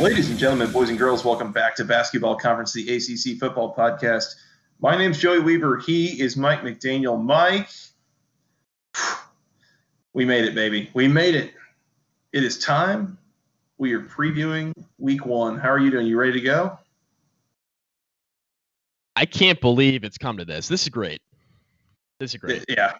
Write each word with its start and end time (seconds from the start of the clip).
Ladies 0.00 0.30
and 0.30 0.38
gentlemen, 0.38 0.72
boys 0.72 0.88
and 0.88 0.98
girls, 0.98 1.26
welcome 1.26 1.52
back 1.52 1.76
to 1.76 1.84
Basketball 1.84 2.34
Conference, 2.34 2.72
the 2.72 2.96
ACC 2.96 3.38
Football 3.38 3.74
Podcast. 3.74 4.34
My 4.80 4.96
name's 4.96 5.18
Joey 5.18 5.40
Weaver. 5.40 5.76
He 5.76 6.22
is 6.22 6.38
Mike 6.38 6.62
McDaniel. 6.62 7.22
Mike, 7.22 7.68
we 10.14 10.24
made 10.24 10.46
it, 10.46 10.54
baby. 10.54 10.88
We 10.94 11.06
made 11.06 11.34
it. 11.34 11.52
It 12.32 12.44
is 12.44 12.58
time. 12.58 13.18
We 13.76 13.92
are 13.92 14.00
previewing 14.00 14.72
week 15.00 15.26
one. 15.26 15.58
How 15.58 15.70
are 15.70 15.78
you 15.78 15.90
doing? 15.90 16.06
You 16.06 16.18
ready 16.18 16.32
to 16.32 16.40
go? 16.40 16.78
I 19.16 19.26
can't 19.26 19.60
believe 19.60 20.04
it's 20.04 20.18
come 20.18 20.36
to 20.36 20.44
this. 20.44 20.68
This 20.68 20.82
is 20.82 20.88
great. 20.88 21.20
This 22.18 22.34
is 22.34 22.40
great. 22.40 22.64
Yeah. 22.68 22.94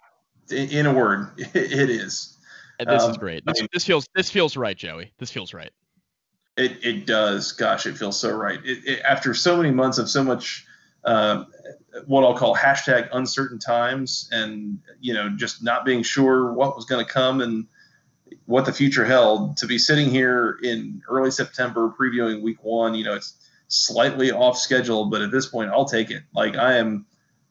In 0.51 0.85
a 0.85 0.93
word, 0.93 1.31
it 1.37 1.89
is. 1.89 2.37
And 2.79 2.89
this 2.89 3.03
um, 3.03 3.11
is 3.11 3.17
great. 3.17 3.45
This, 3.45 3.61
this, 3.71 3.85
feels 3.85 4.07
this 4.15 4.29
feels 4.29 4.57
right, 4.57 4.75
Joey. 4.75 5.13
This 5.19 5.31
feels 5.31 5.53
right. 5.53 5.71
It, 6.57 6.83
it 6.83 7.05
does. 7.05 7.51
Gosh, 7.53 7.85
it 7.85 7.97
feels 7.97 8.19
so 8.19 8.35
right. 8.35 8.59
It, 8.65 8.79
it, 8.85 9.01
after 9.03 9.33
so 9.33 9.55
many 9.55 9.71
months 9.71 9.97
of 9.97 10.09
so 10.09 10.23
much, 10.23 10.65
uh, 11.05 11.45
what 12.05 12.23
I'll 12.23 12.35
call 12.35 12.55
hashtag 12.55 13.07
uncertain 13.13 13.59
times, 13.59 14.27
and 14.31 14.79
you 14.99 15.13
know, 15.13 15.29
just 15.29 15.63
not 15.63 15.85
being 15.85 16.03
sure 16.03 16.51
what 16.53 16.75
was 16.75 16.85
going 16.85 17.05
to 17.05 17.11
come 17.11 17.41
and 17.41 17.67
what 18.51 18.65
the 18.65 18.73
future 18.73 19.05
held, 19.05 19.55
to 19.57 19.65
be 19.65 19.77
sitting 19.77 20.09
here 20.09 20.59
in 20.61 21.01
early 21.07 21.31
September 21.31 21.93
previewing 21.97 22.41
Week 22.41 22.61
One, 22.63 22.93
you 22.93 23.05
know, 23.05 23.15
it's 23.15 23.33
slightly 23.69 24.31
off 24.31 24.57
schedule, 24.57 25.05
but 25.05 25.21
at 25.21 25.31
this 25.31 25.47
point, 25.47 25.71
I'll 25.71 25.85
take 25.85 26.11
it. 26.11 26.23
Like 26.35 26.57
I 26.57 26.73
am, 26.73 27.05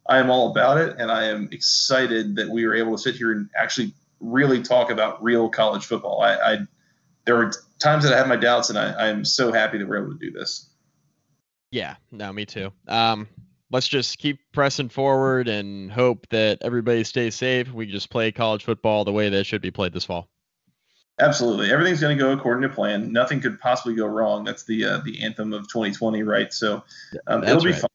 I 0.07 0.19
am 0.19 0.29
all 0.29 0.51
about 0.51 0.77
it, 0.77 0.97
and 0.98 1.11
I 1.11 1.25
am 1.25 1.48
excited 1.53 2.37
that 2.37 2.51
we 2.51 2.67
were 2.67 2.75
able 2.75 2.97
to 2.97 3.03
sit 3.03 3.15
here 3.15 3.33
and 3.33 3.48
actually 3.57 3.95
really 4.20 4.62
talk 4.62 4.91
about 4.91 5.23
real 5.23 5.48
college 5.48 5.87
football. 5.87 6.20
I, 6.20 6.34
I 6.34 6.59
there 7.25 7.37
are 7.37 7.51
times 7.79 8.05
that 8.05 8.12
I 8.12 8.19
have 8.19 8.29
my 8.29 8.37
doubts, 8.37 8.69
and 8.69 8.79
I, 8.79 9.09
I'm 9.09 9.25
so 9.25 9.53
happy 9.53 9.79
that 9.79 9.89
we're 9.89 10.03
able 10.05 10.12
to 10.12 10.19
do 10.19 10.31
this. 10.31 10.69
Yeah, 11.70 11.97
no, 12.12 12.31
me 12.31 12.45
too. 12.45 12.73
Um, 12.89 13.27
let's 13.70 13.89
just 13.89 14.19
keep 14.19 14.41
pressing 14.53 14.91
forward 14.91 15.48
and 15.48 15.91
hope 15.91 16.27
that 16.29 16.59
everybody 16.61 17.05
stays 17.05 17.37
safe. 17.37 17.73
We 17.73 17.87
just 17.87 18.11
play 18.11 18.33
college 18.33 18.64
football 18.64 19.07
the 19.07 19.12
way 19.12 19.31
that 19.31 19.45
should 19.45 19.62
be 19.62 19.70
played 19.70 19.95
this 19.95 20.05
fall. 20.05 20.29
Absolutely, 21.21 21.71
everything's 21.71 22.01
going 22.01 22.17
to 22.17 22.23
go 22.23 22.33
according 22.33 22.69
to 22.69 22.75
plan. 22.75 23.13
Nothing 23.13 23.41
could 23.41 23.61
possibly 23.61 23.95
go 23.95 24.07
wrong. 24.07 24.45
That's 24.45 24.65
the 24.65 24.85
uh, 24.85 24.99
the 25.05 25.23
anthem 25.23 25.53
of 25.53 25.69
2020, 25.69 26.23
right? 26.23 26.53
So 26.53 26.83
um, 27.27 27.45
it'll 27.45 27.63
be 27.63 27.73
right. 27.73 27.81
fun. 27.81 27.91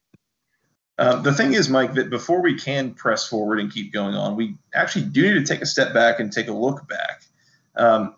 Uh, 0.98 1.22
the 1.22 1.34
thing 1.34 1.53
is, 1.53 1.68
Mike, 1.68 1.96
that 1.96 2.09
before 2.09 2.42
we 2.42 2.58
can 2.58 2.94
press 2.94 3.28
forward 3.28 3.59
and 3.59 3.72
keep 3.72 3.92
going 3.92 4.16
on, 4.16 4.35
we 4.35 4.56
actually 4.74 5.06
do 5.06 5.24
need 5.24 5.46
to 5.46 5.53
take 5.53 5.62
a 5.62 5.66
step 5.66 5.94
back 5.94 6.19
and 6.19 6.31
take 6.31 6.47
a 6.47 6.53
look 6.53 6.88
back. 6.88 7.24
Um, 7.75 8.16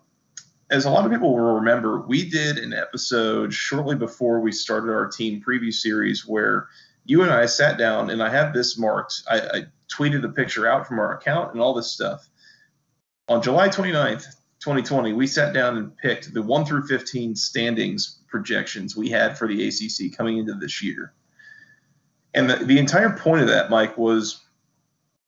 as 0.70 0.84
a 0.84 0.90
lot 0.90 1.04
of 1.04 1.10
people 1.10 1.30
will 1.34 1.54
remember, 1.54 2.02
we 2.02 2.28
did 2.28 2.58
an 2.58 2.74
episode 2.74 3.52
shortly 3.52 3.96
before 3.96 4.40
we 4.40 4.52
started 4.52 4.92
our 4.92 5.08
team 5.08 5.42
preview 5.42 5.72
series 5.72 6.26
where 6.26 6.68
you 7.04 7.22
and 7.22 7.32
I 7.32 7.46
sat 7.46 7.78
down 7.78 8.10
and 8.10 8.22
I 8.22 8.28
have 8.28 8.52
this 8.52 8.78
marked. 8.78 9.22
I, 9.28 9.40
I 9.40 9.66
tweeted 9.90 10.22
a 10.24 10.28
picture 10.28 10.68
out 10.68 10.86
from 10.86 10.98
our 10.98 11.16
account 11.16 11.54
and 11.54 11.62
all 11.62 11.72
this 11.72 11.90
stuff. 11.90 12.28
On 13.28 13.42
July 13.42 13.68
29th, 13.70 14.26
2020, 14.60 15.12
we 15.12 15.26
sat 15.26 15.54
down 15.54 15.76
and 15.76 15.96
picked 15.96 16.32
the 16.32 16.42
1 16.42 16.64
through 16.64 16.86
15 16.86 17.36
standings 17.36 18.18
projections 18.28 18.96
we 18.96 19.08
had 19.08 19.38
for 19.38 19.48
the 19.48 19.68
ACC 19.68 20.16
coming 20.16 20.38
into 20.38 20.54
this 20.54 20.82
year. 20.82 21.12
And 22.34 22.50
the, 22.50 22.56
the 22.56 22.78
entire 22.78 23.10
point 23.10 23.42
of 23.42 23.48
that, 23.48 23.70
Mike, 23.70 23.96
was 23.96 24.44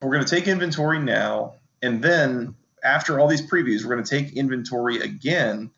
we're 0.01 0.11
going 0.11 0.25
to 0.25 0.29
take 0.29 0.47
inventory 0.47 0.99
now 0.99 1.55
and 1.81 2.01
then 2.01 2.55
after 2.83 3.19
all 3.19 3.27
these 3.27 3.47
previews, 3.47 3.83
we're 3.83 3.95
going 3.95 4.03
to 4.03 4.09
take 4.09 4.33
inventory 4.35 4.99
again 4.99 5.71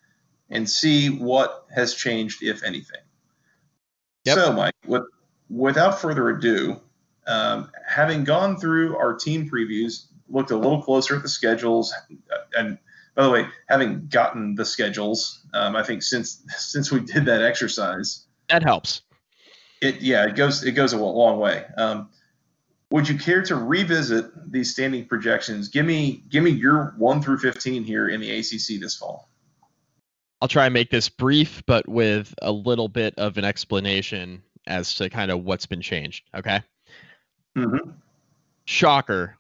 and 0.49 0.69
see 0.69 1.09
what 1.09 1.65
has 1.73 1.93
changed, 1.93 2.43
if 2.43 2.63
anything. 2.63 3.01
Yep. 4.25 4.35
So, 4.35 4.53
Mike, 4.53 4.75
with, 4.85 5.03
without 5.49 5.99
further 5.99 6.29
ado, 6.29 6.79
um, 7.27 7.71
having 7.87 8.23
gone 8.23 8.57
through 8.57 8.97
our 8.97 9.15
team 9.15 9.49
previews, 9.49 10.05
looked 10.29 10.51
a 10.51 10.57
little 10.57 10.81
closer 10.81 11.15
at 11.15 11.23
the 11.23 11.29
schedules, 11.29 11.93
and 12.57 12.77
by 13.15 13.23
the 13.23 13.29
way, 13.29 13.47
having 13.67 14.07
gotten 14.07 14.55
the 14.55 14.65
schedules, 14.65 15.45
um, 15.53 15.75
I 15.75 15.83
think 15.83 16.03
since 16.03 16.43
since 16.57 16.91
we 16.91 17.01
did 17.01 17.25
that 17.25 17.41
exercise, 17.41 18.25
that 18.49 18.63
helps. 18.63 19.01
It 19.81 20.01
yeah, 20.01 20.25
it 20.25 20.35
goes 20.35 20.63
it 20.63 20.73
goes 20.73 20.93
a 20.93 20.97
long 20.97 21.39
way. 21.39 21.65
Um, 21.77 22.09
would 22.89 23.09
you 23.09 23.17
care 23.17 23.41
to 23.43 23.55
revisit 23.55 24.51
these 24.51 24.71
standing 24.71 25.05
projections? 25.05 25.69
Give 25.69 25.85
me 25.85 26.23
give 26.29 26.43
me 26.43 26.51
your 26.51 26.93
one 26.97 27.21
through 27.21 27.39
fifteen 27.39 27.83
here 27.83 28.07
in 28.07 28.21
the 28.21 28.31
ACC 28.39 28.79
this 28.79 28.95
fall. 28.95 29.29
I'll 30.41 30.47
try 30.49 30.65
and 30.65 30.73
make 30.73 30.89
this 30.89 31.07
brief, 31.07 31.63
but 31.65 31.87
with 31.87 32.33
a 32.41 32.51
little 32.51 32.89
bit 32.89 33.13
of 33.17 33.37
an 33.37 33.45
explanation 33.45 34.43
as 34.67 34.95
to 34.95 35.09
kind 35.09 35.31
of 35.31 35.43
what's 35.43 35.65
been 35.65 35.81
changed. 35.81 36.25
Okay. 36.35 36.61
Mm-hmm. 37.57 37.91
Shocker. 38.65 39.37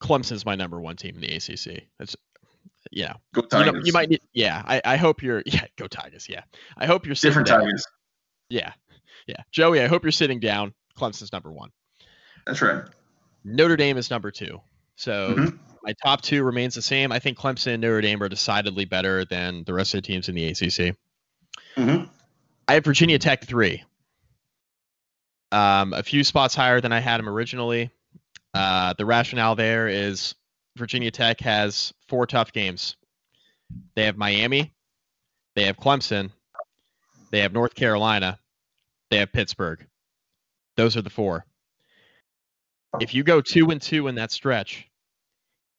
Clemson's 0.00 0.44
my 0.44 0.54
number 0.54 0.80
one 0.80 0.96
team 0.96 1.16
in 1.16 1.22
the 1.22 1.34
ACC. 1.34 1.84
It's 2.94 3.00
yeah. 3.00 3.14
Go 3.34 3.42
Tigers. 3.42 3.66
You, 3.66 3.72
know, 3.72 3.80
you 3.84 3.92
might 3.92 4.08
need. 4.08 4.20
Yeah. 4.32 4.62
I, 4.64 4.80
I 4.84 4.96
hope 4.96 5.22
you're. 5.22 5.42
Yeah. 5.46 5.66
Go 5.76 5.86
Tigers. 5.86 6.26
Yeah. 6.28 6.42
I 6.76 6.86
hope 6.86 7.06
you're 7.06 7.14
different 7.14 7.48
down. 7.48 7.60
Tigers. 7.60 7.86
Yeah. 8.48 8.72
Yeah. 9.26 9.42
Joey, 9.50 9.80
I 9.80 9.86
hope 9.86 10.04
you're 10.04 10.12
sitting 10.12 10.40
down. 10.40 10.74
Clemson's 10.98 11.32
number 11.32 11.52
one. 11.52 11.70
That's 12.46 12.62
right. 12.62 12.84
Notre 13.44 13.76
Dame 13.76 13.96
is 13.96 14.10
number 14.10 14.30
two. 14.30 14.60
So 14.96 15.34
mm-hmm. 15.36 15.56
my 15.82 15.94
top 16.04 16.22
two 16.22 16.44
remains 16.44 16.74
the 16.74 16.82
same. 16.82 17.10
I 17.10 17.18
think 17.18 17.36
Clemson 17.38 17.74
and 17.74 17.80
Notre 17.80 18.00
Dame 18.00 18.22
are 18.22 18.28
decidedly 18.28 18.84
better 18.84 19.24
than 19.24 19.64
the 19.64 19.74
rest 19.74 19.94
of 19.94 20.02
the 20.02 20.06
teams 20.06 20.28
in 20.28 20.34
the 20.34 20.46
ACC. 20.46 20.96
Mm-hmm. 21.76 22.04
I 22.68 22.74
have 22.74 22.84
Virginia 22.84 23.18
Tech 23.18 23.44
three. 23.44 23.82
Um, 25.52 25.92
a 25.92 26.02
few 26.02 26.24
spots 26.24 26.54
higher 26.54 26.80
than 26.80 26.92
I 26.92 27.00
had 27.00 27.18
them 27.18 27.28
originally. 27.28 27.90
Uh, 28.52 28.94
the 28.96 29.04
rationale 29.04 29.56
there 29.56 29.88
is 29.88 30.34
Virginia 30.76 31.10
Tech 31.10 31.40
has 31.40 31.92
four 32.08 32.26
tough 32.26 32.52
games. 32.52 32.96
They 33.94 34.04
have 34.04 34.16
Miami, 34.16 34.72
they 35.54 35.64
have 35.64 35.76
Clemson, 35.76 36.30
they 37.30 37.40
have 37.40 37.52
North 37.52 37.74
Carolina, 37.74 38.38
they 39.10 39.18
have 39.18 39.32
Pittsburgh. 39.32 39.86
Those 40.76 40.96
are 40.96 41.02
the 41.02 41.10
four 41.10 41.46
if 43.00 43.14
you 43.14 43.22
go 43.24 43.40
two 43.40 43.70
and 43.70 43.80
two 43.80 44.08
in 44.08 44.14
that 44.16 44.32
stretch 44.32 44.88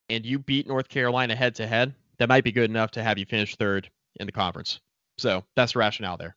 and 0.09 0.25
you 0.25 0.39
beat 0.39 0.67
North 0.67 0.89
Carolina 0.89 1.35
head 1.35 1.56
to 1.56 1.67
head, 1.67 1.94
that 2.17 2.29
might 2.29 2.44
be 2.44 2.51
good 2.51 2.69
enough 2.69 2.91
to 2.91 3.03
have 3.03 3.17
you 3.17 3.25
finish 3.25 3.56
third 3.56 3.89
in 4.19 4.25
the 4.25 4.31
conference. 4.31 4.79
So 5.17 5.44
that's 5.56 5.73
the 5.73 5.79
rationale 5.79 6.17
there. 6.17 6.35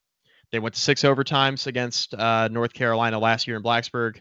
They 0.51 0.59
went 0.59 0.75
to 0.75 0.81
six 0.81 1.03
overtimes 1.03 1.67
against 1.67 2.15
uh, 2.15 2.49
North 2.49 2.73
Carolina 2.73 3.19
last 3.19 3.47
year 3.47 3.57
in 3.57 3.63
Blacksburg. 3.63 4.21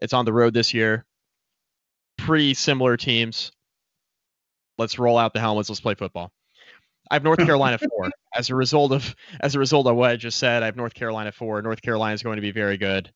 It's 0.00 0.12
on 0.12 0.24
the 0.24 0.32
road 0.32 0.54
this 0.54 0.74
year. 0.74 1.04
Pretty 2.18 2.54
similar 2.54 2.96
teams. 2.96 3.52
Let's 4.78 4.98
roll 4.98 5.18
out 5.18 5.34
the 5.34 5.40
helmets. 5.40 5.68
Let's 5.68 5.80
play 5.80 5.94
football. 5.94 6.32
I 7.10 7.14
have 7.16 7.24
North 7.24 7.38
Carolina 7.44 7.78
four. 7.78 8.10
As 8.34 8.50
a 8.50 8.54
result 8.54 8.92
of 8.92 9.14
as 9.40 9.54
a 9.54 9.58
result 9.58 9.86
of 9.86 9.96
what 9.96 10.10
I 10.10 10.16
just 10.16 10.38
said, 10.38 10.62
I 10.62 10.66
have 10.66 10.76
North 10.76 10.94
Carolina 10.94 11.32
four. 11.32 11.60
North 11.62 11.82
Carolina 11.82 12.14
is 12.14 12.22
going 12.22 12.36
to 12.36 12.42
be 12.42 12.52
very 12.52 12.78
good. 12.78 13.12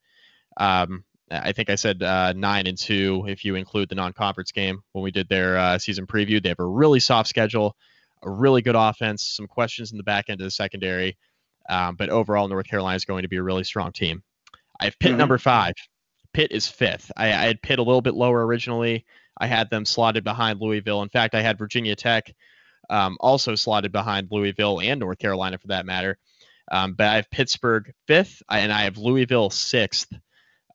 Um, 0.56 1.04
I 1.30 1.52
think 1.52 1.70
I 1.70 1.74
said 1.74 2.02
uh, 2.02 2.32
nine 2.34 2.66
and 2.66 2.78
two 2.78 3.24
if 3.26 3.44
you 3.44 3.56
include 3.56 3.88
the 3.88 3.96
non-conference 3.96 4.52
game 4.52 4.80
when 4.92 5.02
we 5.02 5.10
did 5.10 5.28
their 5.28 5.58
uh, 5.58 5.78
season 5.78 6.06
preview. 6.06 6.42
They 6.42 6.50
have 6.50 6.60
a 6.60 6.64
really 6.64 7.00
soft 7.00 7.28
schedule, 7.28 7.74
a 8.22 8.30
really 8.30 8.62
good 8.62 8.76
offense, 8.76 9.26
some 9.26 9.46
questions 9.46 9.90
in 9.90 9.96
the 9.96 10.04
back 10.04 10.26
end 10.28 10.40
of 10.40 10.44
the 10.44 10.52
secondary, 10.52 11.16
um, 11.68 11.96
but 11.96 12.10
overall 12.10 12.46
North 12.46 12.68
Carolina 12.68 12.96
is 12.96 13.04
going 13.04 13.22
to 13.22 13.28
be 13.28 13.36
a 13.36 13.42
really 13.42 13.64
strong 13.64 13.92
team. 13.92 14.22
I 14.78 14.84
have 14.84 14.98
Pitt 14.98 15.10
mm-hmm. 15.10 15.18
number 15.18 15.38
five. 15.38 15.74
Pitt 16.32 16.52
is 16.52 16.68
fifth. 16.68 17.10
I, 17.16 17.26
I, 17.28 17.46
had 17.46 17.62
Pitt 17.62 17.78
a 17.78 17.82
little 17.82 18.02
bit 18.02 18.14
lower 18.14 18.44
originally. 18.44 19.04
I 19.36 19.46
had 19.46 19.70
them 19.70 19.84
slotted 19.84 20.24
behind 20.24 20.60
Louisville. 20.60 21.02
In 21.02 21.08
fact, 21.08 21.34
I 21.34 21.42
had 21.42 21.58
Virginia 21.58 21.94
Tech 21.94 22.34
um, 22.88 23.16
also 23.20 23.54
slotted 23.54 23.92
behind 23.92 24.28
Louisville 24.30 24.80
and 24.80 25.00
North 25.00 25.18
Carolina 25.18 25.58
for 25.58 25.68
that 25.68 25.86
matter. 25.86 26.18
Um, 26.70 26.94
but 26.94 27.06
I 27.06 27.16
have 27.16 27.30
Pittsburgh 27.30 27.92
fifth, 28.06 28.42
and 28.50 28.72
I 28.72 28.82
have 28.82 28.98
Louisville 28.98 29.50
sixth. 29.50 30.12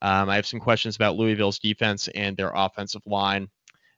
Um, 0.01 0.29
I 0.29 0.35
have 0.35 0.47
some 0.47 0.59
questions 0.59 0.95
about 0.95 1.15
Louisville's 1.15 1.59
defense 1.59 2.07
and 2.15 2.35
their 2.35 2.51
offensive 2.53 3.01
line. 3.05 3.49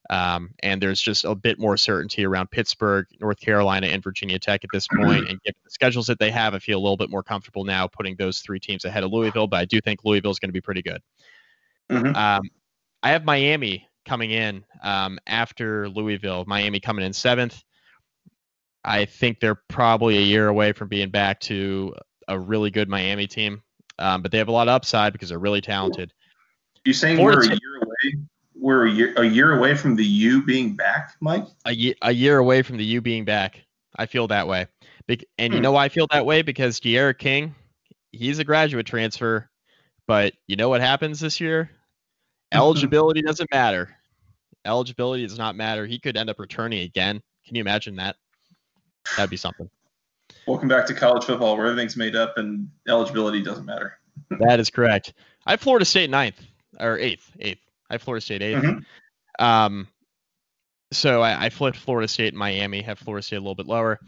Um, 0.10 0.52
and 0.62 0.82
there's 0.82 1.02
just 1.02 1.24
a 1.24 1.34
bit 1.34 1.60
more 1.60 1.78
certainty 1.78 2.26
around 2.26 2.52
Pittsburgh, 2.52 3.06
North 3.22 3.40
Carolina, 3.40 3.88
and 3.88 4.04
Virginia 4.04 4.38
Tech 4.38 4.64
at 4.64 4.70
this 4.74 4.86
point. 4.88 5.30
And 5.30 5.42
given 5.44 5.56
the 5.64 5.70
schedules 5.70 6.08
that 6.08 6.20
they 6.20 6.30
have, 6.30 6.54
I 6.54 6.60
feel 6.60 6.78
a 6.78 6.82
little 6.82 6.98
bit 6.98 7.10
more 7.10 7.24
comfortable 7.24 7.64
now 7.64 7.88
putting 7.88 8.16
those 8.18 8.40
three 8.40 8.60
teams 8.60 8.84
ahead 8.84 9.04
of 9.04 9.12
Louisville. 9.12 9.48
But 9.48 9.62
I 9.62 9.66
do 9.66 9.80
think 9.80 10.02
Louisville 10.04 10.32
is 10.32 10.40
going 10.40 10.50
to 10.50 10.54
be 10.54 10.62
pretty 10.62 10.82
good. 10.82 11.02
Mm-hmm. 11.90 12.16
Um, 12.16 12.50
I 13.02 13.12
have 13.12 13.24
Miami 13.24 13.88
coming 14.06 14.32
in 14.32 14.66
um, 14.84 15.20
after 15.28 15.90
Louisville. 15.90 16.44
Miami 16.48 16.80
coming 16.80 17.06
in 17.06 17.14
seventh. 17.14 17.64
I 18.84 19.06
think 19.06 19.40
they're 19.40 19.62
probably 19.70 20.18
a 20.18 20.22
year 20.22 20.48
away 20.48 20.74
from 20.74 20.90
being 20.90 21.10
back 21.10 21.40
to 21.42 21.96
a 22.28 22.38
really 22.38 22.70
good 22.70 22.90
Miami 22.90 23.28
team, 23.28 23.62
um, 23.98 24.22
but 24.22 24.32
they 24.32 24.38
have 24.38 24.50
a 24.50 24.52
lot 24.52 24.68
of 24.68 24.74
upside 24.74 25.14
because 25.14 25.30
they're 25.30 25.40
really 25.40 25.62
talented. 25.62 26.14
You 26.86 26.94
saying 26.94 27.18
Florida 27.18 27.40
we're 27.40 27.54
a 27.54 27.60
year 27.62 27.78
away? 27.82 28.26
We're 28.56 28.88
a 28.88 28.92
year, 28.92 29.14
a 29.18 29.24
year 29.24 29.58
away 29.58 29.76
from 29.76 29.96
the 29.96 30.06
U 30.06 30.44
being 30.44 30.76
back, 30.76 31.16
Mike? 31.22 31.46
A 31.66 31.74
year, 31.74 31.96
a 32.02 32.12
year 32.12 32.38
away 32.38 32.62
from 32.62 32.78
the 32.78 32.86
U 32.86 33.02
being 33.02 33.26
back. 33.26 33.64
I 33.96 34.06
feel 34.06 34.28
that 34.28 34.48
way. 34.48 34.68
And 35.38 35.52
hmm. 35.52 35.54
you 35.54 35.62
know 35.62 35.72
why 35.72 35.86
I 35.86 35.90
feel 35.90 36.08
that 36.12 36.26
way? 36.26 36.42
Because 36.42 36.80
D'Eriq 36.80 37.18
King, 37.18 37.56
he's 38.12 38.40
a 38.40 38.44
graduate 38.44 38.86
transfer, 38.86 39.50
but 40.08 40.34
you 40.48 40.56
know 40.56 40.70
what 40.70 40.82
happens 40.82 41.20
this 41.20 41.40
year? 41.40 41.70
Eligibility 42.58 43.22
doesn't 43.22 43.50
matter. 43.52 43.96
Eligibility 44.66 45.24
does 45.24 45.38
not 45.38 45.56
matter. 45.56 45.86
He 45.86 46.00
could 46.00 46.16
end 46.16 46.30
up 46.30 46.40
returning 46.40 46.82
again. 46.82 47.22
Can 47.46 47.56
you 47.56 47.62
imagine 47.62 47.96
that? 47.98 48.16
That'd 49.18 49.30
be 49.30 49.38
something. 49.38 49.70
Welcome 50.48 50.68
back 50.68 50.86
to 50.88 50.94
college 50.94 51.24
football, 51.24 51.58
where 51.58 51.68
everything's 51.68 51.98
made 51.98 52.16
up 52.16 52.38
and 52.38 52.70
eligibility 52.88 53.42
doesn't 53.42 53.66
matter. 53.66 54.00
that 54.40 54.60
is 54.60 54.70
correct. 54.70 55.14
I 55.46 55.52
have 55.52 55.62
Florida 55.62 55.86
State 55.86 56.10
ninth 56.10 56.42
or 56.80 56.98
eighth, 56.98 57.32
eighth. 57.40 57.62
I 57.90 57.96
have 57.96 58.02
Florida 58.02 58.22
State 58.22 58.42
8th 58.42 58.62
mm-hmm. 58.62 58.80
Um, 59.44 59.88
so 60.92 61.22
I, 61.22 61.46
I, 61.46 61.50
flipped 61.50 61.78
Florida 61.78 62.08
State 62.08 62.30
and 62.30 62.38
Miami. 62.38 62.82
Have 62.82 63.00
Florida 63.00 63.24
State 63.24 63.38
a 63.38 63.40
little 63.40 63.56
bit 63.56 63.66
lower. 63.66 64.00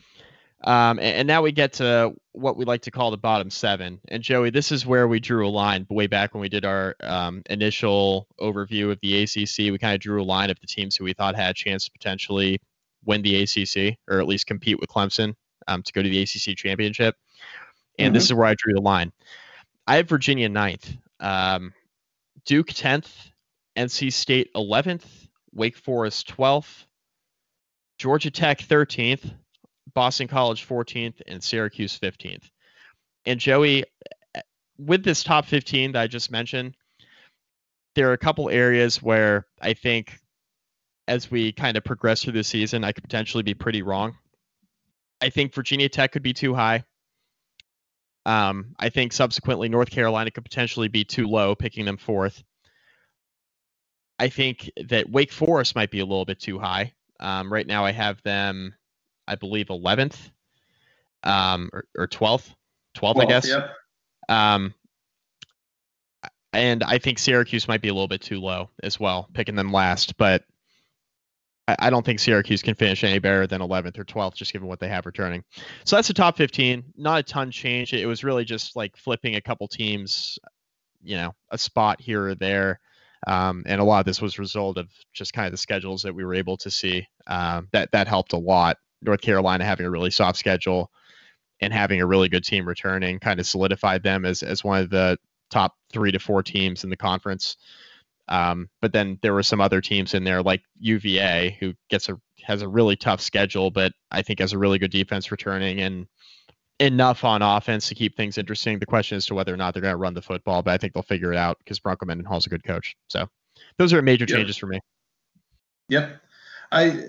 Um, 0.66 0.98
and, 0.98 1.18
and, 1.18 1.28
now 1.28 1.44
we 1.44 1.52
get 1.52 1.74
to 1.74 2.16
what 2.32 2.58
we 2.58 2.66
like 2.66 2.82
to 2.82 2.92
call 2.92 3.12
the 3.12 3.18
bottom 3.18 3.52
seven. 3.52 4.02
And 4.08 4.24
Joey, 4.24 4.50
this 4.50 4.72
is 4.72 4.84
where 4.84 5.08
we 5.08 5.20
drew 5.20 5.48
a 5.48 5.50
line 5.50 5.86
way 5.92 6.08
back 6.08 6.34
when 6.34 6.42
we 6.42 6.50
did 6.50 6.66
our 6.66 6.96
um, 7.02 7.44
initial 7.52 8.28
overview 8.42 8.92
of 8.92 9.00
the 9.00 9.22
ACC. 9.22 9.72
We 9.72 9.78
kind 9.78 9.94
of 9.94 10.00
drew 10.00 10.20
a 10.20 10.26
line 10.26 10.50
of 10.50 10.60
the 10.60 10.66
teams 10.66 10.96
who 10.96 11.04
we 11.04 11.14
thought 11.14 11.36
had 11.36 11.52
a 11.52 11.54
chance 11.54 11.86
to 11.86 11.92
potentially 11.92 12.60
win 13.06 13.22
the 13.22 13.44
ACC 13.44 14.00
or 14.10 14.20
at 14.20 14.26
least 14.26 14.48
compete 14.48 14.80
with 14.80 14.90
Clemson 14.90 15.36
um, 15.68 15.84
to 15.84 15.94
go 15.94 16.02
to 16.02 16.10
the 16.10 16.24
ACC 16.24 16.58
championship. 16.58 17.16
And 18.00 18.08
mm-hmm. 18.08 18.14
this 18.16 18.26
is 18.26 18.34
where 18.34 18.48
I 18.48 18.56
drew 18.58 18.74
the 18.74 18.82
line. 18.82 19.12
I 19.86 19.98
have 19.98 20.10
Virginia 20.10 20.50
ninth, 20.50 20.92
um, 21.20 21.74
Duke 22.46 22.70
10th, 22.70 23.12
NC 23.78 24.12
State 24.12 24.50
11th, 24.56 25.06
Wake 25.54 25.78
Forest 25.78 26.28
12th, 26.36 26.86
Georgia 28.00 28.32
Tech 28.32 28.60
13th, 28.60 29.32
Boston 29.94 30.28
College 30.28 30.68
14th, 30.68 31.22
and 31.28 31.44
Syracuse 31.44 31.98
15th. 32.00 32.50
And 33.26 33.40
Joey, 33.40 33.86
with 34.78 35.04
this 35.04 35.24
top 35.24 35.46
15 35.46 35.94
that 35.94 36.02
I 36.02 36.08
just 36.08 36.32
mentioned, 36.32 36.76
there 37.96 38.10
are 38.10 38.14
a 38.14 38.18
couple 38.18 38.50
areas 38.50 39.02
where 39.02 39.46
I 39.62 39.74
think 39.74 40.20
as 41.08 41.30
we 41.30 41.52
kind 41.52 41.78
of 41.78 41.84
progress 41.84 42.24
through 42.24 42.34
the 42.34 42.44
season, 42.44 42.84
I 42.84 42.92
could 42.92 43.04
potentially 43.04 43.44
be 43.44 43.54
pretty 43.54 43.82
wrong. 43.82 44.18
I 45.22 45.30
think 45.30 45.54
Virginia 45.54 45.90
Tech 45.90 46.12
could 46.12 46.24
be 46.24 46.34
too 46.34 46.54
high. 46.54 46.84
Um, 48.26 48.76
I 48.80 48.90
think 48.90 49.14
subsequently 49.14 49.70
North 49.70 49.92
Carolina 49.92 50.32
could 50.32 50.44
potentially 50.44 50.88
be 50.88 51.04
too 51.04 51.28
low, 51.28 51.56
picking 51.56 51.86
them 51.86 51.98
fourth. 51.98 52.44
I 54.18 54.30
think 54.30 54.72
that 54.88 55.10
Wake 55.10 55.32
Forest 55.32 55.76
might 55.76 55.92
be 55.92 56.00
a 56.00 56.06
little 56.06 56.26
bit 56.26 56.40
too 56.40 56.58
high. 56.58 56.94
Um, 57.20 57.52
right 57.52 57.68
now, 57.68 57.86
I 57.86 57.92
have 57.92 58.22
them, 58.24 58.74
I 59.28 59.36
believe, 59.36 59.68
11th 59.68 60.18
um, 61.24 61.70
or, 61.74 61.86
or 61.98 62.08
12th, 62.08 62.54
12th, 62.98 63.22
I 63.22 63.26
guess. 63.26 63.48
Yep. 63.48 63.72
Um, 64.30 64.74
and 66.54 66.84
I 66.84 67.00
think 67.00 67.20
Syracuse 67.20 67.68
might 67.68 67.82
be 67.82 67.90
a 67.90 67.94
little 67.94 68.08
bit 68.08 68.22
too 68.22 68.40
low 68.40 68.70
as 68.82 69.00
well, 69.00 69.30
picking 69.34 69.56
them 69.56 69.72
last. 69.72 70.18
But 70.18 70.44
I, 71.68 71.76
I 71.80 71.90
don't 71.90 72.06
think 72.06 72.20
Syracuse 72.20 72.62
can 72.62 72.76
finish 72.76 73.04
any 73.04 73.20
better 73.20 73.46
than 73.46 73.62
11th 73.62 73.98
or 74.00 74.06
12th, 74.06 74.36
just 74.36 74.54
given 74.54 74.68
what 74.68 74.80
they 74.80 74.88
have 74.88 75.06
returning. 75.06 75.44
So 75.84 75.96
that's 75.96 76.08
the 76.08 76.14
top 76.14 76.38
15. 76.38 76.94
Not 76.96 77.20
a 77.20 77.24
ton 77.24 77.52
change. 77.52 77.94
It 77.94 78.06
was 78.06 78.24
really 78.24 78.46
just 78.46 78.76
like 78.76 78.96
flipping 78.96 79.36
a 79.36 79.42
couple 79.42 79.68
teams, 79.68 80.40
you 81.04 81.18
know, 81.18 81.34
a 81.50 81.58
spot 81.58 82.00
here 82.00 82.28
or 82.28 82.36
there. 82.36 82.80
Um, 83.28 83.64
and 83.66 83.82
a 83.82 83.84
lot 83.84 84.00
of 84.00 84.06
this 84.06 84.22
was 84.22 84.38
a 84.38 84.42
result 84.42 84.78
of 84.78 84.88
just 85.14 85.34
kind 85.34 85.48
of 85.48 85.52
the 85.52 85.58
schedules 85.58 86.04
that 86.04 86.14
we 86.14 86.24
were 86.24 86.36
able 86.36 86.58
to 86.58 86.70
see. 86.70 87.08
Um, 87.28 87.68
that 87.72 87.92
that 87.92 88.08
helped 88.08 88.34
a 88.34 88.38
lot. 88.38 88.78
North 89.06 89.22
Carolina 89.22 89.66
having 89.66 89.86
a 89.86 89.92
really 89.92 90.12
soft 90.12 90.38
schedule 90.38 90.92
and 91.62 91.72
having 91.72 92.02
a 92.02 92.06
really 92.06 92.30
good 92.30 92.44
team 92.44 92.68
returning 92.68 93.20
kind 93.20 93.40
of 93.40 93.46
solidified 93.46 94.04
them 94.04 94.26
as 94.26 94.44
as 94.44 94.64
one 94.64 94.82
of 94.82 94.90
the 94.90 95.18
top 95.50 95.74
three 95.92 96.12
to 96.12 96.20
four 96.20 96.44
teams 96.44 96.84
in 96.84 96.90
the 96.90 96.98
conference. 96.98 97.58
Um, 98.28 98.70
but 98.82 98.92
then 98.92 99.20
there 99.22 99.34
were 99.34 99.44
some 99.44 99.62
other 99.62 99.82
teams 99.82 100.14
in 100.14 100.24
there 100.24 100.42
like 100.42 100.64
UVA 100.80 101.58
who 101.60 101.74
gets 101.90 102.10
a 102.10 102.18
has 102.44 102.62
a 102.62 102.68
really 102.68 102.96
tough 102.96 103.22
schedule, 103.22 103.72
but 103.72 103.94
I 104.12 104.22
think 104.22 104.40
has 104.40 104.54
a 104.54 104.58
really 104.58 104.80
good 104.80 104.92
defense 104.92 105.32
returning 105.32 105.82
and 105.82 106.08
enough 106.80 107.24
on 107.24 107.42
offense 107.42 107.88
to 107.88 107.96
keep 107.96 108.18
things 108.18 108.38
interesting. 108.38 108.80
The 108.80 108.86
question 108.86 109.18
is 109.18 109.26
to 109.28 109.36
whether 109.36 109.54
or 109.54 109.58
not 109.58 109.74
they're 109.74 109.82
going 109.82 109.94
to 109.94 109.98
run 109.98 110.14
the 110.14 110.22
football, 110.22 110.62
but 110.62 110.74
I 110.74 110.78
think 110.78 110.94
they'll 110.94 111.04
figure 111.04 111.32
it 111.32 111.38
out 111.38 111.58
because 111.60 111.80
Bronco 111.80 112.06
Mendenhall's 112.06 112.46
a 112.46 112.50
good 112.50 112.64
coach. 112.64 112.96
So 113.08 113.28
those 113.78 113.94
are 113.94 114.02
major 114.02 114.26
yep. 114.28 114.38
changes 114.38 114.58
for 114.58 114.68
me. 114.68 114.80
Yep. 115.90 116.22
I 116.72 117.04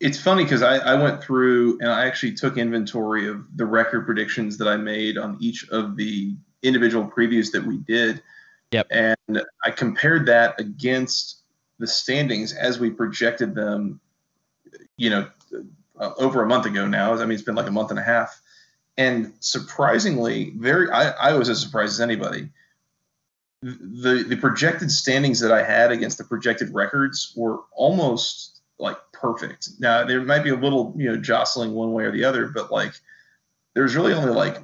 it's 0.00 0.20
funny 0.20 0.44
because 0.44 0.62
I, 0.62 0.76
I 0.78 0.94
went 1.00 1.22
through 1.22 1.78
and 1.80 1.88
I 1.88 2.06
actually 2.06 2.32
took 2.32 2.58
inventory 2.58 3.28
of 3.28 3.44
the 3.56 3.64
record 3.64 4.06
predictions 4.06 4.58
that 4.58 4.68
I 4.68 4.76
made 4.76 5.16
on 5.16 5.36
each 5.40 5.68
of 5.70 5.96
the 5.96 6.34
individual 6.62 7.06
previews 7.06 7.52
that 7.52 7.64
we 7.64 7.78
did. 7.78 8.22
Yep. 8.72 8.88
And 8.90 9.42
I 9.64 9.70
compared 9.70 10.26
that 10.26 10.58
against 10.60 11.42
the 11.78 11.86
standings 11.86 12.52
as 12.52 12.80
we 12.80 12.90
projected 12.90 13.54
them, 13.54 14.00
you 14.96 15.10
know, 15.10 15.28
uh, 15.98 16.10
over 16.18 16.42
a 16.42 16.46
month 16.46 16.66
ago 16.66 16.86
now. 16.86 17.14
I 17.14 17.18
mean, 17.18 17.32
it's 17.32 17.42
been 17.42 17.54
like 17.54 17.68
a 17.68 17.72
month 17.72 17.90
and 17.90 17.98
a 17.98 18.02
half. 18.02 18.40
And 18.96 19.32
surprisingly, 19.40 20.52
very, 20.56 20.90
I, 20.90 21.10
I 21.10 21.32
was 21.34 21.48
as 21.48 21.60
surprised 21.60 21.94
as 21.94 22.00
anybody. 22.00 22.50
The, 23.62 24.24
the 24.28 24.36
projected 24.36 24.90
standings 24.90 25.40
that 25.40 25.52
I 25.52 25.62
had 25.62 25.90
against 25.90 26.18
the 26.18 26.24
projected 26.24 26.74
records 26.74 27.32
were 27.36 27.60
almost 27.72 28.60
like 28.78 28.98
perfect. 29.24 29.70
Now, 29.78 30.04
there 30.04 30.20
might 30.20 30.44
be 30.44 30.50
a 30.50 30.54
little, 30.54 30.92
you 30.98 31.10
know, 31.10 31.16
jostling 31.16 31.72
one 31.72 31.94
way 31.94 32.04
or 32.04 32.12
the 32.12 32.24
other, 32.24 32.46
but 32.46 32.70
like 32.70 32.92
there's 33.72 33.96
really 33.96 34.12
only 34.12 34.32
like 34.32 34.58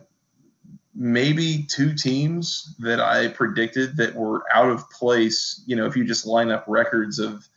maybe 0.94 1.64
two 1.66 1.94
teams 1.94 2.74
that 2.80 3.00
I 3.00 3.28
predicted 3.28 3.96
that 3.96 4.14
were 4.14 4.44
out 4.52 4.68
of 4.68 4.90
place. 4.90 5.62
You 5.66 5.76
know, 5.76 5.86
if 5.86 5.96
you 5.96 6.04
just 6.04 6.26
line 6.26 6.50
up 6.50 6.64
records 6.68 7.18
of, 7.18 7.48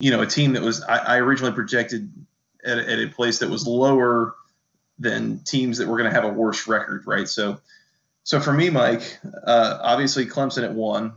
you 0.00 0.10
know, 0.10 0.22
a 0.22 0.26
team 0.26 0.54
that 0.54 0.62
was 0.62 0.82
I, 0.82 0.96
I 0.96 1.16
originally 1.18 1.54
projected 1.54 2.10
at, 2.64 2.78
at, 2.78 2.98
a 2.98 3.06
place 3.06 3.38
that 3.38 3.48
was 3.48 3.64
lower 3.64 4.34
than 4.98 5.38
teams 5.44 5.78
that 5.78 5.86
were 5.86 5.96
going 5.96 6.10
to 6.10 6.14
have 6.14 6.24
a 6.24 6.28
worse 6.28 6.66
record, 6.66 7.06
right? 7.06 7.28
So, 7.28 7.60
so 8.24 8.40
for 8.40 8.52
me, 8.52 8.68
Mike, 8.68 9.16
uh, 9.46 9.78
obviously 9.80 10.26
Clemson 10.26 10.64
at 10.64 10.74
one. 10.74 11.12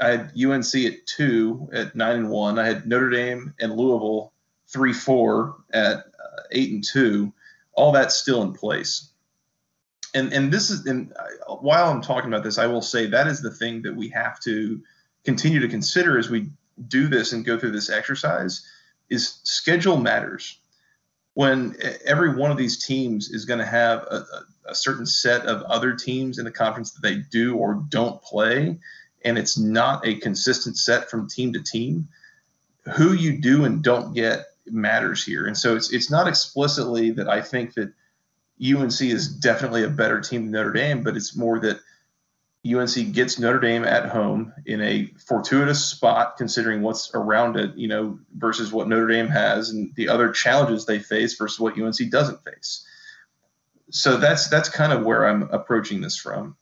I 0.00 0.08
had 0.08 0.32
UNC 0.36 0.74
at 0.74 1.06
two 1.06 1.68
at 1.72 1.94
nine 1.94 2.16
and 2.16 2.30
one. 2.30 2.58
I 2.58 2.66
had 2.66 2.86
Notre 2.86 3.10
Dame 3.10 3.54
and 3.58 3.72
Louisville 3.72 4.32
three 4.68 4.92
four 4.92 5.56
at 5.72 5.98
uh, 5.98 6.42
eight 6.50 6.72
and 6.72 6.84
two. 6.84 7.32
All 7.74 7.92
that's 7.92 8.16
still 8.16 8.42
in 8.42 8.52
place 8.52 9.12
and 10.14 10.32
and 10.32 10.52
this 10.52 10.70
is 10.70 10.86
and 10.86 11.12
while 11.46 11.90
I'm 11.90 12.02
talking 12.02 12.28
about 12.28 12.44
this, 12.44 12.58
I 12.58 12.66
will 12.66 12.82
say 12.82 13.06
that 13.06 13.26
is 13.26 13.40
the 13.40 13.50
thing 13.50 13.82
that 13.82 13.94
we 13.94 14.08
have 14.10 14.40
to 14.40 14.80
continue 15.24 15.60
to 15.60 15.68
consider 15.68 16.18
as 16.18 16.28
we 16.28 16.48
do 16.88 17.08
this 17.08 17.32
and 17.32 17.44
go 17.44 17.58
through 17.58 17.72
this 17.72 17.90
exercise 17.90 18.66
is 19.08 19.40
schedule 19.44 19.96
matters. 19.96 20.58
When 21.34 21.76
every 22.04 22.34
one 22.34 22.50
of 22.50 22.58
these 22.58 22.84
teams 22.84 23.30
is 23.30 23.46
going 23.46 23.60
to 23.60 23.66
have 23.66 24.00
a, 24.02 24.24
a, 24.66 24.74
certain 24.74 25.06
set 25.06 25.46
of 25.46 25.62
other 25.62 25.94
teams 25.94 26.38
in 26.38 26.44
the 26.44 26.50
conference 26.50 26.90
that 26.92 27.00
they 27.00 27.16
do 27.30 27.56
or 27.56 27.82
don't 27.88 28.20
play, 28.20 28.78
and 29.24 29.38
it's 29.38 29.58
not 29.58 30.06
a 30.06 30.16
consistent 30.16 30.76
set 30.76 31.10
from 31.10 31.28
team 31.28 31.52
to 31.52 31.62
team, 31.62 32.08
who 32.96 33.12
you 33.12 33.40
do 33.40 33.64
and 33.64 33.82
don't 33.82 34.14
get 34.14 34.46
matters 34.66 35.24
here. 35.24 35.46
And 35.46 35.56
so 35.56 35.76
it's 35.76 35.92
it's 35.92 36.10
not 36.10 36.28
explicitly 36.28 37.12
that 37.12 37.28
I 37.28 37.40
think 37.40 37.74
that 37.74 37.92
UNC 38.62 39.00
is 39.00 39.28
definitely 39.28 39.84
a 39.84 39.88
better 39.88 40.20
team 40.20 40.42
than 40.44 40.52
Notre 40.52 40.72
Dame, 40.72 41.02
but 41.02 41.16
it's 41.16 41.36
more 41.36 41.58
that 41.60 41.80
UNC 42.64 43.12
gets 43.12 43.40
Notre 43.40 43.58
Dame 43.58 43.84
at 43.84 44.08
home 44.08 44.52
in 44.66 44.80
a 44.80 45.06
fortuitous 45.26 45.84
spot, 45.84 46.36
considering 46.36 46.82
what's 46.82 47.10
around 47.12 47.56
it, 47.56 47.74
you 47.76 47.88
know, 47.88 48.20
versus 48.36 48.72
what 48.72 48.88
Notre 48.88 49.08
Dame 49.08 49.26
has 49.26 49.70
and 49.70 49.92
the 49.96 50.08
other 50.08 50.30
challenges 50.30 50.86
they 50.86 51.00
face 51.00 51.34
versus 51.34 51.58
what 51.58 51.76
UNC 51.76 52.08
doesn't 52.10 52.44
face. 52.44 52.86
so 53.90 54.16
that's 54.16 54.48
that's 54.48 54.68
kind 54.68 54.92
of 54.92 55.04
where 55.04 55.26
I'm 55.26 55.42
approaching 55.50 56.00
this 56.00 56.16
from. 56.16 56.56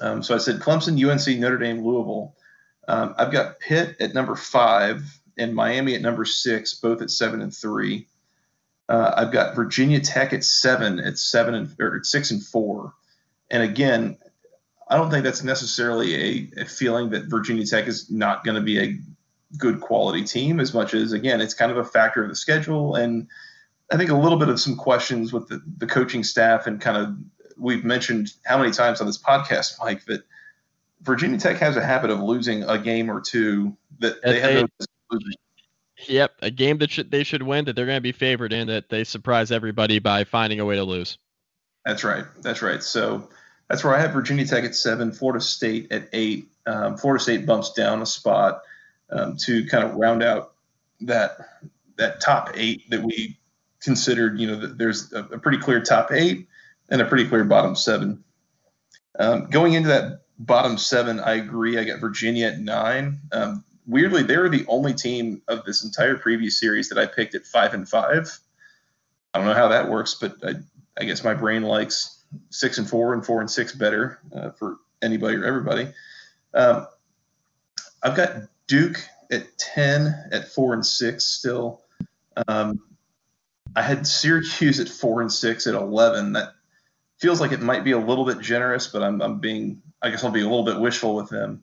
Um, 0.00 0.22
so 0.22 0.34
I 0.34 0.38
said 0.38 0.60
Clemson, 0.60 0.98
UNC, 0.98 1.38
Notre 1.38 1.58
Dame, 1.58 1.84
Louisville. 1.84 2.34
Um, 2.88 3.14
I've 3.18 3.32
got 3.32 3.60
Pitt 3.60 3.96
at 4.00 4.14
number 4.14 4.34
five 4.34 5.02
and 5.36 5.54
Miami 5.54 5.94
at 5.94 6.02
number 6.02 6.24
six, 6.24 6.74
both 6.74 7.02
at 7.02 7.10
seven 7.10 7.40
and 7.40 7.54
three. 7.54 8.06
Uh, 8.88 9.12
I've 9.16 9.32
got 9.32 9.54
Virginia 9.54 10.00
Tech 10.00 10.32
at 10.32 10.44
seven, 10.44 10.98
at 10.98 11.18
seven 11.18 11.54
and 11.54 11.76
or 11.78 11.96
at 11.96 12.06
six 12.06 12.30
and 12.30 12.42
four. 12.42 12.94
And 13.50 13.62
again, 13.62 14.18
I 14.88 14.96
don't 14.96 15.10
think 15.10 15.22
that's 15.22 15.44
necessarily 15.44 16.14
a, 16.56 16.62
a 16.62 16.64
feeling 16.64 17.10
that 17.10 17.26
Virginia 17.26 17.64
Tech 17.64 17.86
is 17.86 18.10
not 18.10 18.44
going 18.44 18.56
to 18.56 18.60
be 18.60 18.80
a 18.80 18.98
good 19.58 19.80
quality 19.80 20.24
team 20.24 20.60
as 20.60 20.72
much 20.72 20.94
as 20.94 21.12
again 21.12 21.40
it's 21.40 21.54
kind 21.54 21.72
of 21.72 21.78
a 21.78 21.84
factor 21.84 22.22
of 22.22 22.28
the 22.28 22.36
schedule 22.36 22.94
and 22.94 23.26
I 23.90 23.96
think 23.96 24.10
a 24.10 24.16
little 24.16 24.38
bit 24.38 24.48
of 24.48 24.60
some 24.60 24.76
questions 24.76 25.32
with 25.32 25.48
the, 25.48 25.60
the 25.78 25.86
coaching 25.86 26.22
staff 26.22 26.68
and 26.68 26.80
kind 26.80 26.96
of 26.96 27.16
we've 27.60 27.84
mentioned 27.84 28.32
how 28.44 28.58
many 28.58 28.72
times 28.72 29.00
on 29.00 29.06
this 29.06 29.18
podcast, 29.18 29.74
Mike, 29.78 30.04
that 30.06 30.22
Virginia 31.02 31.38
Tech 31.38 31.56
has 31.58 31.76
a 31.76 31.84
habit 31.84 32.10
of 32.10 32.20
losing 32.20 32.62
a 32.64 32.78
game 32.78 33.10
or 33.10 33.20
two 33.20 33.76
that 34.00 34.22
they 34.22 34.40
have 34.40 34.68
no 35.12 35.18
Yep, 36.08 36.36
a 36.40 36.50
game 36.50 36.78
that 36.78 36.90
should, 36.90 37.10
they 37.10 37.24
should 37.24 37.42
win 37.42 37.66
that 37.66 37.76
they're 37.76 37.84
going 37.84 37.98
to 37.98 38.00
be 38.00 38.12
favored 38.12 38.54
in 38.54 38.68
that 38.68 38.88
they 38.88 39.04
surprise 39.04 39.52
everybody 39.52 39.98
by 39.98 40.24
finding 40.24 40.58
a 40.58 40.64
way 40.64 40.76
to 40.76 40.84
lose. 40.84 41.18
That's 41.84 42.04
right. 42.04 42.24
That's 42.40 42.62
right. 42.62 42.82
So 42.82 43.28
that's 43.68 43.84
where 43.84 43.94
I 43.94 44.00
have 44.00 44.12
Virginia 44.12 44.46
Tech 44.46 44.64
at 44.64 44.74
seven, 44.74 45.12
Florida 45.12 45.44
State 45.44 45.92
at 45.92 46.08
eight. 46.12 46.48
Um, 46.66 46.96
Florida 46.96 47.22
State 47.22 47.44
bumps 47.44 47.72
down 47.72 48.00
a 48.00 48.06
spot 48.06 48.62
um, 49.10 49.36
to 49.38 49.66
kind 49.66 49.84
of 49.84 49.94
round 49.96 50.22
out 50.22 50.54
that 51.02 51.36
that 51.96 52.20
top 52.20 52.52
eight 52.54 52.88
that 52.90 53.02
we 53.02 53.38
considered. 53.82 54.38
You 54.40 54.46
know, 54.46 54.66
there's 54.66 55.12
a, 55.12 55.20
a 55.24 55.38
pretty 55.38 55.58
clear 55.58 55.80
top 55.80 56.12
eight 56.12 56.48
and 56.90 57.00
a 57.00 57.04
pretty 57.04 57.26
clear 57.26 57.44
bottom 57.44 57.74
seven. 57.76 58.24
Um, 59.18 59.46
going 59.50 59.74
into 59.74 59.88
that 59.88 60.22
bottom 60.38 60.78
seven, 60.78 61.20
I 61.20 61.34
agree. 61.34 61.78
I 61.78 61.84
got 61.84 62.00
Virginia 62.00 62.48
at 62.48 62.58
nine. 62.58 63.18
Um, 63.32 63.64
weirdly, 63.86 64.22
they 64.22 64.36
were 64.36 64.48
the 64.48 64.64
only 64.68 64.94
team 64.94 65.42
of 65.48 65.64
this 65.64 65.84
entire 65.84 66.16
previous 66.16 66.58
series 66.58 66.88
that 66.88 66.98
I 66.98 67.06
picked 67.06 67.34
at 67.34 67.44
five 67.44 67.74
and 67.74 67.88
five. 67.88 68.38
I 69.32 69.38
don't 69.38 69.46
know 69.46 69.54
how 69.54 69.68
that 69.68 69.88
works, 69.88 70.14
but 70.14 70.36
I, 70.42 70.54
I 70.98 71.04
guess 71.04 71.22
my 71.22 71.34
brain 71.34 71.62
likes 71.62 72.22
six 72.50 72.78
and 72.78 72.88
four 72.88 73.14
and 73.14 73.24
four 73.24 73.40
and 73.40 73.50
six 73.50 73.72
better 73.72 74.18
uh, 74.34 74.50
for 74.50 74.78
anybody 75.02 75.36
or 75.36 75.44
everybody. 75.44 75.88
Um, 76.54 76.86
I've 78.02 78.16
got 78.16 78.34
Duke 78.66 79.04
at 79.30 79.56
ten 79.58 80.14
at 80.32 80.48
four 80.48 80.74
and 80.74 80.84
six 80.84 81.24
still. 81.24 81.82
Um, 82.48 82.80
I 83.76 83.82
had 83.82 84.06
Syracuse 84.06 84.80
at 84.80 84.88
four 84.88 85.20
and 85.20 85.32
six 85.32 85.66
at 85.66 85.74
eleven. 85.74 86.32
That 86.32 86.54
feels 87.20 87.40
like 87.40 87.52
it 87.52 87.60
might 87.60 87.84
be 87.84 87.92
a 87.92 87.98
little 87.98 88.24
bit 88.24 88.40
generous, 88.40 88.86
but 88.88 89.02
I'm, 89.02 89.20
I'm 89.20 89.38
being, 89.38 89.82
I 90.00 90.10
guess 90.10 90.24
I'll 90.24 90.30
be 90.30 90.40
a 90.40 90.48
little 90.48 90.64
bit 90.64 90.80
wishful 90.80 91.14
with 91.14 91.28
them. 91.28 91.62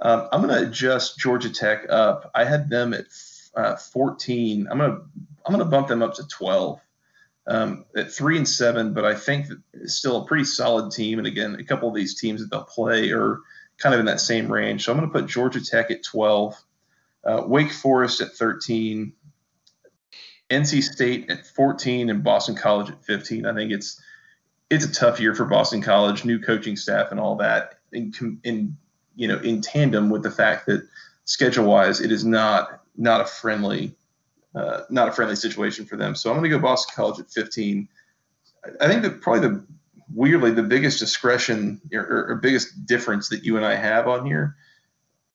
Um, 0.00 0.28
I'm 0.32 0.42
going 0.42 0.54
to 0.54 0.68
adjust 0.68 1.18
Georgia 1.18 1.50
Tech 1.50 1.86
up. 1.90 2.30
I 2.34 2.44
had 2.44 2.70
them 2.70 2.94
at 2.94 3.06
uh, 3.56 3.76
14. 3.76 4.68
I'm 4.70 4.78
going 4.78 4.90
to, 4.90 4.96
I'm 5.44 5.52
going 5.52 5.64
to 5.64 5.70
bump 5.70 5.88
them 5.88 6.02
up 6.02 6.14
to 6.14 6.26
12 6.26 6.80
um, 7.46 7.84
at 7.96 8.12
three 8.12 8.36
and 8.36 8.48
seven, 8.48 8.94
but 8.94 9.04
I 9.04 9.14
think 9.14 9.46
it's 9.72 9.94
still 9.94 10.22
a 10.22 10.26
pretty 10.26 10.44
solid 10.44 10.92
team. 10.92 11.18
And 11.18 11.26
again, 11.26 11.56
a 11.56 11.64
couple 11.64 11.88
of 11.88 11.94
these 11.94 12.18
teams 12.18 12.40
that 12.40 12.50
they'll 12.50 12.64
play 12.64 13.10
are 13.10 13.40
kind 13.78 13.94
of 13.94 14.00
in 14.00 14.06
that 14.06 14.20
same 14.20 14.50
range. 14.50 14.84
So 14.84 14.92
I'm 14.92 14.98
going 14.98 15.10
to 15.10 15.18
put 15.18 15.28
Georgia 15.28 15.64
Tech 15.64 15.90
at 15.90 16.02
12, 16.04 16.54
uh, 17.24 17.42
Wake 17.46 17.72
Forest 17.72 18.20
at 18.20 18.32
13, 18.32 19.12
NC 20.50 20.82
State 20.82 21.30
at 21.30 21.46
14, 21.46 22.10
and 22.10 22.22
Boston 22.22 22.54
College 22.54 22.90
at 22.90 23.04
15. 23.04 23.46
I 23.46 23.54
think 23.54 23.72
it's 23.72 24.00
it's 24.74 24.84
a 24.84 24.92
tough 24.92 25.20
year 25.20 25.34
for 25.34 25.44
Boston 25.44 25.80
College, 25.80 26.24
new 26.24 26.38
coaching 26.38 26.76
staff 26.76 27.10
and 27.10 27.20
all 27.20 27.36
that. 27.36 27.78
In, 27.92 28.40
in 28.42 28.76
you 29.16 29.28
know, 29.28 29.38
in 29.38 29.60
tandem 29.60 30.10
with 30.10 30.22
the 30.22 30.30
fact 30.30 30.66
that 30.66 30.86
schedule 31.24 31.66
wise, 31.66 32.00
it 32.00 32.10
is 32.10 32.24
not 32.24 32.82
not 32.96 33.20
a 33.20 33.24
friendly 33.24 33.94
uh, 34.54 34.82
not 34.90 35.08
a 35.08 35.12
friendly 35.12 35.36
situation 35.36 35.84
for 35.84 35.96
them. 35.96 36.14
So 36.14 36.30
I'm 36.30 36.36
going 36.36 36.50
to 36.50 36.56
go 36.56 36.62
Boston 36.62 36.92
College 36.94 37.20
at 37.20 37.30
15. 37.30 37.88
I 38.80 38.86
think 38.86 39.02
that 39.02 39.20
probably 39.20 39.48
the 39.48 39.64
weirdly 40.12 40.52
the 40.52 40.62
biggest 40.62 40.98
discretion 40.98 41.80
or, 41.92 42.28
or, 42.28 42.36
biggest 42.36 42.86
difference 42.86 43.30
that 43.30 43.44
you 43.44 43.56
and 43.56 43.66
I 43.66 43.74
have 43.74 44.06
on 44.06 44.26
here. 44.26 44.54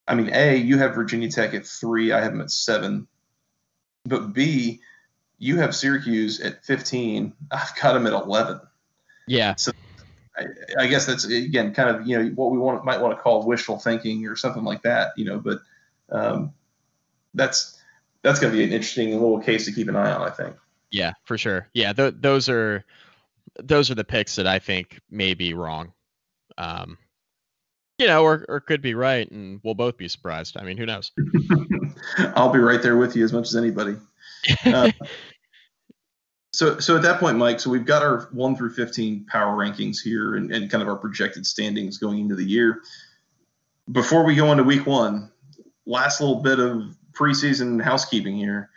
I 0.08 0.15
mean, 0.15 0.31
A, 0.34 0.55
you 0.55 0.77
have 0.77 0.96
Virginia 0.96 1.29
Tech 1.29 1.53
at 1.53 1.65
three, 1.65 2.12
I 2.12 2.22
have 2.22 2.31
them 2.31 2.41
at 2.41 2.51
seven. 2.51 3.08
But 4.05 4.34
B, 4.34 4.79
you 5.38 5.58
have 5.58 5.75
Syracuse 5.75 6.39
at 6.39 6.63
15, 6.65 7.34
I've 7.51 7.75
got 7.81 7.93
them 7.93 8.08
at 8.08 8.13
11. 8.13 8.62
Yeah. 9.30 9.56
So 9.56 9.72
I, 10.36 10.46
I, 10.80 10.88
guess 10.88 11.06
that's 11.06 11.26
again 11.26 11.74
kind 11.74 11.96
of 11.96 12.08
you 12.08 12.18
know 12.18 12.30
what 12.32 12.52
we 12.52 12.58
want 12.58 12.84
might 12.84 13.00
want 13.00 13.16
to 13.16 13.22
call 13.22 13.46
wishful 13.46 13.78
thinking 13.78 14.26
or 14.28 14.36
something 14.36 14.64
like 14.64 14.82
that. 14.82 15.12
You 15.18 15.26
know, 15.26 15.40
but 15.40 15.60
um, 16.12 16.54
that's 17.34 17.80
that's 18.24 18.40
going 18.40 18.52
to 18.52 18.58
be 18.58 18.64
an 18.64 18.72
interesting 18.72 19.12
little 19.12 19.40
case 19.40 19.66
to 19.66 19.72
keep 19.72 19.88
an 19.88 19.96
eye 19.96 20.12
on. 20.12 20.22
I 20.22 20.32
think. 20.32 20.56
Yeah, 20.92 21.14
for 21.26 21.38
sure. 21.38 21.70
Yeah, 21.74 21.94
th- 21.94 22.16
those 22.20 22.50
are 22.50 22.84
those 23.60 23.92
are 23.92 23.96
the 23.96 24.04
picks 24.04 24.36
that 24.38 24.48
I 24.48 24.60
think 24.60 25.00
may 25.12 25.36
be 25.36 25.54
wrong. 25.54 25.94
Um, 26.58 26.98
you 28.00 28.08
know, 28.08 28.24
or, 28.24 28.46
or 28.48 28.60
could 28.62 28.82
be 28.82 28.96
right, 28.96 29.30
and 29.30 29.60
we'll 29.64 29.76
both 29.76 29.98
be 29.98 30.08
surprised. 30.08 30.58
I 30.58 30.64
mean, 30.64 30.78
who 30.78 30.86
knows? 30.86 31.12
I'll 32.18 32.52
be 32.52 32.60
right 32.60 32.82
there 32.82 32.98
with 32.98 33.16
you 33.16 33.26
as 33.26 33.34
much 33.34 33.48
as 33.48 33.56
anybody. 33.56 33.96
Uh, 34.66 34.90
so, 36.51 36.79
so 36.79 36.96
at 36.96 37.03
that 37.03 37.20
point, 37.20 37.38
Mike, 37.38 37.60
so 37.60 37.70
we've 37.70 37.86
got 37.86 38.01
our 38.01 38.27
one 38.32 38.56
through 38.56 38.72
15 38.72 39.25
power 39.25 39.56
rankings 39.56 39.98
here 40.01 40.36
and, 40.36 40.51
and 40.51 40.70
kind 40.70 40.82
of 40.82 40.89
our 40.89 40.96
projected 40.96 41.46
standings 41.46 41.98
going 41.98 42.20
into 42.20 42.36
the 42.36 42.46
year. 42.46 42.82
Before 43.91 44.24
we 44.24 44.36
go 44.36 44.51
into 44.51 44.63
week 44.63 44.86
one, 44.86 45.32
last 45.86 46.22
little 46.22 46.41
bit 46.41 46.60
of 46.60 46.96
preseason 47.13 47.82
housekeeping 47.82 48.36
here. 48.36 48.70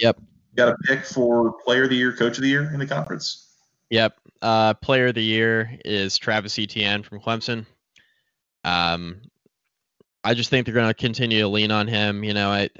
Yep. 0.00 0.20
Got 0.56 0.68
a 0.68 0.76
pick 0.84 1.04
for 1.04 1.52
player 1.64 1.84
of 1.84 1.90
the 1.90 1.96
year, 1.96 2.12
coach 2.12 2.36
of 2.36 2.42
the 2.42 2.48
year 2.48 2.70
in 2.72 2.78
the 2.78 2.86
conference. 2.86 3.48
Yep. 3.90 4.16
Uh, 4.42 4.74
player 4.74 5.08
of 5.08 5.14
the 5.14 5.22
year 5.22 5.78
is 5.84 6.18
Travis 6.18 6.58
Etienne 6.58 7.02
from 7.02 7.20
Clemson. 7.20 7.66
Um, 8.64 9.22
I 10.22 10.34
just 10.34 10.50
think 10.50 10.66
they're 10.66 10.74
going 10.74 10.88
to 10.88 10.94
continue 10.94 11.40
to 11.40 11.48
lean 11.48 11.70
on 11.70 11.86
him. 11.86 12.24
You 12.24 12.34
know, 12.34 12.50
I, 12.50 12.70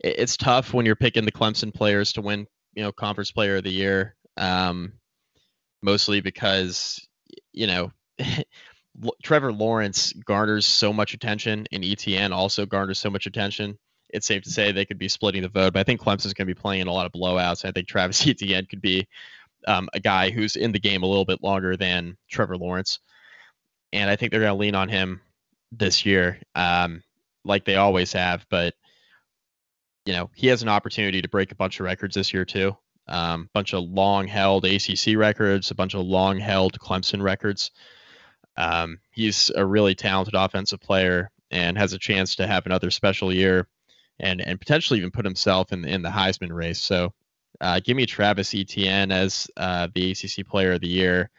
it's 0.00 0.36
tough 0.36 0.72
when 0.72 0.86
you're 0.86 0.96
picking 0.96 1.24
the 1.24 1.32
Clemson 1.32 1.72
players 1.72 2.12
to 2.14 2.20
win 2.20 2.46
you 2.74 2.82
know 2.82 2.92
conference 2.92 3.30
player 3.30 3.56
of 3.56 3.64
the 3.64 3.72
year 3.72 4.14
um, 4.36 4.92
mostly 5.82 6.20
because 6.20 7.06
you 7.52 7.66
know 7.66 7.92
Trevor 9.22 9.52
Lawrence 9.52 10.12
garners 10.12 10.66
so 10.66 10.92
much 10.92 11.14
attention 11.14 11.66
and 11.72 11.84
Etienne 11.84 12.32
also 12.32 12.64
garners 12.66 12.98
so 12.98 13.10
much 13.10 13.26
attention. 13.26 13.78
It's 14.10 14.26
safe 14.26 14.44
to 14.44 14.50
say 14.50 14.70
they 14.70 14.84
could 14.84 14.98
be 14.98 15.08
splitting 15.08 15.42
the 15.42 15.48
vote, 15.48 15.72
but 15.72 15.80
I 15.80 15.82
think 15.82 16.00
Clemson's 16.00 16.34
going 16.34 16.46
to 16.46 16.54
be 16.54 16.60
playing 16.60 16.82
in 16.82 16.88
a 16.88 16.92
lot 16.92 17.06
of 17.06 17.12
blowouts. 17.12 17.64
I 17.64 17.72
think 17.72 17.88
Travis 17.88 18.24
Etienne 18.26 18.66
could 18.66 18.80
be 18.80 19.08
um, 19.66 19.88
a 19.92 20.00
guy 20.00 20.30
who's 20.30 20.56
in 20.56 20.72
the 20.72 20.78
game 20.78 21.02
a 21.02 21.06
little 21.06 21.24
bit 21.24 21.42
longer 21.42 21.76
than 21.76 22.16
Trevor 22.30 22.56
Lawrence, 22.56 23.00
and 23.92 24.08
I 24.08 24.16
think 24.16 24.30
they're 24.30 24.40
going 24.40 24.52
to 24.52 24.60
lean 24.60 24.74
on 24.74 24.88
him 24.88 25.20
this 25.72 26.06
year, 26.06 26.40
um, 26.54 27.02
like 27.44 27.64
they 27.64 27.76
always 27.76 28.12
have. 28.12 28.46
But 28.48 28.74
you 30.04 30.12
know, 30.12 30.30
he 30.34 30.48
has 30.48 30.62
an 30.62 30.68
opportunity 30.68 31.22
to 31.22 31.28
break 31.28 31.52
a 31.52 31.56
bunch 31.56 31.80
of 31.80 31.84
records 31.84 32.14
this 32.14 32.32
year 32.32 32.44
too. 32.44 32.76
A 33.06 33.16
um, 33.16 33.50
bunch 33.52 33.74
of 33.74 33.84
long 33.84 34.26
held 34.26 34.64
ACC 34.64 35.16
records, 35.16 35.70
a 35.70 35.74
bunch 35.74 35.94
of 35.94 36.06
long 36.06 36.38
held 36.38 36.78
Clemson 36.78 37.22
records. 37.22 37.70
Um, 38.56 38.98
he's 39.10 39.50
a 39.54 39.64
really 39.64 39.94
talented 39.94 40.34
offensive 40.34 40.80
player 40.80 41.30
and 41.50 41.76
has 41.76 41.92
a 41.92 41.98
chance 41.98 42.36
to 42.36 42.46
have 42.46 42.66
another 42.66 42.90
special 42.90 43.32
year 43.32 43.68
and 44.20 44.40
and 44.40 44.60
potentially 44.60 45.00
even 45.00 45.10
put 45.10 45.24
himself 45.24 45.72
in 45.72 45.84
in 45.84 46.02
the 46.02 46.08
Heisman 46.08 46.52
race. 46.52 46.80
So, 46.80 47.12
uh, 47.60 47.80
give 47.82 47.96
me 47.96 48.06
Travis 48.06 48.54
Etienne 48.54 49.10
as 49.10 49.48
uh, 49.56 49.88
the 49.94 50.12
ACC 50.12 50.46
Player 50.46 50.72
of 50.72 50.80
the 50.80 50.88
Year. 50.88 51.30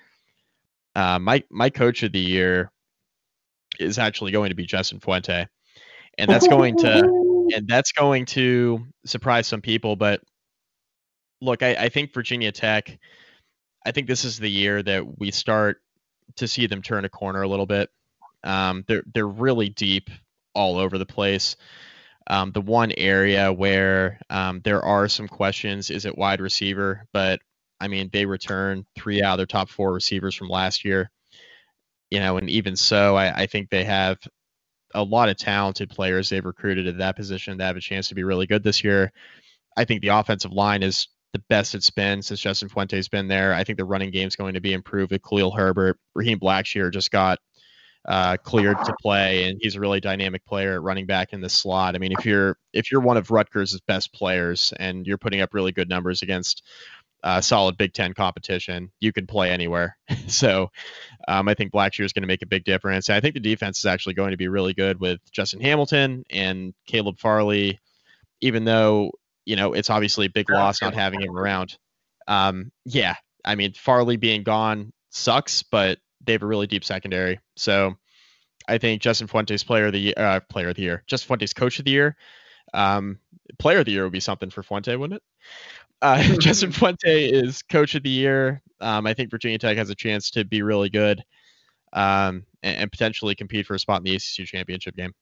Uh, 0.94 1.20
my 1.20 1.44
my 1.50 1.70
Coach 1.70 2.04
of 2.04 2.12
the 2.12 2.20
Year 2.20 2.72
is 3.80 3.98
actually 3.98 4.32
going 4.32 4.50
to 4.50 4.56
be 4.56 4.66
Justin 4.66 5.00
Fuente, 5.00 5.48
and 6.18 6.30
that's 6.30 6.48
going 6.48 6.78
to 6.78 7.08
and 7.54 7.68
that's 7.68 7.92
going 7.92 8.26
to 8.28 8.86
surprise 9.06 9.48
some 9.48 9.62
people. 9.62 9.96
But 9.96 10.22
look, 11.42 11.64
I, 11.64 11.76
I 11.76 11.90
think 11.90 12.14
Virginia 12.14 12.52
Tech. 12.52 12.98
I 13.86 13.92
think 13.92 14.08
this 14.08 14.26
is 14.26 14.40
the 14.40 14.50
year 14.50 14.82
that 14.82 15.20
we 15.20 15.32
start 15.32 15.82
to 16.38 16.48
see 16.48 16.68
them 16.68 16.82
turn 16.82 17.06
a 17.06 17.10
corner 17.10 17.44
a 17.44 17.48
little 17.48 17.68
bit. 17.68 17.90
Um, 18.44 18.84
they're 18.88 19.04
they're 19.14 19.28
really 19.28 19.70
deep 19.70 20.10
all 20.54 20.78
over 20.78 20.98
the 20.98 21.06
place. 21.06 21.56
Um, 22.28 22.52
the 22.52 22.62
one 22.62 22.92
area 22.98 23.54
where 23.54 24.20
um, 24.30 24.62
there 24.64 24.82
are 24.84 25.08
some 25.08 25.28
questions 25.28 25.92
is 25.92 26.06
at 26.06 26.18
wide 26.18 26.42
receiver, 26.42 27.08
but 27.14 27.40
I 27.80 27.88
mean 27.88 28.10
they 28.12 28.26
return 28.26 28.86
three 28.96 29.22
out 29.22 29.34
of 29.34 29.38
their 29.38 29.46
top 29.46 29.70
four 29.70 29.94
receivers 29.94 30.36
from 30.36 30.50
last 30.50 30.86
year. 30.86 31.12
You 32.12 32.20
know, 32.20 32.38
and 32.38 32.50
even 32.50 32.76
so, 32.76 33.16
I, 33.16 33.42
I 33.42 33.46
think 33.48 33.70
they 33.70 33.84
have 33.84 34.20
a 34.96 35.04
lot 35.04 35.30
of 35.30 35.38
talented 35.38 35.90
players 35.90 36.30
they've 36.30 36.46
recruited 36.46 36.88
at 36.88 36.98
that 36.98 37.16
position 37.16 37.58
that 37.58 37.66
have 37.66 37.78
a 37.78 37.82
chance 37.82 38.10
to 38.10 38.16
be 38.16 38.24
really 38.24 38.48
good 38.48 38.64
this 38.64 38.84
year. 38.84 39.12
I 39.78 39.86
think 39.86 40.02
the 40.02 40.08
offensive 40.08 40.54
line 40.54 40.84
is 40.84 41.08
the 41.34 41.44
best 41.50 41.76
it's 41.76 41.90
been 41.90 42.22
since 42.22 42.40
Justin 42.40 42.70
Fuente's 42.70 43.10
been 43.10 43.28
there. 43.28 43.54
I 43.54 43.64
think 43.64 43.78
the 43.78 43.86
running 43.86 44.10
game's 44.10 44.38
going 44.38 44.54
to 44.54 44.62
be 44.62 44.74
improved 44.74 45.12
with 45.12 45.22
Khalil 45.22 45.52
Herbert. 45.52 46.00
Raheem 46.16 46.40
Blackshear 46.40 46.92
just 46.92 47.12
got 47.12 47.40
uh, 48.08 48.38
cleared 48.38 48.78
to 48.86 48.96
play, 49.02 49.50
and 49.50 49.60
he's 49.62 49.76
a 49.76 49.80
really 49.80 50.00
dynamic 50.00 50.46
player 50.46 50.76
at 50.76 50.82
running 50.82 51.06
back 51.06 51.34
in 51.34 51.42
the 51.42 51.50
slot. 51.50 51.96
I 51.96 51.98
mean, 51.98 52.14
if 52.18 52.26
you're 52.26 52.58
if 52.72 52.92
you're 52.92 53.02
one 53.02 53.18
of 53.18 53.32
Rutgers' 53.32 53.80
best 53.88 54.14
players 54.14 54.74
and 54.78 55.06
you're 55.06 55.18
putting 55.18 55.42
up 55.42 55.54
really 55.54 55.72
good 55.72 55.90
numbers 55.90 56.22
against 56.22 56.64
uh, 57.26 57.42
solid 57.42 57.76
Big 57.76 57.92
Ten 57.92 58.14
competition, 58.14 58.92
you 59.00 59.12
can 59.12 59.26
play 59.26 59.50
anywhere. 59.50 59.98
so 60.28 60.70
um, 61.28 61.50
I 61.50 61.56
think 61.56 61.74
Blackshear 61.74 62.06
is 62.06 62.14
going 62.14 62.22
to 62.22 62.28
make 62.28 62.44
a 62.44 62.48
big 62.48 62.64
difference. 62.64 63.10
I 63.10 63.20
think 63.20 63.34
the 63.34 63.40
defense 63.40 63.80
is 63.80 63.86
actually 63.86 64.14
going 64.14 64.32
to 64.32 64.38
be 64.38 64.48
really 64.48 64.76
good 64.76 65.00
with 65.00 65.20
Justin 65.32 65.60
Hamilton 65.60 66.24
and 66.30 66.74
Caleb 66.86 67.18
Farley, 67.18 67.80
even 68.42 68.64
though 68.64 69.12
you 69.44 69.56
know 69.56 69.74
it's 69.74 69.90
obviously 69.90 70.28
a 70.28 70.30
big 70.30 70.52
loss 70.52 70.82
not 70.82 70.94
having 70.94 71.20
him 71.20 71.36
around. 71.36 71.78
Um, 72.28 72.72
yeah, 72.86 73.16
I 73.44 73.56
mean 73.56 73.74
Farley 73.74 74.18
being 74.18 74.44
gone 74.44 74.94
sucks, 75.10 75.64
but 75.64 75.98
they 76.24 76.34
have 76.34 76.44
a 76.44 76.48
really 76.48 76.68
deep 76.68 76.86
secondary. 76.86 77.40
So 77.58 77.96
I 78.68 78.78
think 78.78 79.02
Justin 79.02 79.28
Fuente's 79.28 79.64
player 79.64 79.88
of 79.88 79.94
the 79.94 80.00
year, 80.00 80.14
uh, 80.16 80.40
player 80.48 80.70
of 80.70 80.76
the 80.76 80.84
year, 80.84 81.04
Justin 81.08 81.28
Fuente's 81.28 81.54
coach 81.54 81.80
of 81.80 81.86
the 81.86 81.92
year. 81.92 82.16
Um, 82.74 83.20
player 83.58 83.80
of 83.80 83.86
the 83.86 83.92
year 83.92 84.04
would 84.04 84.12
be 84.12 84.20
something 84.20 84.50
for 84.50 84.62
Fuente, 84.64 84.96
wouldn't 84.96 85.18
it? 85.18 85.24
Uh, 86.02 86.22
Justin 86.40 86.72
Fuente 86.72 87.30
is 87.30 87.62
coach 87.64 87.96
of 87.96 88.04
the 88.04 88.10
year. 88.10 88.62
Um, 88.82 89.08
I 89.08 89.14
think 89.14 89.32
Virginia 89.32 89.58
Tech 89.58 89.78
has 89.78 89.90
a 89.90 89.96
chance 89.96 90.32
to 90.32 90.44
be 90.44 90.62
really 90.62 90.90
good 90.90 91.24
um, 91.94 92.46
and, 92.62 92.78
and, 92.78 92.92
potentially 92.92 93.36
compete 93.36 93.66
for 93.66 93.74
a 93.74 93.80
spot 93.80 94.00
in 94.00 94.04
the 94.04 94.16
ACC 94.16 94.46
championship 94.46 94.96
game. 94.96 95.14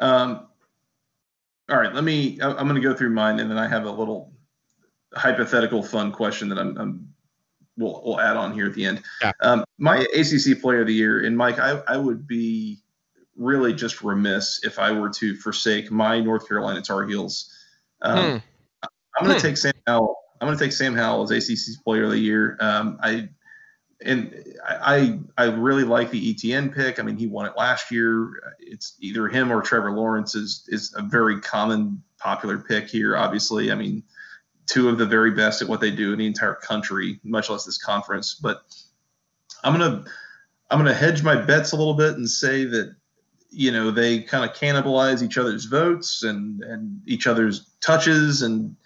Um, 0.00 0.46
all 1.68 1.78
right, 1.78 1.94
let 1.94 2.04
me. 2.04 2.38
I'm 2.42 2.68
going 2.68 2.74
to 2.74 2.80
go 2.80 2.94
through 2.94 3.10
mine, 3.10 3.40
and 3.40 3.50
then 3.50 3.58
I 3.58 3.66
have 3.66 3.86
a 3.86 3.90
little 3.90 4.32
hypothetical 5.14 5.82
fun 5.82 6.12
question 6.12 6.48
that 6.50 6.58
I'm, 6.58 6.76
I'm 6.76 7.08
we'll, 7.76 8.02
we'll 8.04 8.20
add 8.20 8.36
on 8.36 8.52
here 8.52 8.66
at 8.66 8.74
the 8.74 8.84
end. 8.84 9.02
Yeah. 9.22 9.32
Um, 9.40 9.64
my 9.78 10.06
ACC 10.14 10.60
Player 10.60 10.82
of 10.82 10.86
the 10.86 10.94
Year, 10.94 11.24
and 11.24 11.36
Mike, 11.36 11.58
I, 11.58 11.82
I 11.88 11.96
would 11.96 12.26
be 12.26 12.82
really 13.36 13.72
just 13.72 14.02
remiss 14.02 14.60
if 14.62 14.78
I 14.78 14.92
were 14.92 15.10
to 15.10 15.36
forsake 15.36 15.90
my 15.90 16.20
North 16.20 16.46
Carolina 16.46 16.82
Tar 16.82 17.04
Heels. 17.04 17.52
Um, 18.02 18.30
hmm. 18.32 18.36
I'm 19.18 19.26
going 19.26 19.38
to 19.38 19.40
hmm. 19.40 19.48
take 19.48 19.56
Sam 19.56 19.72
Howell. 19.86 20.16
I'm 20.40 20.48
going 20.48 20.58
to 20.58 20.64
take 20.64 20.72
Sam 20.72 20.94
Howell 20.94 21.30
as 21.30 21.30
ACC 21.30 21.82
Player 21.84 22.04
of 22.04 22.10
the 22.10 22.18
Year. 22.18 22.56
Um, 22.60 22.98
I 23.02 23.28
and 24.04 24.44
I 24.62 25.18
I 25.38 25.44
really 25.44 25.84
like 25.84 26.10
the 26.10 26.30
Etienne 26.30 26.70
pick. 26.70 26.98
I 26.98 27.02
mean, 27.02 27.16
he 27.16 27.26
won 27.26 27.46
it 27.46 27.56
last 27.56 27.90
year. 27.90 28.54
It's 28.58 28.96
either 29.00 29.28
him 29.28 29.50
or 29.50 29.62
Trevor 29.62 29.92
Lawrence 29.92 30.34
is 30.34 30.64
is 30.68 30.94
a 30.96 31.02
very 31.02 31.40
common 31.40 32.02
popular 32.18 32.58
pick 32.58 32.88
here. 32.88 33.16
Obviously, 33.16 33.72
I 33.72 33.74
mean, 33.74 34.02
two 34.66 34.88
of 34.88 34.98
the 34.98 35.06
very 35.06 35.30
best 35.30 35.62
at 35.62 35.68
what 35.68 35.80
they 35.80 35.90
do 35.90 36.12
in 36.12 36.18
the 36.18 36.26
entire 36.26 36.54
country, 36.54 37.20
much 37.24 37.48
less 37.48 37.64
this 37.64 37.78
conference. 37.78 38.34
But 38.34 38.62
I'm 39.64 39.72
gonna 39.72 40.04
I'm 40.70 40.78
gonna 40.78 40.94
hedge 40.94 41.22
my 41.22 41.36
bets 41.36 41.72
a 41.72 41.76
little 41.76 41.94
bit 41.94 42.16
and 42.16 42.28
say 42.28 42.64
that 42.64 42.94
you 43.50 43.72
know 43.72 43.90
they 43.90 44.20
kind 44.20 44.48
of 44.48 44.54
cannibalize 44.54 45.22
each 45.22 45.38
other's 45.38 45.64
votes 45.64 46.22
and 46.22 46.62
and 46.62 47.00
each 47.06 47.26
other's 47.26 47.70
touches 47.80 48.42
and 48.42 48.76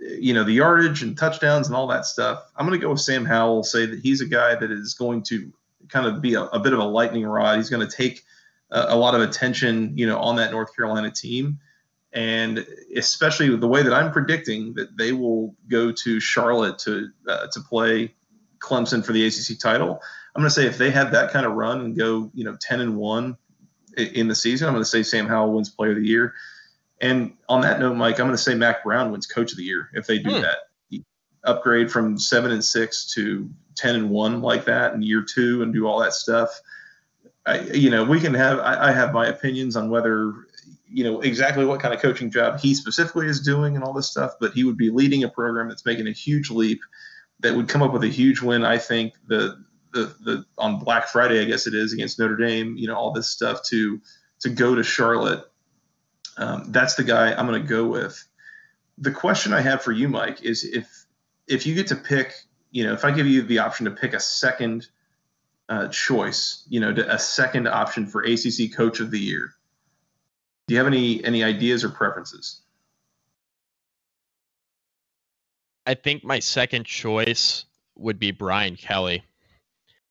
you 0.00 0.34
know 0.34 0.44
the 0.44 0.52
yardage 0.52 1.02
and 1.02 1.16
touchdowns 1.16 1.66
and 1.66 1.76
all 1.76 1.86
that 1.88 2.06
stuff. 2.06 2.42
I'm 2.56 2.66
going 2.66 2.78
to 2.78 2.84
go 2.84 2.92
with 2.92 3.00
Sam 3.00 3.24
Howell. 3.24 3.62
Say 3.64 3.86
that 3.86 4.00
he's 4.00 4.20
a 4.20 4.26
guy 4.26 4.54
that 4.54 4.70
is 4.70 4.94
going 4.94 5.22
to 5.24 5.52
kind 5.88 6.06
of 6.06 6.20
be 6.20 6.34
a, 6.34 6.42
a 6.42 6.60
bit 6.60 6.72
of 6.72 6.78
a 6.78 6.84
lightning 6.84 7.24
rod. 7.24 7.56
He's 7.56 7.70
going 7.70 7.86
to 7.86 7.96
take 7.96 8.22
a, 8.70 8.86
a, 8.88 8.96
lot 8.96 9.14
of 9.14 9.20
attention, 9.20 9.96
you 9.96 10.06
know, 10.06 10.18
on 10.18 10.36
that 10.36 10.52
North 10.52 10.74
Carolina 10.74 11.10
team, 11.10 11.58
and 12.12 12.66
especially 12.96 13.54
the 13.56 13.68
way 13.68 13.82
that 13.82 13.92
I'm 13.92 14.12
predicting 14.12 14.74
that 14.74 14.96
they 14.96 15.12
will 15.12 15.54
go 15.68 15.92
to 15.92 16.20
Charlotte 16.20 16.78
to 16.80 17.10
uh, 17.28 17.46
to 17.52 17.60
play 17.60 18.14
Clemson 18.58 19.04
for 19.04 19.12
the 19.12 19.26
ACC 19.26 19.58
title. 19.58 20.00
I'm 20.34 20.42
going 20.42 20.48
to 20.48 20.54
say 20.54 20.66
if 20.66 20.78
they 20.78 20.90
have 20.90 21.12
that 21.12 21.32
kind 21.32 21.44
of 21.44 21.52
run 21.52 21.80
and 21.80 21.98
go, 21.98 22.30
you 22.34 22.44
know, 22.44 22.56
10 22.60 22.80
and 22.80 22.96
one 22.96 23.36
in 23.96 24.28
the 24.28 24.34
season, 24.34 24.68
I'm 24.68 24.74
going 24.74 24.84
to 24.84 24.88
say 24.88 25.02
Sam 25.02 25.26
Howell 25.26 25.52
wins 25.52 25.70
Player 25.70 25.90
of 25.90 25.96
the 25.96 26.06
Year. 26.06 26.34
And 27.00 27.34
on 27.48 27.62
that 27.62 27.80
note, 27.80 27.94
Mike, 27.94 28.20
I'm 28.20 28.26
going 28.26 28.36
to 28.36 28.42
say 28.42 28.54
Mack 28.54 28.84
Brown 28.84 29.10
wins 29.10 29.26
Coach 29.26 29.52
of 29.52 29.58
the 29.58 29.64
Year 29.64 29.88
if 29.94 30.06
they 30.06 30.18
do 30.18 30.30
hmm. 30.30 30.42
that. 30.42 30.58
Upgrade 31.42 31.90
from 31.90 32.18
seven 32.18 32.50
and 32.50 32.62
six 32.62 33.14
to 33.14 33.48
ten 33.74 33.94
and 33.94 34.10
one 34.10 34.42
like 34.42 34.66
that 34.66 34.92
in 34.92 35.00
year 35.00 35.22
two 35.22 35.62
and 35.62 35.72
do 35.72 35.86
all 35.86 35.98
that 36.00 36.12
stuff. 36.12 36.60
I, 37.46 37.60
you 37.60 37.88
know, 37.88 38.04
we 38.04 38.20
can 38.20 38.34
have. 38.34 38.58
I, 38.58 38.88
I 38.88 38.92
have 38.92 39.14
my 39.14 39.26
opinions 39.26 39.74
on 39.74 39.88
whether 39.88 40.34
you 40.86 41.02
know 41.02 41.22
exactly 41.22 41.64
what 41.64 41.80
kind 41.80 41.94
of 41.94 42.00
coaching 42.00 42.30
job 42.30 42.60
he 42.60 42.74
specifically 42.74 43.26
is 43.26 43.40
doing 43.40 43.74
and 43.74 43.82
all 43.82 43.94
this 43.94 44.10
stuff, 44.10 44.34
but 44.38 44.52
he 44.52 44.64
would 44.64 44.76
be 44.76 44.90
leading 44.90 45.24
a 45.24 45.30
program 45.30 45.68
that's 45.68 45.86
making 45.86 46.08
a 46.08 46.12
huge 46.12 46.50
leap 46.50 46.80
that 47.40 47.54
would 47.54 47.68
come 47.68 47.82
up 47.82 47.92
with 47.92 48.04
a 48.04 48.08
huge 48.08 48.42
win. 48.42 48.62
I 48.62 48.76
think 48.76 49.14
the 49.26 49.64
the 49.92 50.14
the 50.20 50.44
on 50.58 50.78
Black 50.78 51.08
Friday, 51.08 51.40
I 51.40 51.44
guess 51.44 51.66
it 51.66 51.74
is 51.74 51.94
against 51.94 52.18
Notre 52.18 52.36
Dame. 52.36 52.76
You 52.76 52.88
know, 52.88 52.96
all 52.96 53.12
this 53.12 53.28
stuff 53.28 53.62
to 53.68 54.00
to 54.40 54.50
go 54.50 54.74
to 54.74 54.82
Charlotte 54.82 55.49
um, 56.40 56.72
that's 56.72 56.94
the 56.94 57.04
guy 57.04 57.32
I'm 57.32 57.46
going 57.46 57.60
to 57.60 57.68
go 57.68 57.86
with. 57.86 58.24
The 58.98 59.12
question 59.12 59.52
I 59.52 59.60
have 59.60 59.82
for 59.82 59.92
you, 59.92 60.08
Mike, 60.08 60.42
is 60.42 60.64
if 60.64 61.06
if 61.46 61.66
you 61.66 61.74
get 61.74 61.88
to 61.88 61.96
pick, 61.96 62.32
you 62.70 62.84
know, 62.84 62.94
if 62.94 63.04
I 63.04 63.10
give 63.10 63.26
you 63.26 63.42
the 63.42 63.58
option 63.58 63.84
to 63.84 63.90
pick 63.92 64.14
a 64.14 64.20
second 64.20 64.88
uh, 65.68 65.88
choice, 65.88 66.64
you 66.68 66.80
know, 66.80 66.90
a 66.90 67.18
second 67.18 67.68
option 67.68 68.06
for 68.06 68.22
ACC 68.22 68.74
Coach 68.74 69.00
of 69.00 69.10
the 69.10 69.18
Year, 69.18 69.52
do 70.66 70.74
you 70.74 70.78
have 70.78 70.86
any 70.86 71.22
any 71.22 71.44
ideas 71.44 71.84
or 71.84 71.90
preferences? 71.90 72.62
I 75.86 75.94
think 75.94 76.24
my 76.24 76.38
second 76.38 76.86
choice 76.86 77.66
would 77.96 78.18
be 78.18 78.30
Brian 78.30 78.76
Kelly. 78.76 79.24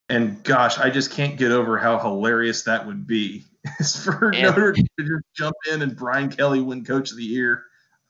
And 0.09 0.43
gosh, 0.43 0.79
I 0.79 0.89
just 0.89 1.11
can't 1.11 1.37
get 1.37 1.51
over 1.51 1.77
how 1.77 1.99
hilarious 1.99 2.63
that 2.63 2.85
would 2.85 3.05
be 3.05 3.45
is 3.79 4.03
for 4.03 4.31
and, 4.31 4.41
Notre 4.41 4.71
Dame 4.73 4.85
to 4.99 5.05
just 5.05 5.23
jump 5.35 5.55
in 5.71 5.81
and 5.81 5.95
Brian 5.95 6.29
Kelly 6.29 6.61
win 6.61 6.83
Coach 6.83 7.11
of 7.11 7.17
the 7.17 7.23
Year. 7.23 7.65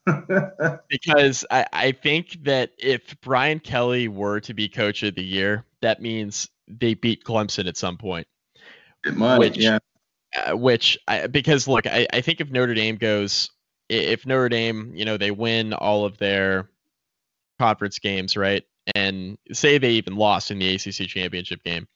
because 0.90 1.46
I, 1.52 1.66
I 1.72 1.92
think 1.92 2.44
that 2.44 2.72
if 2.78 3.20
Brian 3.22 3.60
Kelly 3.60 4.08
were 4.08 4.40
to 4.42 4.54
be 4.54 4.70
Coach 4.70 5.04
of 5.04 5.16
the 5.16 5.24
Year, 5.24 5.66
that 5.82 6.02
means 6.02 6.50
they 6.68 6.94
beat 6.94 7.24
Clemson 7.24 7.68
at 7.68 7.78
some 7.78 7.98
point. 7.98 8.28
It 9.06 9.16
might, 9.16 9.40
which, 9.40 9.58
yeah. 9.58 9.80
Uh, 10.36 10.56
which 10.56 10.98
I, 11.08 11.28
because 11.28 11.68
look, 11.68 11.86
I, 11.86 12.08
I 12.12 12.22
think 12.22 12.42
if 12.42 12.50
Notre 12.50 12.74
Dame 12.74 12.96
goes, 12.96 13.50
if 13.90 14.26
Notre 14.26 14.50
Dame, 14.50 14.94
you 14.96 15.06
know, 15.06 15.18
they 15.18 15.32
win 15.32 15.74
all 15.74 16.06
of 16.06 16.18
their 16.18 16.70
conference 17.60 18.00
games, 18.00 18.38
right, 18.38 18.64
and 18.96 19.38
say 19.52 19.78
they 19.78 19.92
even 19.92 20.16
lost 20.16 20.52
in 20.52 20.60
the 20.60 20.76
ACC 20.76 21.08
championship 21.08 21.64
game, 21.64 21.88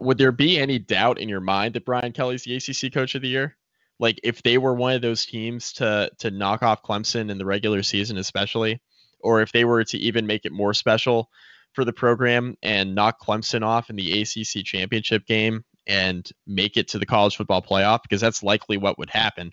would 0.00 0.18
there 0.18 0.32
be 0.32 0.58
any 0.58 0.78
doubt 0.78 1.18
in 1.18 1.28
your 1.28 1.40
mind 1.40 1.74
that 1.74 1.84
Brian 1.84 2.12
Kelly's 2.12 2.44
the 2.44 2.56
ACC 2.56 2.92
Coach 2.92 3.14
of 3.14 3.22
the 3.22 3.28
Year? 3.28 3.56
Like 3.98 4.18
if 4.22 4.42
they 4.42 4.58
were 4.58 4.74
one 4.74 4.94
of 4.94 5.02
those 5.02 5.24
teams 5.24 5.72
to 5.74 6.10
to 6.18 6.30
knock 6.30 6.62
off 6.62 6.82
Clemson 6.82 7.30
in 7.30 7.38
the 7.38 7.44
regular 7.44 7.82
season, 7.82 8.18
especially, 8.18 8.80
or 9.20 9.40
if 9.40 9.52
they 9.52 9.64
were 9.64 9.84
to 9.84 9.98
even 9.98 10.26
make 10.26 10.44
it 10.44 10.52
more 10.52 10.74
special 10.74 11.30
for 11.72 11.84
the 11.84 11.92
program 11.92 12.56
and 12.62 12.94
knock 12.94 13.20
Clemson 13.20 13.64
off 13.64 13.90
in 13.90 13.96
the 13.96 14.22
ACC 14.22 14.64
championship 14.64 15.26
game 15.26 15.64
and 15.86 16.28
make 16.46 16.76
it 16.76 16.88
to 16.88 16.98
the 16.98 17.06
college 17.06 17.36
football 17.36 17.62
playoff, 17.62 18.02
because 18.02 18.20
that's 18.20 18.42
likely 18.42 18.76
what 18.76 18.98
would 18.98 19.10
happen. 19.10 19.52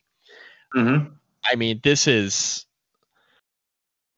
Mm-hmm. 0.76 1.13
I 1.44 1.56
mean, 1.56 1.80
this 1.84 2.08
is 2.08 2.65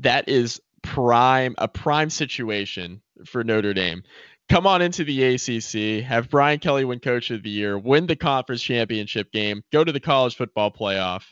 that 0.02 0.30
is 0.30 0.62
prime 0.84 1.56
a 1.58 1.68
prime 1.68 2.12
situation 2.12 3.02
for 3.26 3.44
Notre 3.44 3.74
Dame 3.74 4.04
come 4.50 4.68
on 4.68 4.82
into 4.82 5.04
the 5.04 5.24
ACC, 5.24 6.04
have 6.06 6.30
Brian 6.30 6.60
Kelly 6.60 6.86
win 6.86 7.00
Coach 7.00 7.32
of 7.32 7.44
the 7.44 7.50
Year, 7.50 7.78
win 7.78 8.08
the 8.08 8.16
conference 8.16 8.62
championship 8.62 9.32
game, 9.32 9.64
go 9.72 9.84
to 9.84 9.92
the 9.92 10.00
college 10.00 10.36
football 10.36 10.72
playoff, 10.72 11.24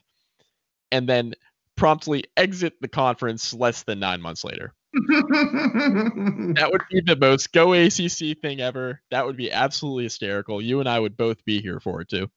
and 0.92 1.08
then 1.08 1.34
promptly 1.76 2.24
exit 2.36 2.74
the 2.82 2.88
conference 2.88 3.54
less 3.54 3.84
than 3.84 4.00
nine 4.00 4.22
months 4.22 4.44
later. 4.44 4.74
that 4.94 6.70
would 6.72 6.82
be 6.92 7.02
the 7.02 7.16
most 7.16 7.54
go 7.54 7.74
ACC 7.74 8.38
thing 8.42 8.60
ever. 8.60 9.02
That 9.10 9.26
would 9.26 9.38
be 9.38 9.52
absolutely 9.52 10.04
hysterical. 10.04 10.62
You 10.62 10.80
and 10.80 10.90
I 10.90 11.00
would 11.00 11.16
both 11.16 11.46
be 11.46 11.62
here 11.62 11.80
for 11.80 12.02
it 12.02 12.10
too. 12.10 12.30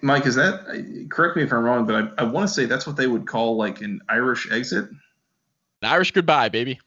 Mike, 0.00 0.26
is 0.26 0.36
that 0.36 1.06
correct 1.10 1.36
me 1.36 1.42
if 1.42 1.52
I'm 1.52 1.64
wrong, 1.64 1.86
but 1.86 1.94
I, 1.94 2.22
I 2.22 2.24
want 2.24 2.48
to 2.48 2.54
say 2.54 2.66
that's 2.66 2.86
what 2.86 2.96
they 2.96 3.06
would 3.06 3.26
call 3.26 3.56
like 3.56 3.80
an 3.80 4.00
Irish 4.08 4.50
exit. 4.50 4.88
An 5.82 5.88
Irish 5.88 6.12
goodbye, 6.12 6.48
baby. 6.48 6.78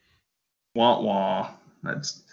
Wah 0.74 1.02
wah. 1.02 1.52
That's 1.84 2.24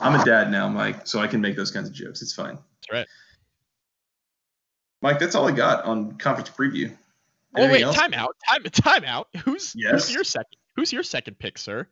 I'm 0.00 0.18
a 0.18 0.24
dad 0.24 0.50
now, 0.50 0.68
Mike, 0.68 1.06
so 1.06 1.20
I 1.20 1.26
can 1.26 1.40
make 1.40 1.56
those 1.56 1.70
kinds 1.70 1.88
of 1.88 1.94
jokes. 1.94 2.22
It's 2.22 2.32
fine. 2.32 2.54
That's 2.54 2.92
right. 2.92 3.06
Mike, 5.02 5.18
that's 5.18 5.34
all 5.34 5.48
I 5.48 5.52
got 5.52 5.84
on 5.84 6.12
conference 6.18 6.50
preview. 6.50 6.96
Oh 7.56 7.68
wait, 7.70 7.82
else? 7.82 7.96
time 7.96 8.14
out. 8.14 8.36
Time 8.48 8.62
time 8.64 9.04
out. 9.04 9.28
Who's 9.44 9.74
yes. 9.76 9.92
who's 9.92 10.14
your 10.14 10.24
second 10.24 10.56
who's 10.76 10.92
your 10.92 11.02
second 11.02 11.38
pick, 11.38 11.58
sir? 11.58 11.86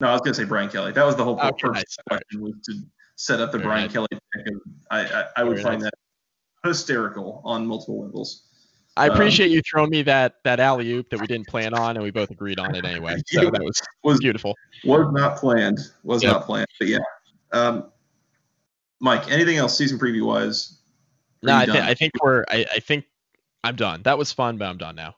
No, 0.00 0.08
I 0.08 0.12
was 0.12 0.22
gonna 0.22 0.34
say 0.34 0.44
Brian 0.44 0.70
Kelly. 0.70 0.92
That 0.92 1.04
was 1.04 1.16
the 1.16 1.24
whole 1.24 1.38
okay, 1.38 1.52
purpose 1.58 1.96
nice. 2.10 2.18
question 2.18 2.40
was 2.40 2.54
to 2.64 2.80
set 3.16 3.40
up 3.40 3.52
the 3.52 3.58
Brian 3.58 3.84
right. 3.84 3.92
Kelly 3.92 4.08
pick. 4.10 4.46
I 4.90 5.00
I, 5.00 5.24
I 5.36 5.44
would 5.44 5.60
find 5.60 5.82
nice. 5.82 5.90
that 5.90 6.68
hysterical 6.68 7.42
on 7.44 7.66
multiple 7.66 8.02
levels. 8.02 8.44
I 8.96 9.08
um, 9.08 9.14
appreciate 9.14 9.46
um, 9.46 9.52
you 9.52 9.62
throwing 9.62 9.90
me 9.90 10.02
that 10.02 10.36
that 10.44 10.60
alley 10.60 10.90
oop 10.92 11.10
that 11.10 11.20
we 11.20 11.26
didn't 11.26 11.46
plan 11.46 11.74
on, 11.74 11.96
and 11.96 12.02
we 12.02 12.10
both 12.10 12.30
agreed 12.30 12.58
on 12.58 12.74
it 12.74 12.84
anyway. 12.84 13.16
So 13.26 13.50
that 13.50 13.62
was 13.62 13.80
was 14.02 14.18
beautiful. 14.18 14.54
Was 14.84 15.12
not 15.12 15.36
planned. 15.36 15.78
Was 16.04 16.22
yep. 16.22 16.32
not 16.32 16.46
planned. 16.46 16.68
But 16.78 16.88
yeah. 16.88 16.98
Um, 17.52 17.90
Mike, 19.00 19.30
anything 19.30 19.58
else 19.58 19.76
season 19.76 19.98
preview 19.98 20.26
wise? 20.26 20.78
No, 21.42 21.56
I, 21.56 21.66
th- 21.66 21.76
I 21.76 21.94
think 21.94 22.12
we're. 22.22 22.44
I, 22.48 22.66
I 22.74 22.80
think 22.80 23.04
I'm 23.62 23.76
done. 23.76 24.02
That 24.02 24.16
was 24.16 24.32
fun, 24.32 24.56
but 24.56 24.66
I'm 24.66 24.78
done 24.78 24.96
now. 24.96 25.16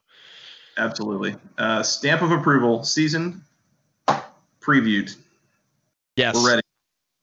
Absolutely. 0.77 1.35
Uh, 1.57 1.83
stamp 1.83 2.21
of 2.21 2.31
approval. 2.31 2.83
Season 2.83 3.43
previewed. 4.59 5.15
Yes. 6.15 6.35
We're 6.35 6.49
ready. 6.49 6.61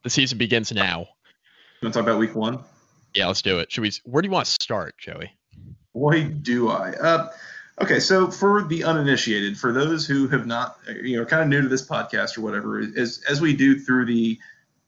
The 0.02 0.10
season 0.10 0.38
begins 0.38 0.72
now. 0.72 1.00
You 1.00 1.86
want 1.86 1.94
to 1.94 2.00
talk 2.00 2.08
about 2.08 2.18
week 2.18 2.34
one? 2.34 2.60
Yeah, 3.14 3.26
let's 3.26 3.42
do 3.42 3.58
it. 3.58 3.72
Should 3.72 3.82
we? 3.82 3.92
Where 4.04 4.22
do 4.22 4.26
you 4.26 4.32
want 4.32 4.46
to 4.46 4.52
start, 4.52 4.96
Joey? 4.98 5.32
Boy, 5.96 6.24
do 6.24 6.68
I. 6.68 6.90
Uh, 6.90 7.30
okay, 7.80 8.00
so 8.00 8.30
for 8.30 8.64
the 8.64 8.84
uninitiated, 8.84 9.56
for 9.56 9.72
those 9.72 10.06
who 10.06 10.28
have 10.28 10.46
not, 10.46 10.78
you 11.02 11.16
know, 11.16 11.24
kind 11.24 11.42
of 11.42 11.48
new 11.48 11.62
to 11.62 11.68
this 11.68 11.88
podcast 11.88 12.36
or 12.36 12.42
whatever, 12.42 12.80
as 12.80 13.22
as 13.26 13.40
we 13.40 13.56
do 13.56 13.78
through 13.80 14.04
the 14.04 14.38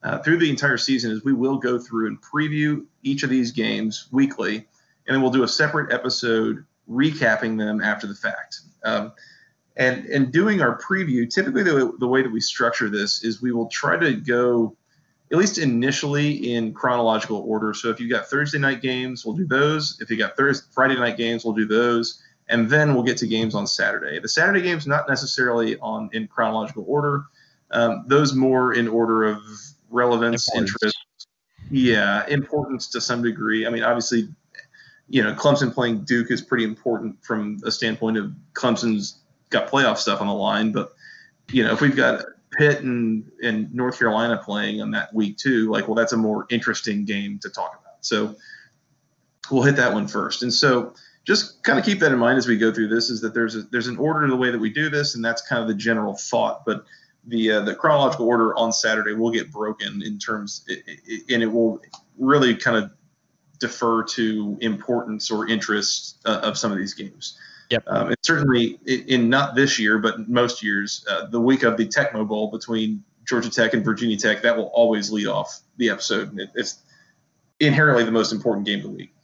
uh, 0.03 0.18
through 0.18 0.37
the 0.37 0.51
entire 0.51 0.77
season, 0.77 1.11
is 1.11 1.25
we 1.25 1.33
will 1.33 1.57
go 1.57 1.79
through 1.79 2.09
and 2.09 2.21
preview 2.21 2.85
each 3.03 3.23
of 3.23 3.31
these 3.31 3.53
games 3.53 4.07
weekly, 4.12 4.57
and 4.57 5.14
then 5.14 5.23
we'll 5.23 5.31
do 5.31 5.44
a 5.44 5.49
separate 5.49 5.94
episode 5.94 6.66
recapping 6.87 7.57
them 7.57 7.81
after 7.81 8.07
the 8.07 8.14
fact. 8.14 8.61
Um, 8.85 9.12
and 9.79 10.05
and 10.05 10.31
doing 10.31 10.61
our 10.61 10.79
preview, 10.79 11.33
typically 11.33 11.62
the, 11.62 11.90
the 11.99 12.07
way 12.07 12.21
that 12.21 12.31
we 12.31 12.42
structure 12.42 12.90
this 12.90 13.25
is 13.25 13.40
we 13.40 13.51
will 13.51 13.68
try 13.68 13.97
to 13.97 14.12
go 14.12 14.77
at 15.31 15.37
least 15.37 15.59
initially 15.59 16.55
in 16.55 16.73
chronological 16.73 17.38
order. 17.38 17.75
So 17.75 17.91
if 17.91 18.01
you've 18.01 18.11
got 18.11 18.27
Thursday 18.29 18.59
night 18.59 18.81
games, 18.81 19.25
we'll 19.25 19.37
do 19.37 19.47
those. 19.47 19.99
If 20.01 20.11
you 20.11 20.17
got 20.17 20.37
Thursday 20.37 20.67
Friday 20.73 20.97
night 20.97 21.17
games, 21.17 21.45
we'll 21.45 21.55
do 21.55 21.67
those, 21.67 22.23
and 22.49 22.69
then 22.69 22.95
we'll 22.95 23.03
get 23.03 23.19
to 23.19 23.27
games 23.27 23.55
on 23.55 23.67
Saturday. 23.67 24.19
The 24.19 24.29
Saturday 24.29 24.62
games 24.62 24.87
not 24.87 25.09
necessarily 25.09 25.79
on 25.79 26.09
in 26.12 26.29
chronological 26.29 26.85
order. 26.88 27.25
Um, 27.71 28.05
those 28.07 28.33
more 28.35 28.73
in 28.73 28.88
order 28.88 29.25
of 29.25 29.43
relevance, 29.91 30.49
importance. 30.49 30.75
interest. 30.75 30.97
Yeah, 31.71 32.27
importance 32.29 32.88
to 32.91 33.01
some 33.01 33.23
degree. 33.23 33.67
I 33.67 33.71
mean, 33.71 33.83
obviously, 33.83 34.29
you 35.09 35.23
know, 35.23 35.35
Clemson 35.35 35.73
playing 35.73 36.05
Duke 36.05 36.31
is 36.31 36.41
pretty 36.41 36.64
important 36.64 37.23
from 37.23 37.61
a 37.67 37.71
standpoint 37.71 38.17
of 38.17 38.33
Clemson's 38.55 39.19
got 39.51 39.71
playoff 39.71 39.99
stuff 39.99 40.23
on 40.23 40.27
the 40.27 40.33
line, 40.33 40.73
but 40.73 40.95
you 41.51 41.64
know, 41.64 41.73
if 41.73 41.83
we've 41.83 41.97
got 41.97 42.25
Pitt 42.59 42.81
and, 42.81 43.31
and 43.40 43.73
North 43.73 43.99
Carolina 43.99 44.42
playing 44.44 44.83
on 44.83 44.90
that 44.90 45.14
week 45.14 45.38
too, 45.38 45.71
like, 45.71 45.87
well, 45.87 45.94
that's 45.94 46.12
a 46.12 46.16
more 46.16 46.44
interesting 46.51 47.05
game 47.05 47.38
to 47.38 47.49
talk 47.49 47.79
about. 47.81 48.05
So 48.05 48.35
we'll 49.49 49.62
hit 49.62 49.77
that 49.77 49.92
one 49.94 50.09
first. 50.09 50.42
And 50.42 50.53
so 50.53 50.92
just 51.25 51.62
kind 51.62 51.79
of 51.79 51.85
keep 51.85 52.01
that 52.01 52.11
in 52.11 52.18
mind 52.18 52.37
as 52.37 52.49
we 52.49 52.59
go 52.59 52.73
through 52.73 52.88
this 52.88 53.11
is 53.11 53.21
that 53.21 53.33
there's 53.33 53.55
a, 53.55 53.62
there's 53.71 53.87
an 53.87 53.97
order 53.97 54.27
to 54.27 54.31
the 54.31 54.37
way 54.37 54.51
that 54.51 54.59
we 54.59 54.71
do 54.71 54.90
this, 54.90 55.14
and 55.14 55.25
that's 55.25 55.40
kind 55.42 55.62
of 55.62 55.68
the 55.68 55.75
general 55.75 56.14
thought. 56.14 56.64
But 56.66 56.85
the 57.27 57.53
uh, 57.53 57.61
the 57.61 57.75
chronological 57.75 58.27
order 58.27 58.57
on 58.57 58.73
Saturday 58.73 59.12
will 59.12 59.31
get 59.31 59.53
broken 59.53 60.03
in 60.03 60.18
terms, 60.18 60.64
and 61.29 61.42
it 61.42 61.47
will 61.47 61.81
really 62.18 62.57
kind 62.57 62.77
of 62.77 62.90
defer 63.61 64.03
to 64.05 64.57
importance 64.61 65.31
or 65.31 65.47
interest 65.47 66.18
uh, 66.25 66.40
of 66.42 66.57
some 66.57 66.73
of 66.73 66.79
these 66.79 66.94
games. 66.94 67.38
Yep. 67.70 67.85
Um, 67.87 68.07
and 68.09 68.16
certainly 68.22 68.78
in 68.87 69.28
not 69.28 69.54
this 69.54 69.78
year, 69.78 69.98
but 69.98 70.28
most 70.28 70.62
years, 70.62 71.04
uh, 71.11 71.26
the 71.26 71.40
week 71.40 71.62
of 71.62 71.76
the 71.76 71.87
Tecmo 71.87 72.26
Bowl 72.26 72.50
between 72.50 73.04
Georgia 73.26 73.50
Tech 73.50 73.74
and 73.74 73.85
Virginia 73.85 74.16
Tech, 74.16 74.42
that 74.42 74.57
will 74.57 74.70
always 74.74 75.11
lead 75.12 75.26
off 75.26 75.61
the 75.76 75.90
episode. 75.90 76.38
It, 76.38 76.50
it's 76.54 76.83
inherently 77.61 78.04
the 78.04 78.11
most 78.11 78.33
important 78.33 78.66
game 78.66 78.78
of 78.78 78.85
the 78.85 78.90
week. 78.90 79.14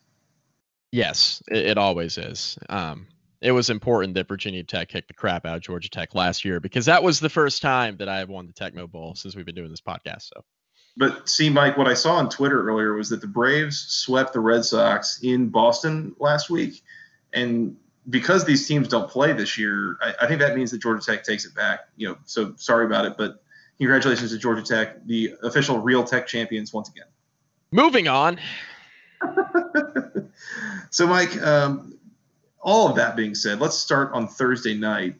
Yes, 0.92 1.42
it, 1.48 1.66
it 1.66 1.78
always 1.78 2.18
is. 2.18 2.58
Um, 2.68 3.06
it 3.40 3.52
was 3.52 3.70
important 3.70 4.14
that 4.14 4.28
Virginia 4.28 4.62
Tech 4.62 4.88
kicked 4.88 5.08
the 5.08 5.14
crap 5.14 5.44
out 5.46 5.56
of 5.56 5.62
Georgia 5.62 5.88
Tech 5.88 6.14
last 6.14 6.44
year 6.44 6.60
because 6.60 6.86
that 6.86 7.02
was 7.02 7.20
the 7.20 7.28
first 7.28 7.62
time 7.62 7.96
that 7.98 8.08
I 8.08 8.18
have 8.18 8.28
won 8.28 8.46
the 8.46 8.52
Tecmo 8.52 8.90
Bowl 8.90 9.14
since 9.14 9.34
we've 9.34 9.46
been 9.46 9.54
doing 9.54 9.70
this 9.70 9.80
podcast. 9.80 10.30
So. 10.34 10.44
But 10.96 11.28
see, 11.28 11.50
Mike, 11.50 11.76
what 11.76 11.88
I 11.88 11.94
saw 11.94 12.14
on 12.14 12.28
Twitter 12.28 12.68
earlier 12.68 12.94
was 12.94 13.08
that 13.08 13.20
the 13.20 13.26
Braves 13.26 13.86
swept 13.88 14.32
the 14.32 14.40
Red 14.40 14.64
Sox 14.64 15.20
in 15.22 15.48
Boston 15.48 16.14
last 16.18 16.48
week, 16.50 16.82
and 17.32 17.76
because 18.08 18.44
these 18.44 18.66
teams 18.66 18.88
don't 18.88 19.08
play 19.08 19.32
this 19.32 19.56
year, 19.56 19.96
I, 20.00 20.14
I, 20.22 20.26
think 20.26 20.40
that 20.40 20.56
means 20.56 20.70
that 20.72 20.78
Georgia 20.78 21.04
Tech 21.04 21.24
takes 21.24 21.44
it 21.44 21.54
back. 21.54 21.88
You 21.96 22.08
know, 22.08 22.18
so 22.24 22.54
sorry 22.56 22.86
about 22.86 23.06
it, 23.06 23.16
but 23.16 23.42
congratulations 23.78 24.30
to 24.32 24.38
Georgia 24.38 24.62
Tech, 24.62 25.04
the 25.06 25.34
official 25.42 25.78
real 25.78 26.04
Tech 26.04 26.26
champions 26.26 26.72
once 26.72 26.88
again. 26.88 27.06
Moving 27.70 28.08
on. 28.08 28.38
so, 30.90 31.06
Mike, 31.06 31.40
um, 31.42 31.98
all 32.60 32.88
of 32.88 32.96
that 32.96 33.16
being 33.16 33.34
said, 33.34 33.60
let's 33.60 33.76
start 33.76 34.12
on 34.12 34.28
Thursday 34.28 34.74
night, 34.74 35.16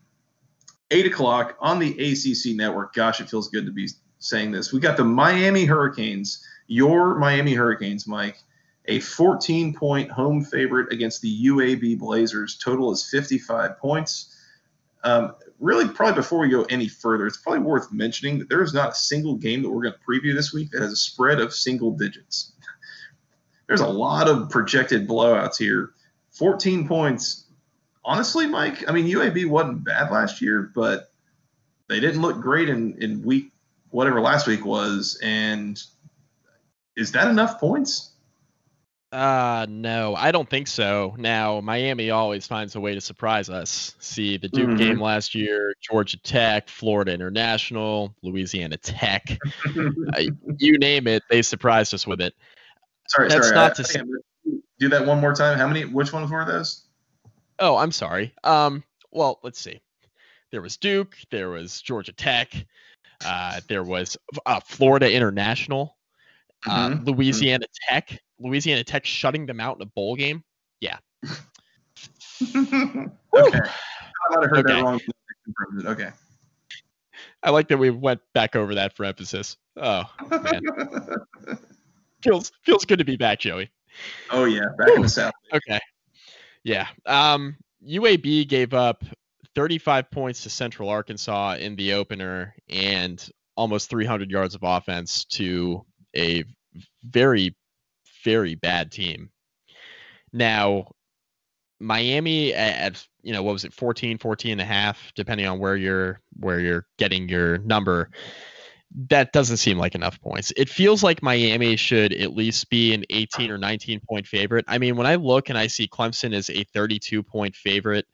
eight 0.91 1.07
o'clock 1.07 1.57
on 1.61 1.79
the 1.79 1.91
ACC 1.91 2.57
network. 2.57 2.95
Gosh, 2.95 3.21
it 3.21 3.31
feels 3.31 3.49
good 3.49 3.67
to 3.67 3.73
be 3.73 3.89
saying 4.19 4.53
this. 4.53 4.73
We 4.73 4.81
got 4.81 4.97
the 4.97 5.05
Miami 5.05 5.65
Hurricanes, 5.65 6.47
your 6.67 7.17
Miami 7.17 7.55
Hurricanes, 7.55 8.07
Mike 8.07 8.37
a 8.87 9.01
14 9.01 9.75
point 9.75 10.11
home 10.11 10.45
favorite 10.45 10.93
against 10.93 11.23
the 11.23 11.47
UAB 11.47 11.99
Blazers. 11.99 12.59
Total 12.59 12.93
is 12.93 13.09
55 13.09 13.79
points. 13.79 14.37
Um, 15.03 15.35
really, 15.61 15.89
probably 15.89 16.15
before 16.15 16.39
we 16.41 16.49
go 16.49 16.65
any 16.65 16.89
further, 16.89 17.27
it's 17.27 17.37
probably 17.37 17.61
worth 17.61 17.93
mentioning 17.93 18.39
that 18.39 18.49
there 18.49 18.63
is 18.63 18.75
not 18.75 18.93
a 18.93 18.95
single 18.95 19.37
game 19.37 19.63
that 19.63 19.71
we're 19.71 19.83
going 19.83 19.95
to 19.95 20.01
preview 20.01 20.35
this 20.35 20.53
week 20.53 20.71
that 20.71 20.83
has 20.83 20.93
a 20.93 20.97
spread 20.97 21.41
of 21.41 21.53
single 21.53 21.93
digits. 21.93 22.53
There's 23.67 23.81
a 23.81 23.87
lot 23.87 24.29
of 24.29 24.51
projected 24.51 25.09
blowouts 25.09 25.57
here. 25.57 25.93
14 26.33 26.89
points. 26.89 27.47
Honestly, 28.05 28.47
Mike, 28.47 28.89
I 28.89 28.93
mean, 28.93 29.07
UAB 29.07 29.47
wasn't 29.49 29.85
bad 29.85 30.11
last 30.11 30.43
year, 30.43 30.71
but 30.75 31.11
they 31.89 32.01
didn't 32.01 32.21
look 32.21 32.41
great 32.41 32.69
in, 32.69 33.03
in 33.03 33.23
week, 33.23 33.53
whatever 33.91 34.21
last 34.21 34.47
week 34.47 34.65
was. 34.65 35.19
And 35.23 35.81
is 36.97 37.13
that 37.13 37.29
enough 37.29 37.61
points? 37.61 38.14
Uh 39.15 39.65
no, 39.69 40.17
I 40.17 40.33
don't 40.33 40.51
think 40.51 40.67
so. 40.67 41.15
Now, 41.17 41.61
Miami 41.61 42.11
always 42.11 42.49
finds 42.49 42.75
a 42.75 42.81
way 42.81 42.95
to 42.95 43.01
surprise 43.01 43.49
us. 43.49 43.95
See 44.01 44.39
the 44.39 44.49
Duke 44.49 44.71
mm-hmm. 44.71 44.77
game 44.77 45.01
last 45.01 45.37
year, 45.37 45.73
Georgia 45.81 46.17
Tech, 46.19 46.69
Florida 46.69 47.13
International, 47.13 48.13
Louisiana 48.23 48.77
Tech. 48.77 49.39
uh, 49.77 50.23
you 50.59 50.79
name 50.79 51.07
it, 51.07 51.23
they 51.31 51.43
surprised 51.43 51.95
us 51.95 52.09
with 52.09 52.21
it. 52.21 52.35
Sorry, 53.07 53.29
That's 53.29 53.47
sorry. 53.47 53.55
Not 53.55 53.71
I, 53.71 53.75
to 53.75 53.85
say, 53.85 54.01
do 54.81 54.89
that 54.89 55.07
one 55.07 55.21
more 55.21 55.33
time. 55.33 55.59
How 55.59 55.69
many 55.69 55.85
which 55.85 56.13
ones 56.13 56.29
were 56.29 56.45
those? 56.45 56.83
Oh, 57.61 57.77
I'm 57.77 57.93
sorry. 57.93 58.35
Um 58.43 58.83
well, 59.13 59.39
let's 59.45 59.61
see. 59.61 59.81
There 60.51 60.61
was 60.61 60.77
Duke, 60.77 61.17
there 61.31 61.51
was 61.51 61.81
Georgia 61.81 62.13
Tech, 62.13 62.53
uh, 63.25 63.61
there 63.69 63.85
was 63.85 64.17
uh, 64.45 64.59
Florida 64.59 65.13
International, 65.13 65.97
uh, 66.69 66.91
mm-hmm. 66.91 67.05
Louisiana 67.05 67.67
mm-hmm. 67.67 67.95
Tech, 67.95 68.19
Louisiana 68.39 68.85
Tech 68.85 69.05
shutting 69.05 69.47
them 69.47 69.61
out 69.61 69.77
in 69.77 69.83
a 69.83 69.87
bowl 69.87 70.17
game. 70.17 70.43
Yeah. 70.81 70.99
okay. 72.43 73.09
I 73.33 74.47
heard 74.47 74.59
okay. 74.59 74.63
that 74.63 74.83
wrong. 74.83 75.01
Okay. 75.85 76.11
I 77.43 77.51
like 77.51 77.69
that 77.69 77.79
we 77.79 77.91
went 77.91 78.21
back 78.33 78.57
over 78.57 78.75
that 78.77 78.97
for 78.97 79.05
emphasis. 79.05 79.57
Oh 79.77 80.05
man. 80.31 80.63
feels 82.23 82.53
feels 82.63 82.85
good 82.85 82.99
to 82.99 83.05
be 83.05 83.17
back, 83.17 83.41
Joey. 83.41 83.71
Oh 84.31 84.45
yeah, 84.45 84.65
back 84.79 84.89
Woo. 84.89 84.95
in 84.97 85.03
the 85.03 85.09
south. 85.09 85.35
Okay. 85.53 85.81
Yeah. 86.63 86.89
Um 87.07 87.57
UAB 87.87 88.49
gave 88.49 88.73
up 88.73 89.05
35 89.55 90.11
points 90.11 90.43
to 90.43 90.51
Central 90.51 90.89
Arkansas 90.89 91.57
in 91.57 91.77
the 91.77 91.93
opener 91.93 92.55
and 92.69 93.29
almost 93.57 93.91
300 93.91 94.31
yards 94.31 94.55
of 94.55 94.63
offense 94.65 95.25
to 95.27 95.85
a 96.17 96.45
very 97.05 97.55
very 98.25 98.55
bad 98.55 98.91
team. 98.91 99.31
Now, 100.33 100.93
Miami 101.79 102.55
at, 102.55 103.07
you 103.23 103.33
know 103.33 103.43
what 103.43 103.53
was 103.53 103.65
it 103.65 103.73
14 103.73 104.19
14 104.19 104.53
and 104.53 104.61
a 104.61 104.65
half 104.65 105.13
depending 105.15 105.47
on 105.47 105.59
where 105.59 105.77
you're 105.77 106.21
where 106.39 106.61
you're 106.61 106.87
getting 106.99 107.29
your 107.29 107.59
number 107.59 108.11
that 108.95 109.33
doesn't 109.33 109.57
seem 109.57 109.77
like 109.77 109.95
enough 109.95 110.21
points. 110.21 110.53
It 110.57 110.69
feels 110.69 111.03
like 111.03 111.23
Miami 111.23 111.77
should 111.77 112.13
at 112.13 112.35
least 112.35 112.71
be 112.71 112.95
an 112.95 113.05
18 113.11 113.51
or 113.51 113.59
19 113.59 114.01
point 114.09 114.27
favorite. 114.27 114.65
I 114.69 114.79
mean, 114.79 114.97
when 114.97 115.07
I 115.07 115.17
look 115.17 115.49
and 115.49 115.59
I 115.59 115.67
see 115.67 115.89
Clemson 115.89 116.33
is 116.33 116.49
a 116.49 116.65
32 116.73 117.23
point 117.23 117.57
favorite 117.57 118.07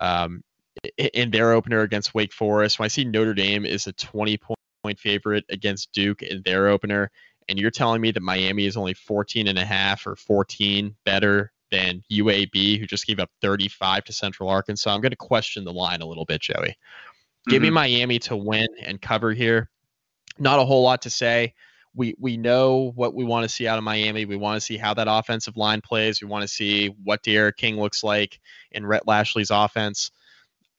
um, 0.00 0.42
in 0.96 1.32
their 1.32 1.52
opener 1.52 1.80
against 1.80 2.14
Wake 2.14 2.32
Forest, 2.32 2.78
when 2.78 2.84
I 2.84 2.88
see 2.88 3.04
Notre 3.04 3.34
Dame 3.34 3.66
is 3.66 3.88
a 3.88 3.92
20 3.92 4.38
point 4.84 4.98
favorite 5.00 5.44
against 5.48 5.92
Duke 5.92 6.22
in 6.22 6.42
their 6.44 6.68
opener, 6.68 7.10
and 7.50 7.58
you're 7.58 7.70
telling 7.70 8.00
me 8.00 8.12
that 8.12 8.22
Miami 8.22 8.64
is 8.64 8.76
only 8.76 8.94
14 8.94 9.48
and 9.48 9.58
a 9.58 9.64
half 9.64 10.06
or 10.06 10.14
14 10.14 10.94
better 11.04 11.52
than 11.72 12.02
UAB, 12.10 12.78
who 12.78 12.86
just 12.86 13.06
gave 13.06 13.18
up 13.18 13.28
35 13.42 14.04
to 14.04 14.12
Central 14.12 14.48
Arkansas, 14.48 14.94
I'm 14.94 15.00
going 15.00 15.10
to 15.10 15.16
question 15.16 15.64
the 15.64 15.72
line 15.72 16.00
a 16.00 16.06
little 16.06 16.24
bit, 16.24 16.40
Joey. 16.40 16.54
Mm-hmm. 16.54 17.50
Give 17.50 17.62
me 17.62 17.68
mm-hmm. 17.68 17.74
Miami 17.74 18.18
to 18.20 18.36
win 18.36 18.68
and 18.80 19.02
cover 19.02 19.32
here. 19.32 19.68
Not 20.38 20.60
a 20.60 20.64
whole 20.64 20.82
lot 20.84 21.02
to 21.02 21.10
say. 21.10 21.54
we 21.92 22.14
we 22.20 22.36
know 22.36 22.92
what 22.94 23.14
we 23.14 23.24
want 23.24 23.42
to 23.42 23.48
see 23.48 23.66
out 23.66 23.78
of 23.78 23.84
Miami. 23.84 24.24
We 24.24 24.36
want 24.36 24.56
to 24.56 24.64
see 24.64 24.76
how 24.76 24.94
that 24.94 25.08
offensive 25.10 25.56
line 25.56 25.80
plays. 25.80 26.22
We 26.22 26.28
want 26.28 26.42
to 26.42 26.48
see 26.48 26.94
what 27.02 27.22
D'Eriq 27.24 27.56
King 27.56 27.80
looks 27.80 28.04
like 28.04 28.40
in 28.70 28.86
Rhett 28.86 29.08
Lashlee's 29.08 29.50
offense. 29.50 30.12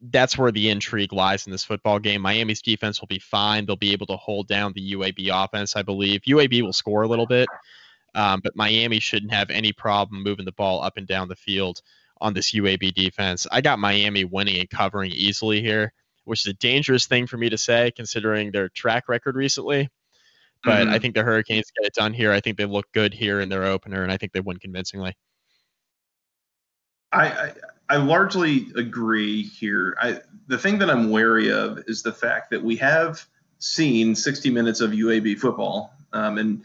That's 0.01 0.37
where 0.37 0.51
the 0.51 0.69
intrigue 0.69 1.13
lies 1.13 1.45
in 1.45 1.51
this 1.51 1.63
football 1.63 1.99
game. 1.99 2.21
Miami's 2.21 2.61
defense 2.61 2.99
will 2.99 3.07
be 3.07 3.19
fine. 3.19 3.65
They'll 3.65 3.75
be 3.75 3.93
able 3.93 4.07
to 4.07 4.17
hold 4.17 4.47
down 4.47 4.73
the 4.73 4.93
UAB 4.93 5.29
offense, 5.31 5.75
I 5.75 5.83
believe. 5.83 6.21
UAB 6.21 6.61
will 6.63 6.73
score 6.73 7.03
a 7.03 7.07
little 7.07 7.27
bit, 7.27 7.47
um, 8.15 8.41
but 8.43 8.55
Miami 8.55 8.99
shouldn't 8.99 9.33
have 9.33 9.49
any 9.49 9.71
problem 9.73 10.23
moving 10.23 10.45
the 10.45 10.51
ball 10.53 10.81
up 10.83 10.97
and 10.97 11.07
down 11.07 11.27
the 11.27 11.35
field 11.35 11.81
on 12.19 12.33
this 12.33 12.51
UAB 12.51 12.93
defense. 12.93 13.47
I 13.51 13.61
got 13.61 13.79
Miami 13.79 14.23
winning 14.25 14.59
and 14.59 14.69
covering 14.69 15.11
easily 15.11 15.61
here, 15.61 15.93
which 16.25 16.41
is 16.41 16.51
a 16.51 16.53
dangerous 16.53 17.07
thing 17.07 17.27
for 17.27 17.37
me 17.37 17.49
to 17.49 17.57
say 17.57 17.91
considering 17.95 18.51
their 18.51 18.69
track 18.69 19.09
record 19.09 19.35
recently. 19.35 19.89
But 20.63 20.85
mm-hmm. 20.85 20.93
I 20.93 20.99
think 20.99 21.15
the 21.15 21.23
Hurricanes 21.23 21.71
get 21.75 21.87
it 21.87 21.93
done 21.93 22.13
here. 22.13 22.31
I 22.31 22.39
think 22.39 22.57
they 22.57 22.65
look 22.65 22.85
good 22.93 23.13
here 23.13 23.41
in 23.41 23.49
their 23.49 23.65
opener, 23.65 24.03
and 24.03 24.11
I 24.11 24.17
think 24.17 24.31
they 24.31 24.39
win 24.39 24.57
convincingly. 24.57 25.15
I, 27.11 27.27
I, 27.27 27.53
I 27.89 27.97
largely 27.97 28.67
agree 28.75 29.43
here. 29.43 29.97
I, 30.01 30.21
the 30.47 30.57
thing 30.57 30.79
that 30.79 30.89
I'm 30.89 31.09
wary 31.09 31.51
of 31.51 31.79
is 31.87 32.03
the 32.03 32.13
fact 32.13 32.51
that 32.51 32.63
we 32.63 32.75
have 32.77 33.25
seen 33.59 34.15
60 34.15 34.49
minutes 34.49 34.81
of 34.81 34.91
UAB 34.91 35.37
football, 35.39 35.93
um, 36.13 36.37
and 36.37 36.63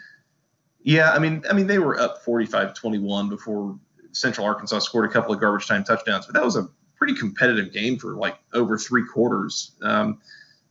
yeah, 0.82 1.12
I 1.12 1.18
mean, 1.18 1.44
I 1.50 1.52
mean 1.52 1.66
they 1.66 1.78
were 1.78 1.98
up 1.98 2.24
45-21 2.24 3.28
before 3.28 3.78
Central 4.12 4.46
Arkansas 4.46 4.78
scored 4.80 5.09
a 5.09 5.12
couple 5.12 5.35
of 5.35 5.40
garbage 5.40 5.66
time 5.66 5.85
touchdowns, 5.85 6.26
but 6.26 6.35
that 6.35 6.44
was 6.44 6.56
a 6.56 6.68
pretty 6.96 7.14
competitive 7.14 7.72
game 7.72 7.98
for 7.98 8.14
like 8.16 8.38
over 8.52 8.78
three 8.78 9.04
quarters. 9.04 9.72
Um, 9.82 10.20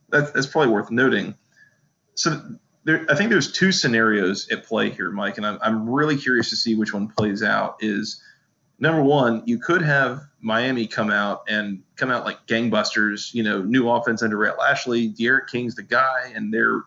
that, 0.08 0.34
that's 0.34 0.46
probably 0.46 0.72
worth 0.72 0.90
noting. 0.90 1.34
So 2.14 2.40
there, 2.84 3.04
I 3.08 3.14
think 3.14 3.30
there's 3.30 3.52
two 3.52 3.72
scenarios 3.72 4.48
at 4.50 4.64
play 4.64 4.90
here, 4.90 5.10
Mike, 5.10 5.36
and 5.36 5.46
I'm, 5.46 5.58
I'm 5.60 5.90
really 5.90 6.16
curious 6.16 6.50
to 6.50 6.56
see 6.56 6.74
which 6.74 6.94
one 6.94 7.08
plays 7.08 7.42
out. 7.42 7.76
Is 7.80 8.22
number 8.78 9.02
one, 9.02 9.42
you 9.46 9.58
could 9.58 9.82
have 9.82 10.22
Miami 10.40 10.86
come 10.86 11.10
out 11.10 11.44
and 11.48 11.82
come 11.96 12.10
out 12.10 12.24
like 12.24 12.46
gangbusters, 12.46 13.32
you 13.34 13.42
know, 13.42 13.62
new 13.62 13.88
offense 13.88 14.22
under 14.22 14.36
Rhett 14.36 14.58
Lashlee, 14.58 15.08
D'Eriq 15.08 15.48
King's 15.48 15.74
the 15.74 15.82
guy, 15.82 16.32
and 16.34 16.52
they're, 16.52 16.82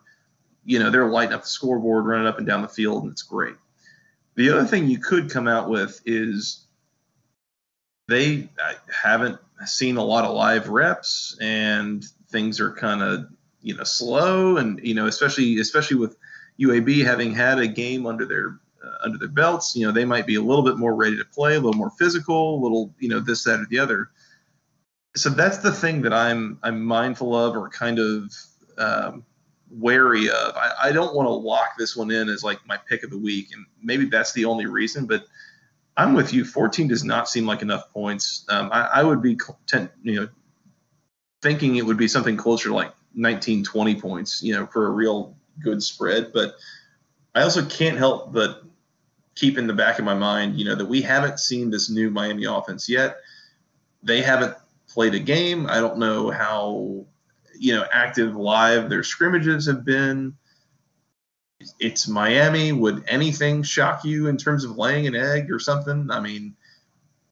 you 0.64 0.78
know, 0.78 0.90
they're 0.90 1.06
lighting 1.06 1.34
up 1.34 1.42
the 1.42 1.48
scoreboard, 1.48 2.06
running 2.06 2.26
up 2.26 2.38
and 2.38 2.46
down 2.46 2.62
the 2.62 2.68
field, 2.68 3.02
and 3.02 3.12
it's 3.12 3.22
great. 3.22 3.56
The 4.36 4.50
other 4.50 4.64
thing 4.64 4.88
you 4.88 4.98
could 4.98 5.30
come 5.30 5.48
out 5.48 5.68
with 5.68 6.00
is 6.06 6.66
they 8.08 8.48
haven't 9.02 9.38
seen 9.66 9.96
a 9.96 10.04
lot 10.04 10.24
of 10.24 10.34
live 10.34 10.68
reps, 10.68 11.36
and 11.40 12.04
things 12.28 12.60
are 12.60 12.72
kind 12.72 13.02
of 13.02 13.26
you 13.62 13.76
know 13.76 13.84
slow 13.84 14.56
and 14.56 14.80
you 14.82 14.94
know 14.94 15.06
especially 15.06 15.58
especially 15.58 15.96
with 15.96 16.16
UAB 16.58 17.04
having 17.04 17.34
had 17.34 17.58
a 17.58 17.66
game 17.66 18.06
under 18.06 18.24
their 18.24 18.58
under 19.02 19.18
their 19.18 19.28
belts 19.28 19.74
you 19.76 19.86
know 19.86 19.92
they 19.92 20.04
might 20.04 20.26
be 20.26 20.36
a 20.36 20.42
little 20.42 20.64
bit 20.64 20.76
more 20.76 20.94
ready 20.94 21.16
to 21.16 21.24
play 21.24 21.54
a 21.54 21.60
little 21.60 21.74
more 21.74 21.90
physical 21.98 22.56
a 22.56 22.60
little 22.62 22.94
you 22.98 23.08
know 23.08 23.20
this 23.20 23.44
that 23.44 23.60
or 23.60 23.66
the 23.70 23.78
other 23.78 24.10
so 25.16 25.28
that's 25.28 25.58
the 25.58 25.72
thing 25.72 26.02
that 26.02 26.12
I'm 26.12 26.58
I'm 26.62 26.82
mindful 26.82 27.34
of 27.34 27.56
or 27.56 27.68
kind 27.68 27.98
of 27.98 28.32
um, 28.78 29.24
wary 29.70 30.28
of 30.28 30.56
I, 30.56 30.72
I 30.84 30.92
don't 30.92 31.14
want 31.14 31.26
to 31.26 31.32
lock 31.32 31.70
this 31.78 31.96
one 31.96 32.10
in 32.10 32.28
as 32.28 32.42
like 32.42 32.58
my 32.66 32.76
pick 32.76 33.02
of 33.02 33.10
the 33.10 33.18
week 33.18 33.48
and 33.52 33.66
maybe 33.82 34.06
that's 34.06 34.32
the 34.32 34.44
only 34.44 34.66
reason 34.66 35.06
but 35.06 35.24
I'm 35.96 36.14
with 36.14 36.32
you 36.32 36.44
14 36.44 36.88
does 36.88 37.04
not 37.04 37.28
seem 37.28 37.46
like 37.46 37.62
enough 37.62 37.92
points 37.92 38.44
um, 38.48 38.70
I, 38.72 38.82
I 38.94 39.02
would 39.02 39.22
be 39.22 39.38
ten, 39.66 39.90
you 40.02 40.20
know 40.20 40.28
thinking 41.42 41.76
it 41.76 41.86
would 41.86 41.96
be 41.96 42.08
something 42.08 42.36
closer 42.36 42.68
to 42.68 42.74
like 42.74 42.92
19, 43.14 43.64
20 43.64 44.00
points, 44.00 44.42
you 44.42 44.54
know, 44.54 44.66
for 44.66 44.86
a 44.86 44.90
real 44.90 45.36
good 45.62 45.82
spread. 45.82 46.32
But 46.32 46.54
I 47.34 47.42
also 47.42 47.64
can't 47.64 47.98
help 47.98 48.32
but 48.32 48.62
keep 49.40 49.56
in 49.56 49.66
the 49.66 49.72
back 49.72 49.98
of 49.98 50.04
my 50.04 50.14
mind, 50.14 50.58
you 50.58 50.66
know, 50.66 50.74
that 50.74 50.84
we 50.84 51.00
haven't 51.00 51.40
seen 51.40 51.70
this 51.70 51.88
new 51.88 52.10
Miami 52.10 52.44
offense 52.44 52.88
yet. 52.88 53.16
They 54.02 54.20
haven't 54.20 54.54
played 54.86 55.14
a 55.14 55.18
game. 55.18 55.66
I 55.66 55.80
don't 55.80 55.96
know 55.96 56.30
how, 56.30 57.06
you 57.58 57.74
know, 57.74 57.86
active 57.90 58.36
live 58.36 58.90
their 58.90 59.02
scrimmages 59.02 59.66
have 59.66 59.82
been. 59.82 60.36
It's 61.78 62.06
Miami. 62.06 62.72
Would 62.72 63.04
anything 63.08 63.62
shock 63.62 64.04
you 64.04 64.26
in 64.26 64.36
terms 64.36 64.62
of 64.64 64.76
laying 64.76 65.06
an 65.06 65.14
egg 65.14 65.50
or 65.50 65.58
something? 65.58 66.10
I 66.10 66.20
mean, 66.20 66.54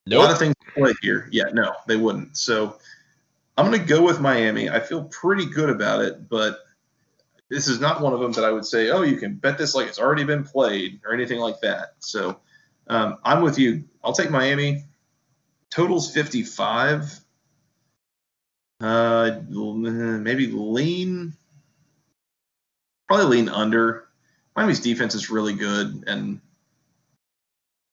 nope. 0.07 0.21
a 0.21 0.23
lot 0.23 0.33
of 0.33 0.39
things 0.39 0.55
play 0.75 0.95
here. 1.03 1.29
Yeah, 1.31 1.51
no, 1.53 1.75
they 1.87 1.97
wouldn't. 1.97 2.39
So 2.39 2.79
I'm 3.59 3.67
going 3.67 3.79
to 3.79 3.87
go 3.87 4.03
with 4.03 4.19
Miami. 4.19 4.71
I 4.71 4.81
feel 4.81 5.05
pretty 5.05 5.45
good 5.45 5.69
about 5.69 6.03
it, 6.03 6.29
but 6.31 6.61
this 7.51 7.69
is 7.69 7.81
not 7.81 8.01
one 8.01 8.13
of 8.13 8.21
them 8.21 8.33
that 8.33 8.45
I 8.45 8.53
would 8.53 8.67
say, 8.67 8.91
oh, 8.91 9.03
you 9.03 9.17
can 9.17 9.35
bet 9.35 9.59
this 9.59 9.75
like 9.75 9.89
it's 9.89 9.99
already 9.99 10.25
been 10.25 10.45
played 10.45 11.01
or 11.05 11.15
anything 11.15 11.41
like 11.41 11.61
that. 11.61 11.95
So 11.99 12.41
um, 12.89 13.19
I'm 13.25 13.43
with 13.43 13.59
you. 13.59 13.85
I'll 14.05 14.13
take 14.13 14.31
Miami. 14.31 14.85
Totals 15.71 16.13
55. 16.13 17.21
Uh, 18.81 19.41
maybe 19.51 20.47
lean, 20.47 21.33
probably 23.09 23.39
lean 23.39 23.49
under. 23.49 24.09
Miami's 24.57 24.81
defense 24.81 25.15
is 25.15 25.31
really 25.31 25.55
good, 25.55 26.05
and 26.07 26.41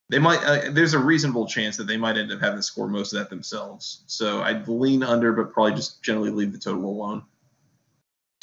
they 0.09 0.19
might. 0.19 0.43
Uh, 0.43 0.69
there's 0.71 0.93
a 0.93 0.99
reasonable 0.99 1.47
chance 1.47 1.77
that 1.77 1.85
they 1.85 1.97
might 1.97 2.17
end 2.17 2.31
up 2.31 2.39
having 2.39 2.59
to 2.59 2.63
score 2.63 2.87
most 2.87 3.13
of 3.13 3.19
that 3.19 3.29
themselves. 3.29 4.03
So 4.05 4.41
I'd 4.41 4.67
lean 4.67 5.01
under, 5.01 5.33
but 5.33 5.53
probably 5.53 5.73
just 5.73 6.03
generally 6.03 6.29
leave 6.29 6.51
the 6.51 6.59
total 6.59 6.85
alone. 6.85 7.23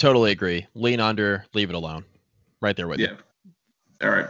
Totally 0.02 0.32
agree. 0.32 0.66
Lean 0.74 0.98
under, 0.98 1.46
leave 1.54 1.70
it 1.70 1.76
alone. 1.76 2.04
Right 2.60 2.74
there 2.74 2.88
with 2.88 2.98
yeah. 2.98 3.10
you. 3.10 3.16
Yeah. 4.00 4.08
All 4.08 4.12
right. 4.12 4.26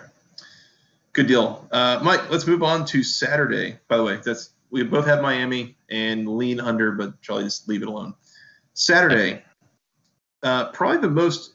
Good 1.15 1.27
deal, 1.27 1.67
uh, 1.73 1.99
Mike. 2.03 2.31
Let's 2.31 2.47
move 2.47 2.63
on 2.63 2.85
to 2.85 3.03
Saturday. 3.03 3.79
By 3.89 3.97
the 3.97 4.05
way, 4.05 4.19
that's 4.23 4.51
we 4.71 4.83
both 4.83 5.07
have 5.07 5.23
Miami 5.23 5.79
and 5.89 6.29
lean 6.29 6.61
under, 6.61 6.93
but 6.93 7.19
Charlie 7.23 7.45
just 7.45 7.71
leave 7.71 7.81
it 7.81 7.89
alone. 7.89 8.13
Saturday, 8.75 9.43
uh, 10.43 10.67
probably 10.73 10.99
the 10.99 11.09
most. 11.09 11.55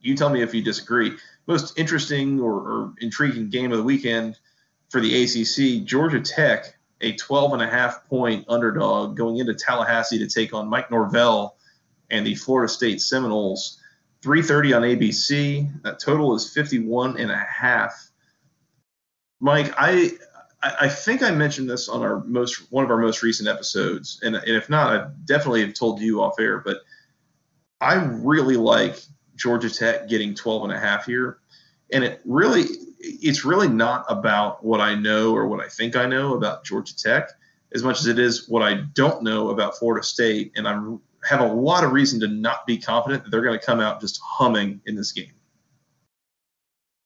You 0.00 0.14
tell 0.14 0.30
me 0.30 0.40
if 0.40 0.54
you 0.54 0.62
disagree. 0.62 1.16
Most 1.48 1.76
interesting 1.76 2.38
or, 2.38 2.52
or 2.52 2.94
intriguing 3.00 3.50
game 3.50 3.72
of 3.72 3.78
the 3.78 3.84
weekend 3.84 4.38
for 4.90 5.00
the 5.00 5.24
ACC, 5.24 5.84
Georgia 5.84 6.20
Tech, 6.20 6.76
a 7.00 7.16
12 7.16 7.54
and 7.54 7.62
a 7.62 7.66
half 7.66 8.06
point 8.06 8.44
underdog 8.48 9.16
going 9.16 9.38
into 9.38 9.54
Tallahassee 9.54 10.20
to 10.20 10.28
take 10.28 10.54
on 10.54 10.68
Mike 10.68 10.88
Norvell 10.88 11.56
and 12.14 12.24
the 12.26 12.34
Florida 12.34 12.72
State 12.72 13.02
Seminoles. 13.02 13.80
330 14.22 14.72
on 14.72 14.82
ABC. 14.82 15.82
That 15.82 15.98
total 15.98 16.34
is 16.34 16.50
51 16.50 17.18
and 17.18 17.30
a 17.30 17.36
half. 17.36 18.10
Mike, 19.40 19.74
I 19.76 20.12
I 20.62 20.88
think 20.88 21.22
I 21.22 21.30
mentioned 21.30 21.68
this 21.68 21.90
on 21.90 22.00
our 22.00 22.24
most 22.24 22.72
one 22.72 22.84
of 22.84 22.90
our 22.90 22.96
most 22.96 23.22
recent 23.22 23.50
episodes, 23.50 24.20
and, 24.22 24.34
and 24.34 24.48
if 24.48 24.70
not, 24.70 24.94
I 24.94 25.10
definitely 25.26 25.60
have 25.60 25.74
told 25.74 26.00
you 26.00 26.22
off 26.22 26.40
air. 26.40 26.60
But 26.60 26.78
I 27.82 27.96
really 27.96 28.56
like 28.56 28.96
Georgia 29.36 29.68
Tech 29.68 30.08
getting 30.08 30.34
12 30.34 30.64
and 30.64 30.72
a 30.72 30.78
half 30.78 31.04
here, 31.04 31.40
and 31.92 32.02
it 32.02 32.22
really 32.24 32.64
it's 33.00 33.44
really 33.44 33.68
not 33.68 34.06
about 34.08 34.64
what 34.64 34.80
I 34.80 34.94
know 34.94 35.34
or 35.34 35.46
what 35.46 35.62
I 35.62 35.68
think 35.68 35.96
I 35.96 36.06
know 36.06 36.32
about 36.34 36.64
Georgia 36.64 36.96
Tech 36.96 37.28
as 37.74 37.82
much 37.82 38.00
as 38.00 38.06
it 38.06 38.18
is 38.18 38.48
what 38.48 38.62
I 38.62 38.74
don't 38.94 39.22
know 39.22 39.50
about 39.50 39.76
Florida 39.76 40.06
State. 40.06 40.52
And 40.56 40.66
I 40.66 40.80
have 41.24 41.40
a 41.40 41.46
lot 41.46 41.84
of 41.84 41.92
reason 41.92 42.20
to 42.20 42.28
not 42.28 42.66
be 42.66 42.78
confident 42.78 43.24
that 43.24 43.30
they're 43.30 43.42
going 43.42 43.58
to 43.58 43.64
come 43.64 43.80
out 43.80 44.00
just 44.00 44.20
humming 44.22 44.80
in 44.86 44.94
this 44.94 45.12
game. 45.12 45.32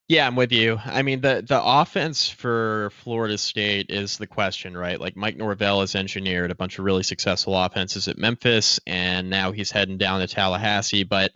Yeah, 0.08 0.26
I'm 0.26 0.36
with 0.36 0.52
you. 0.52 0.78
I 0.82 1.02
mean, 1.02 1.20
the 1.20 1.44
the 1.46 1.62
offense 1.62 2.30
for 2.30 2.90
Florida 3.02 3.36
State 3.36 3.90
is 3.90 4.16
the 4.16 4.26
question, 4.26 4.74
right? 4.74 4.98
Like 4.98 5.16
Mike 5.16 5.36
Norvell 5.36 5.80
has 5.80 5.94
engineered 5.94 6.50
a 6.50 6.54
bunch 6.54 6.78
of 6.78 6.86
really 6.86 7.02
successful 7.02 7.54
offenses 7.54 8.08
at 8.08 8.16
Memphis, 8.16 8.80
and 8.86 9.28
now 9.28 9.52
he's 9.52 9.70
heading 9.70 9.98
down 9.98 10.20
to 10.20 10.26
Tallahassee. 10.26 11.04
But 11.04 11.32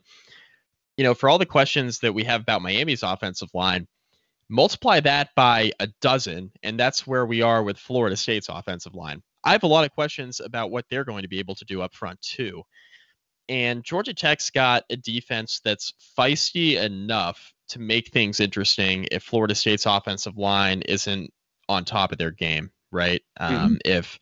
you 0.96 1.04
know, 1.04 1.12
for 1.12 1.28
all 1.28 1.38
the 1.38 1.44
questions 1.44 1.98
that 1.98 2.14
we 2.14 2.24
have 2.24 2.40
about 2.40 2.62
Miami's 2.62 3.02
offensive 3.02 3.50
line, 3.52 3.86
multiply 4.48 5.00
that 5.00 5.34
by 5.36 5.72
a 5.78 5.88
dozen, 6.00 6.50
and 6.62 6.80
that's 6.80 7.06
where 7.06 7.26
we 7.26 7.42
are 7.42 7.62
with 7.62 7.78
Florida 7.78 8.16
State's 8.16 8.48
offensive 8.48 8.94
line. 8.94 9.22
I 9.44 9.52
have 9.52 9.62
a 9.62 9.68
lot 9.68 9.84
of 9.84 9.92
questions 9.92 10.40
about 10.40 10.70
what 10.70 10.86
they're 10.90 11.04
going 11.04 11.22
to 11.22 11.28
be 11.28 11.38
able 11.38 11.54
to 11.56 11.64
do 11.64 11.82
up 11.82 11.94
front, 11.94 12.20
too. 12.20 12.62
And 13.48 13.84
Georgia 13.84 14.14
Tech's 14.14 14.50
got 14.50 14.84
a 14.88 14.96
defense 14.96 15.60
that's 15.64 15.94
feisty 16.18 16.80
enough 16.80 17.52
to 17.70 17.78
make 17.80 18.10
things 18.10 18.40
interesting 18.40 19.06
if 19.10 19.22
Florida 19.22 19.54
State's 19.54 19.86
offensive 19.86 20.38
line 20.38 20.82
isn't 20.82 21.30
on 21.68 21.84
top 21.84 22.12
of 22.12 22.18
their 22.18 22.30
game, 22.30 22.70
right? 22.90 23.22
Mm-hmm. 23.40 23.54
Um, 23.54 23.78
if 23.84 24.18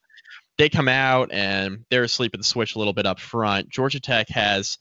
they 0.56 0.68
come 0.68 0.88
out 0.88 1.32
and 1.32 1.84
they're 1.90 2.04
asleep 2.04 2.32
at 2.34 2.40
the 2.40 2.44
switch 2.44 2.74
a 2.74 2.78
little 2.78 2.92
bit 2.92 3.06
up 3.06 3.20
front, 3.20 3.68
Georgia 3.68 4.00
Tech 4.00 4.28
has 4.30 4.78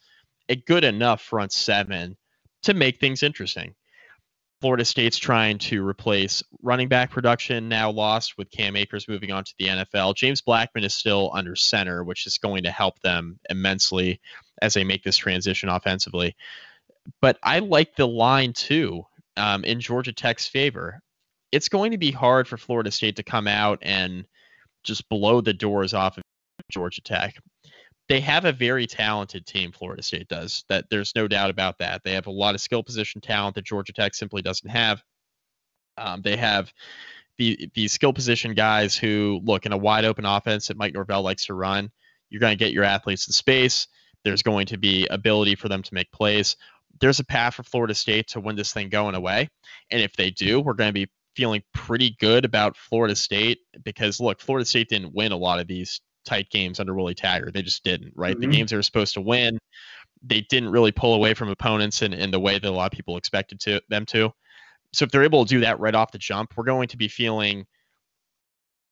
a 0.48 0.56
good 0.56 0.84
enough 0.84 1.22
front 1.22 1.52
seven 1.52 2.18
to 2.64 2.74
make 2.74 3.00
things 3.00 3.24
interesting. 3.24 3.74
Florida 4.62 4.84
State's 4.84 5.18
trying 5.18 5.58
to 5.58 5.88
replace 5.88 6.44
running 6.62 6.90
back 6.90 7.12
production 7.12 7.70
now 7.70 7.90
lost 7.90 8.38
with 8.38 8.52
Cam 8.52 8.76
Akers 8.76 9.08
moving 9.08 9.32
on 9.32 9.44
to 9.46 9.54
the 9.58 9.68
NFL. 9.68 10.16
James 10.16 10.42
Blackman 10.42 10.84
is 10.84 10.94
still 10.94 11.32
under 11.34 11.56
center, 11.56 12.04
which 12.04 12.28
is 12.28 12.38
going 12.38 12.64
to 12.64 12.72
help 12.72 13.00
them 13.00 13.40
immensely 13.50 14.20
as 14.62 14.74
they 14.74 14.84
make 14.84 15.04
this 15.04 15.16
transition 15.18 15.70
offensively. 15.70 16.36
but 17.22 17.40
I 17.42 17.60
like 17.60 17.96
the 17.96 18.08
line 18.08 18.54
too 18.54 19.04
um, 19.38 19.64
in 19.64 19.80
Georgia 19.80 20.14
Tech's 20.14 20.48
favor. 20.48 21.02
It's 21.52 21.70
going 21.70 21.92
to 21.92 21.98
be 21.98 22.12
hard 22.12 22.48
for 22.48 22.58
Florida 22.58 22.92
State 22.92 23.16
to 23.16 23.24
come 23.24 23.48
out 23.48 23.80
and 23.82 24.26
just 24.84 25.08
blow 25.10 25.42
the 25.42 25.54
doors 25.54 25.94
off 25.94 26.18
of 26.18 26.24
Georgia 26.70 27.02
Tech. 27.02 27.36
They 28.10 28.20
have 28.22 28.46
a 28.46 28.52
very 28.52 28.88
talented 28.88 29.46
team, 29.46 29.72
Florida 29.72 30.02
State 30.02 30.28
does. 30.28 30.66
That 30.68 30.86
there's 30.90 31.14
no 31.16 31.28
doubt 31.28 31.52
about 31.52 31.78
that. 31.78 32.02
They 32.04 32.14
have 32.14 32.28
a 32.28 32.32
lot 32.32 32.56
of 32.56 32.62
skill 32.62 32.84
position 32.84 33.22
talent 33.22 33.56
that 33.56 33.66
Georgia 33.66 33.94
Tech 33.94 34.16
simply 34.16 34.42
doesn't 34.42 34.70
have. 34.70 35.04
Um, 35.98 36.22
they 36.24 36.36
have 36.36 36.74
the 37.38 37.70
the 37.76 37.88
skill 37.88 38.12
position 38.12 38.56
guys 38.56 38.98
who 38.98 39.40
look 39.44 39.66
in 39.66 39.74
a 39.74 39.78
wide 39.78 40.06
open 40.06 40.26
offense 40.26 40.68
that 40.68 40.78
Mike 40.78 40.94
Norvell 40.94 41.22
likes 41.22 41.46
to 41.46 41.54
run. 41.54 41.92
You're 42.30 42.42
going 42.42 42.58
to 42.58 42.64
get 42.64 42.74
your 42.74 42.84
athletes 42.84 43.28
in 43.28 43.34
space. 43.34 43.88
There's 44.24 44.42
going 44.44 44.68
to 44.68 44.78
be 44.78 45.08
ability 45.08 45.56
for 45.56 45.70
them 45.70 45.84
to 45.84 45.94
make 45.94 46.12
plays. 46.12 46.58
There's 47.00 47.20
a 47.20 47.26
path 47.26 47.56
for 47.56 47.64
Florida 47.64 47.94
State 47.94 48.30
to 48.30 48.40
win 48.40 48.56
this 48.56 48.74
thing 48.74 48.90
going 48.90 49.16
away, 49.16 49.50
and 49.92 50.02
if 50.02 50.16
they 50.16 50.32
do, 50.32 50.60
we're 50.60 50.74
going 50.74 50.90
to 50.90 50.94
be 50.94 51.10
feeling 51.36 51.62
pretty 51.74 52.18
good 52.20 52.44
about 52.44 52.76
Florida 52.76 53.16
State 53.16 53.60
because 53.84 54.20
look, 54.20 54.42
Florida 54.42 54.66
State 54.66 54.90
didn't 54.90 55.14
win 55.14 55.32
a 55.32 55.38
lot 55.38 55.60
of 55.60 55.68
these 55.68 56.02
tight 56.26 56.50
games 56.50 56.80
under 56.80 56.94
Willie 56.94 57.16
Taggart. 57.16 57.54
They 57.54 57.62
just 57.62 57.84
didn't, 57.84 58.14
right? 58.16 58.34
Mm-hmm. 58.34 58.50
The 58.50 58.58
games 58.58 58.72
they 58.72 58.78
were 58.78 58.84
supposed 58.84 59.16
to 59.16 59.22
win, 59.22 59.60
they 60.22 60.42
didn't 60.50 60.70
really 60.70 60.92
pull 60.92 61.14
away 61.14 61.34
from 61.34 61.50
opponents 61.50 62.02
in, 62.02 62.14
in 62.14 62.32
the 62.32 62.40
way 62.40 62.54
that 62.54 62.66
a 62.66 62.72
lot 62.72 62.92
of 62.92 62.96
people 62.96 63.18
expected 63.18 63.60
to 63.62 63.82
them 63.90 64.06
to. 64.08 64.32
So 64.94 65.06
if 65.06 65.12
they're 65.12 65.24
able 65.24 65.46
to 65.46 65.50
do 65.50 65.60
that 65.62 65.80
right 65.80 65.96
off 65.96 66.12
the 66.12 66.18
jump, 66.18 66.54
we're 66.56 66.64
going 66.64 66.88
to 66.90 66.98
be 66.98 67.08
feeling 67.08 67.66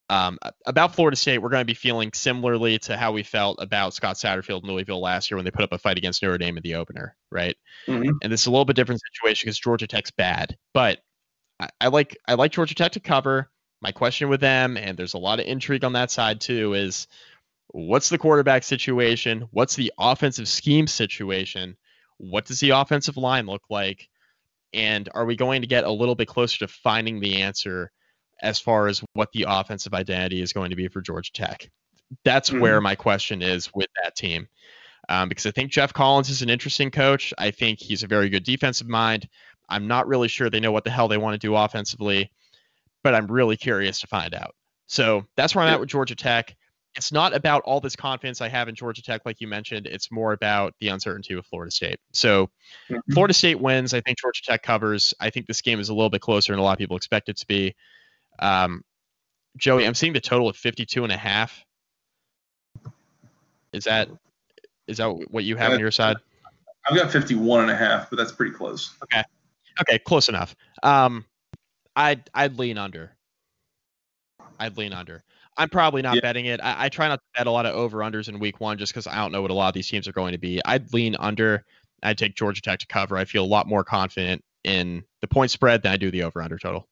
um, 0.09 0.37
about 0.65 0.95
Florida 0.95 1.17
State. 1.17 1.39
We're 1.39 1.49
going 1.49 1.61
to 1.61 1.65
be 1.65 1.73
feeling 1.73 2.11
similarly 2.13 2.79
to 2.79 2.95
how 2.95 3.11
we 3.11 3.23
felt 3.23 3.61
about 3.61 3.93
Scott 3.93 4.15
Satterfield 4.15 4.61
and 4.61 4.71
Louisville 4.71 5.01
last 5.01 5.29
year 5.29 5.37
when 5.37 5.43
they 5.43 5.51
put 5.51 5.63
up 5.63 5.73
a 5.73 5.77
fight 5.77 5.97
against 5.97 6.23
Notre 6.23 6.37
Dame 6.37 6.57
in 6.57 6.63
the 6.63 6.75
opener, 6.75 7.15
right? 7.31 7.55
Mm-hmm. 7.87 8.11
And 8.21 8.31
this 8.31 8.41
is 8.41 8.47
a 8.47 8.51
little 8.51 8.65
bit 8.65 8.75
different 8.75 9.01
situation 9.13 9.47
because 9.47 9.59
Georgia 9.59 9.87
Tech's 9.87 10.11
bad, 10.11 10.55
but 10.73 10.99
I, 11.59 11.69
I 11.81 11.87
like 11.87 12.17
I 12.27 12.35
like 12.35 12.51
Georgia 12.51 12.75
Tech 12.75 12.93
to 12.93 12.99
cover. 12.99 13.49
My 13.81 13.91
question 13.91 14.29
with 14.29 14.41
them, 14.41 14.77
and 14.77 14.97
there's 14.97 15.13
a 15.13 15.19
lot 15.19 15.39
of 15.39 15.45
intrigue 15.45 15.83
on 15.83 15.93
that 15.93 16.11
side 16.11 16.41
too, 16.41 16.73
is 16.73 17.07
what's 17.67 18.09
the 18.09 18.17
quarterback 18.17 18.63
situation? 18.63 19.47
What's 19.51 19.75
the 19.75 19.93
offensive 19.97 20.47
scheme 20.47 20.87
situation? 20.87 21.77
What 22.17 22.45
does 22.45 22.59
the 22.59 22.71
offensive 22.71 23.17
line 23.17 23.45
look 23.45 23.63
like? 23.69 24.09
And 24.73 25.07
are 25.13 25.25
we 25.25 25.35
going 25.35 25.61
to 25.61 25.67
get 25.67 25.83
a 25.83 25.91
little 25.91 26.15
bit 26.15 26.27
closer 26.27 26.59
to 26.59 26.67
finding 26.67 27.19
the 27.19 27.41
answer 27.41 27.91
as 28.41 28.59
far 28.59 28.87
as 28.87 29.03
what 29.13 29.31
the 29.31 29.45
offensive 29.47 29.93
identity 29.93 30.41
is 30.41 30.53
going 30.53 30.71
to 30.71 30.75
be 30.75 30.87
for 30.87 31.01
Georgia 31.01 31.31
Tech? 31.31 31.69
That's 32.23 32.49
mm-hmm. 32.49 32.61
where 32.61 32.81
my 32.81 32.95
question 32.95 33.41
is 33.41 33.69
with 33.73 33.87
that 34.03 34.15
team. 34.15 34.47
Um, 35.09 35.29
because 35.29 35.45
I 35.45 35.51
think 35.51 35.71
Geoff 35.71 35.93
Collins 35.93 36.29
is 36.29 36.41
an 36.41 36.49
interesting 36.49 36.91
coach. 36.91 37.33
I 37.37 37.51
think 37.51 37.79
he's 37.79 38.03
a 38.03 38.07
very 38.07 38.29
good 38.29 38.43
defensive 38.43 38.87
mind. 38.87 39.29
I'm 39.69 39.87
not 39.87 40.07
really 40.07 40.27
sure 40.27 40.49
they 40.49 40.59
know 40.59 40.71
what 40.71 40.83
the 40.83 40.89
hell 40.89 41.07
they 41.07 41.17
want 41.17 41.33
to 41.33 41.47
do 41.47 41.55
offensively, 41.55 42.31
but 43.07 43.15
I'm 43.15 43.27
really 43.27 43.55
curious 43.55 44.01
to 44.01 44.07
find 44.07 44.35
out. 44.35 44.53
So 44.87 45.25
that's 45.37 45.55
where 45.55 45.63
I'm 45.63 45.73
at 45.73 45.79
with 45.79 45.87
Georgia 45.87 46.13
Tech. 46.13 46.53
It's 46.93 47.09
not 47.13 47.33
about 47.33 47.61
all 47.63 47.79
this 47.79 47.95
confidence 47.95 48.41
I 48.41 48.49
have 48.49 48.67
in 48.67 48.75
Georgia 48.75 49.01
Tech, 49.01 49.21
like 49.25 49.39
you 49.39 49.47
mentioned. 49.47 49.87
It's 49.87 50.11
more 50.11 50.33
about 50.33 50.73
the 50.81 50.89
uncertainty 50.89 51.33
with 51.33 51.45
Florida 51.45 51.71
State. 51.71 52.01
So 52.11 52.49
mm-hmm. 52.89 53.13
Florida 53.13 53.33
State 53.33 53.61
wins. 53.61 53.93
I 53.93 54.01
think 54.01 54.17
Georgia 54.19 54.41
Tech 54.43 54.61
covers. 54.61 55.13
I 55.21 55.29
think 55.29 55.47
this 55.47 55.61
game 55.61 55.79
is 55.79 55.87
a 55.87 55.93
little 55.93 56.09
bit 56.09 56.19
closer 56.19 56.51
than 56.51 56.59
a 56.59 56.63
lot 56.63 56.73
of 56.73 56.79
people 56.79 56.97
expect 56.97 57.29
it 57.29 57.37
to 57.37 57.47
be. 57.47 57.75
Um, 58.39 58.83
Joey, 59.55 59.87
I'm 59.87 59.95
seeing 59.95 60.11
the 60.11 60.19
total 60.19 60.49
at 60.49 60.57
52 60.57 61.03
and 61.03 61.13
a 61.13 61.17
half. 61.17 61.63
Is 63.71 63.85
that 63.85 64.09
is 64.85 64.97
that 64.97 65.07
what 65.31 65.45
you 65.45 65.55
have 65.55 65.71
on 65.71 65.79
your 65.79 65.91
side? 65.91 66.17
I've 66.89 66.97
got 66.97 67.09
51 67.09 67.61
and 67.61 67.71
a 67.71 67.75
half, 67.77 68.09
but 68.09 68.17
that's 68.17 68.33
pretty 68.33 68.51
close. 68.51 68.93
Okay. 69.01 69.23
Okay, 69.79 69.97
close 69.97 70.27
enough. 70.27 70.57
Um, 70.83 71.23
I'd 71.97 72.29
I'd 72.33 72.59
lean 72.59 72.77
under. 72.77 73.11
I'd 74.59 74.77
lean 74.77 74.93
under. 74.93 75.23
I'm 75.57 75.69
probably 75.69 76.03
not 76.03 76.15
yeah. 76.15 76.21
betting 76.21 76.45
it. 76.45 76.59
I, 76.61 76.85
I, 76.85 76.89
try 76.89 77.07
not 77.07 77.15
to 77.15 77.25
bet 77.35 77.47
a 77.47 77.51
lot 77.51 77.65
of 77.65 77.73
over 77.73 77.97
unders 77.97 78.29
in 78.29 78.37
week 78.37 78.59
one 78.59 78.77
just 78.77 78.93
because 78.93 79.07
I 79.07 79.15
don't 79.15 79.31
know 79.31 79.41
what 79.41 79.49
a 79.49 79.55
lot 79.55 79.69
of 79.69 79.73
these 79.73 79.89
teams 79.89 80.07
are 80.07 80.11
going 80.11 80.33
to 80.33 80.37
be. 80.37 80.61
I'd 80.63 80.93
lean 80.93 81.15
under. 81.17 81.65
I'd 82.03 82.19
take 82.19 82.35
Georgia 82.35 82.61
Tech 82.61 82.77
to 82.79 82.87
cover. 82.87 83.17
I 83.17 83.25
feel 83.25 83.43
a 83.43 83.47
lot 83.47 83.67
more 83.67 83.83
confident 83.83 84.43
in 84.63 85.03
the 85.21 85.27
point 85.27 85.49
spread 85.49 85.81
than 85.81 85.91
I 85.91 85.97
do 85.97 86.11
the 86.11 86.21
over 86.21 86.43
under 86.43 86.59
total. 86.59 86.87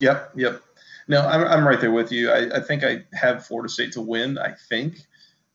Yep, 0.00 0.32
yep. 0.36 0.62
No, 1.08 1.26
I'm, 1.26 1.44
I'm 1.44 1.66
right 1.66 1.80
there 1.80 1.92
with 1.92 2.12
you. 2.12 2.30
I, 2.30 2.56
I 2.56 2.60
think 2.60 2.84
I 2.84 3.04
have 3.14 3.46
Florida 3.46 3.70
State 3.70 3.92
to 3.92 4.02
win. 4.02 4.36
I 4.36 4.54
think. 4.68 4.98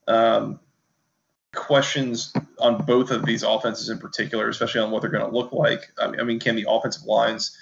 Um, 0.07 0.59
questions 1.53 2.33
on 2.59 2.83
both 2.85 3.11
of 3.11 3.25
these 3.25 3.43
offenses 3.43 3.89
in 3.89 3.97
particular, 3.99 4.49
especially 4.49 4.81
on 4.81 4.91
what 4.91 5.01
they're 5.01 5.11
going 5.11 5.25
to 5.25 5.35
look 5.35 5.51
like. 5.51 5.91
I 5.99 6.23
mean, 6.23 6.39
can 6.39 6.55
the 6.55 6.65
offensive 6.67 7.03
lines? 7.03 7.55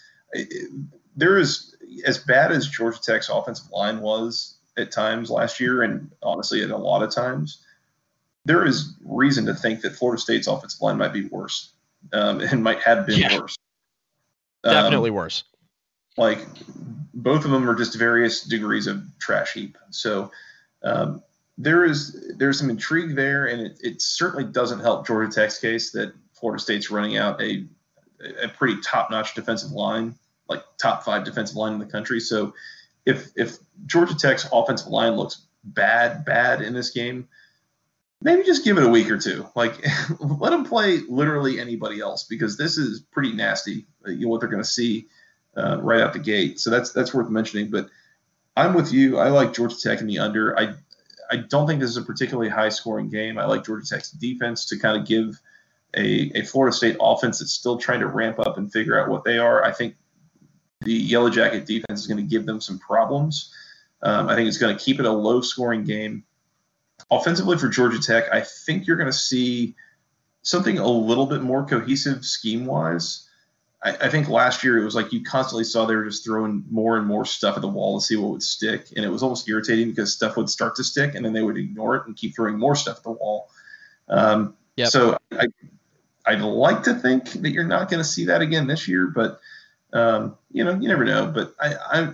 There 1.15 1.37
is 1.37 1.75
as 2.05 2.17
bad 2.17 2.51
as 2.51 2.67
Georgia 2.67 3.01
Tech's 3.01 3.29
offensive 3.29 3.71
line 3.71 4.01
was 4.01 4.57
at 4.77 4.91
times 4.91 5.29
last 5.29 5.59
year, 5.59 5.83
and 5.83 6.11
honestly, 6.21 6.61
at 6.61 6.71
a 6.71 6.77
lot 6.77 7.03
of 7.03 7.13
times, 7.13 7.63
there 8.43 8.65
is 8.65 8.93
reason 9.03 9.45
to 9.45 9.53
think 9.53 9.81
that 9.81 9.95
Florida 9.95 10.21
State's 10.21 10.47
offensive 10.47 10.81
line 10.81 10.97
might 10.97 11.13
be 11.13 11.25
worse 11.25 11.71
um, 12.13 12.41
and 12.41 12.63
might 12.63 12.81
have 12.81 13.05
been 13.05 13.19
yeah. 13.19 13.39
worse. 13.39 13.57
Definitely 14.63 15.09
um, 15.11 15.15
worse. 15.15 15.43
Like 16.17 16.39
both 17.13 17.45
of 17.45 17.51
them 17.51 17.69
are 17.69 17.75
just 17.75 17.97
various 17.97 18.43
degrees 18.43 18.87
of 18.87 19.03
trash 19.19 19.53
heap. 19.53 19.77
So 19.89 20.31
um, 20.83 21.23
there 21.57 21.85
is 21.85 22.33
there's 22.37 22.59
some 22.59 22.69
intrigue 22.69 23.15
there, 23.15 23.47
and 23.47 23.61
it, 23.61 23.79
it, 23.81 24.01
certainly 24.01 24.45
doesn't 24.45 24.79
help 24.79 25.07
Georgia 25.07 25.31
Tech's 25.31 25.59
case 25.59 25.91
that 25.91 26.13
Florida 26.33 26.61
State's 26.61 26.91
running 26.91 27.17
out 27.17 27.41
a 27.41 27.65
a 28.41 28.47
pretty 28.47 28.79
top-notch 28.81 29.35
defensive 29.35 29.71
line, 29.71 30.15
like 30.47 30.63
top 30.77 31.03
five 31.03 31.23
defensive 31.23 31.55
line 31.55 31.73
in 31.73 31.79
the 31.79 31.85
country. 31.85 32.19
So 32.19 32.53
if 33.05 33.31
if 33.35 33.57
Georgia 33.85 34.15
Tech's 34.15 34.47
offensive 34.51 34.87
line 34.87 35.13
looks 35.13 35.45
bad, 35.63 36.25
bad 36.25 36.61
in 36.61 36.73
this 36.73 36.91
game, 36.91 37.27
maybe 38.21 38.43
just 38.43 38.63
give 38.63 38.77
it 38.77 38.83
a 38.83 38.89
week 38.89 39.09
or 39.09 39.17
two. 39.17 39.47
Like 39.55 39.83
let 40.19 40.51
them 40.51 40.65
play 40.65 40.99
literally 41.07 41.59
anybody 41.59 41.99
else 41.99 42.23
because 42.23 42.57
this 42.57 42.77
is 42.77 43.01
pretty 43.11 43.33
nasty. 43.33 43.85
Uh, 44.05 44.11
you 44.11 44.25
know 44.25 44.29
what 44.29 44.41
they're 44.41 44.49
going 44.49 44.63
to 44.63 44.69
see 44.69 45.07
uh, 45.55 45.79
right 45.81 46.01
out 46.01 46.13
the 46.13 46.19
gate. 46.19 46.59
So 46.59 46.69
that's 46.69 46.91
that's 46.91 47.13
worth 47.13 47.29
mentioning. 47.29 47.69
But 47.69 47.89
I'm 48.57 48.73
with 48.73 48.91
you. 48.91 49.17
I 49.17 49.29
like 49.29 49.53
Georgia 49.53 49.75
Tech 49.79 50.01
in 50.01 50.07
the 50.07 50.19
under. 50.19 50.57
I 50.57 50.75
I 51.29 51.37
don't 51.37 51.67
think 51.67 51.79
this 51.79 51.89
is 51.89 51.97
a 51.97 52.03
particularly 52.03 52.49
high 52.49 52.69
scoring 52.69 53.09
game. 53.09 53.37
I 53.37 53.45
like 53.45 53.65
Georgia 53.65 53.87
Tech's 53.87 54.11
defense 54.11 54.65
to 54.67 54.79
kind 54.79 54.99
of 54.99 55.07
give 55.07 55.39
a, 55.95 56.39
a 56.39 56.43
Florida 56.43 56.75
State 56.75 56.97
offense 56.99 57.39
that's 57.39 57.53
still 57.53 57.77
trying 57.77 58.01
to 58.01 58.07
ramp 58.07 58.39
up 58.39 58.57
and 58.57 58.71
figure 58.71 58.99
out 58.99 59.09
what 59.09 59.23
they 59.23 59.37
are. 59.37 59.63
I 59.63 59.71
think 59.71 59.95
the 60.85 60.93
Yellow 60.93 61.29
Jacket 61.29 61.65
defense 61.65 61.99
is 61.99 62.07
going 62.07 62.17
to 62.17 62.29
give 62.29 62.45
them 62.45 62.61
some 62.61 62.79
problems. 62.79 63.53
Um, 64.01 64.29
I 64.29 64.35
think 64.35 64.47
it's 64.47 64.57
going 64.57 64.77
to 64.77 64.81
keep 64.81 64.99
it 64.99 65.05
a 65.05 65.11
low 65.11 65.41
scoring 65.41 65.83
game. 65.83 66.23
Offensively 67.11 67.57
for 67.57 67.67
Georgia 67.67 67.99
Tech, 67.99 68.31
I 68.31 68.41
think 68.41 68.87
you're 68.87 68.97
going 68.97 69.11
to 69.11 69.17
see 69.17 69.75
something 70.43 70.77
a 70.77 70.87
little 70.87 71.25
bit 71.25 71.41
more 71.41 71.65
cohesive 71.65 72.23
scheme 72.23 72.65
wise. 72.65 73.27
I, 73.83 73.91
I, 74.01 74.09
think 74.09 74.29
last 74.29 74.63
year 74.63 74.79
it 74.79 74.85
was 74.85 74.95
like 74.95 75.11
you 75.11 75.23
constantly 75.23 75.63
saw 75.63 75.85
they 75.85 75.95
were 75.95 76.05
just 76.05 76.23
throwing 76.23 76.63
more 76.69 76.97
and 76.97 77.05
more 77.05 77.25
stuff 77.25 77.55
at 77.55 77.61
the 77.61 77.67
wall 77.67 77.99
to 77.99 78.05
see 78.05 78.15
what 78.15 78.31
would 78.31 78.43
stick, 78.43 78.87
and 78.95 79.03
it 79.03 79.09
was 79.09 79.23
almost 79.23 79.49
irritating 79.49 79.89
because 79.89 80.13
stuff 80.13 80.37
would 80.37 80.49
start 80.49 80.75
to 80.75 80.83
stick, 80.83 81.15
and 81.15 81.25
then 81.25 81.33
they 81.33 81.41
would 81.41 81.57
ignore 81.57 81.95
it 81.97 82.05
and 82.05 82.15
keep 82.15 82.35
throwing 82.35 82.57
more 82.57 82.75
stuff 82.75 82.97
at 82.97 83.03
the 83.03 83.11
wall. 83.11 83.49
Um, 84.07 84.55
yep. 84.77 84.89
So 84.89 85.17
I, 85.31 85.47
I'd 86.25 86.41
like 86.41 86.83
to 86.83 86.93
think 86.93 87.31
that 87.33 87.49
you're 87.49 87.63
not 87.63 87.89
going 87.89 88.01
to 88.01 88.07
see 88.07 88.25
that 88.25 88.41
again 88.41 88.67
this 88.67 88.87
year, 88.87 89.07
but 89.07 89.39
um, 89.95 90.37
you 90.51 90.63
know, 90.63 90.73
you 90.73 90.87
never 90.87 91.05
know. 91.05 91.27
But 91.33 91.55
I, 91.59 91.75
I, 91.75 92.13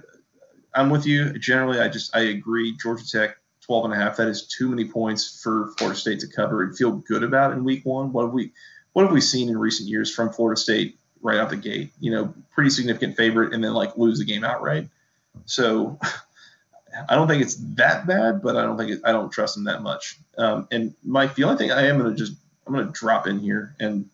I'm 0.73 0.89
with 0.89 1.05
you. 1.05 1.37
Generally, 1.37 1.79
I 1.79 1.89
just 1.89 2.15
I 2.15 2.21
agree. 2.21 2.77
Georgia 2.81 3.07
Tech 3.07 3.37
12 3.61 3.85
and 3.85 3.93
a 3.93 3.97
half. 3.97 4.17
That 4.17 4.27
is 4.27 4.47
too 4.47 4.69
many 4.69 4.85
points 4.85 5.41
for 5.41 5.73
Florida 5.77 5.99
State 5.99 6.19
to 6.21 6.27
cover 6.27 6.63
and 6.63 6.77
feel 6.77 6.91
good 6.91 7.23
about 7.23 7.51
in 7.51 7.63
Week 7.63 7.85
One. 7.85 8.13
What 8.13 8.23
have 8.23 8.33
we, 8.33 8.53
what 8.93 9.03
have 9.03 9.11
we 9.11 9.21
seen 9.21 9.49
in 9.49 9.57
recent 9.57 9.89
years 9.89 10.13
from 10.13 10.31
Florida 10.31 10.59
State 10.59 10.97
right 11.21 11.37
out 11.37 11.49
the 11.49 11.57
gate. 11.57 11.91
You 11.99 12.11
know, 12.11 12.33
pretty 12.51 12.69
significant 12.69 13.17
favorite, 13.17 13.53
and 13.53 13.63
then 13.63 13.73
like 13.73 13.97
lose 13.97 14.19
the 14.19 14.25
game 14.25 14.43
outright. 14.43 14.87
So 15.45 15.99
I 17.09 17.15
don't 17.15 17.27
think 17.27 17.41
it's 17.41 17.55
that 17.75 18.05
bad, 18.05 18.41
but 18.41 18.57
I 18.57 18.63
don't 18.63 18.77
think 18.77 18.91
it, 18.91 19.01
I 19.05 19.11
don't 19.11 19.31
trust 19.31 19.55
them 19.55 19.65
that 19.65 19.81
much. 19.81 20.19
Um, 20.37 20.67
and 20.71 20.93
Mike, 21.03 21.35
the 21.35 21.43
only 21.43 21.57
thing 21.57 21.71
I 21.71 21.87
am 21.87 21.99
going 21.99 22.11
to 22.11 22.17
just 22.17 22.33
I'm 22.65 22.73
going 22.73 22.85
to 22.85 22.91
drop 22.91 23.27
in 23.27 23.39
here, 23.39 23.75
and 23.79 24.09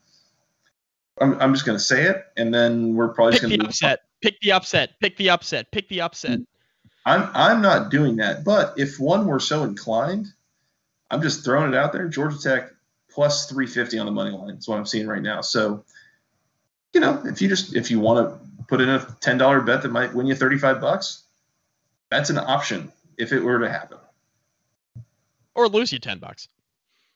I'm, 1.19 1.39
I'm 1.41 1.53
just 1.53 1.65
going 1.65 1.77
to 1.77 1.83
say 1.83 2.03
it, 2.03 2.25
and 2.37 2.53
then 2.53 2.95
we're 2.95 3.09
probably 3.09 3.39
going 3.39 3.51
to 3.51 3.57
the 3.57 3.65
upset. 3.65 4.01
Pick 4.21 4.39
the 4.39 4.51
upset. 4.51 4.99
Pick 4.99 5.17
the 5.17 5.29
upset. 5.29 5.71
Pick 5.71 5.89
the 5.89 6.01
upset. 6.01 6.39
I'm 7.05 7.29
I'm 7.33 7.61
not 7.61 7.89
doing 7.89 8.17
that, 8.17 8.43
but 8.43 8.73
if 8.77 8.99
one 8.99 9.27
were 9.27 9.39
so 9.39 9.63
inclined, 9.63 10.27
I'm 11.09 11.21
just 11.21 11.45
throwing 11.45 11.73
it 11.73 11.77
out 11.77 11.93
there. 11.93 12.07
Georgia 12.07 12.37
Tech 12.37 12.71
plus 13.09 13.49
350 13.49 13.99
on 13.99 14.05
the 14.05 14.11
money 14.11 14.31
line. 14.31 14.55
is 14.55 14.67
what 14.67 14.77
I'm 14.77 14.85
seeing 14.85 15.07
right 15.07 15.21
now. 15.21 15.41
So 15.41 15.85
you 16.93 16.99
know, 16.99 17.21
if 17.25 17.41
you 17.41 17.47
just 17.47 17.75
if 17.75 17.91
you 17.91 17.99
want 17.99 18.27
to 18.27 18.65
put 18.67 18.81
in 18.81 18.89
a 18.89 19.05
ten 19.21 19.37
dollar 19.37 19.61
bet 19.61 19.83
that 19.83 19.91
might 19.91 20.13
win 20.13 20.27
you 20.27 20.35
thirty 20.35 20.57
five 20.57 20.81
bucks, 20.81 21.23
that's 22.09 22.29
an 22.29 22.37
option 22.37 22.91
if 23.17 23.31
it 23.31 23.39
were 23.39 23.59
to 23.59 23.69
happen. 23.69 23.97
Or 25.55 25.67
lose 25.67 25.93
you 25.93 25.99
ten 25.99 26.19
bucks. 26.19 26.47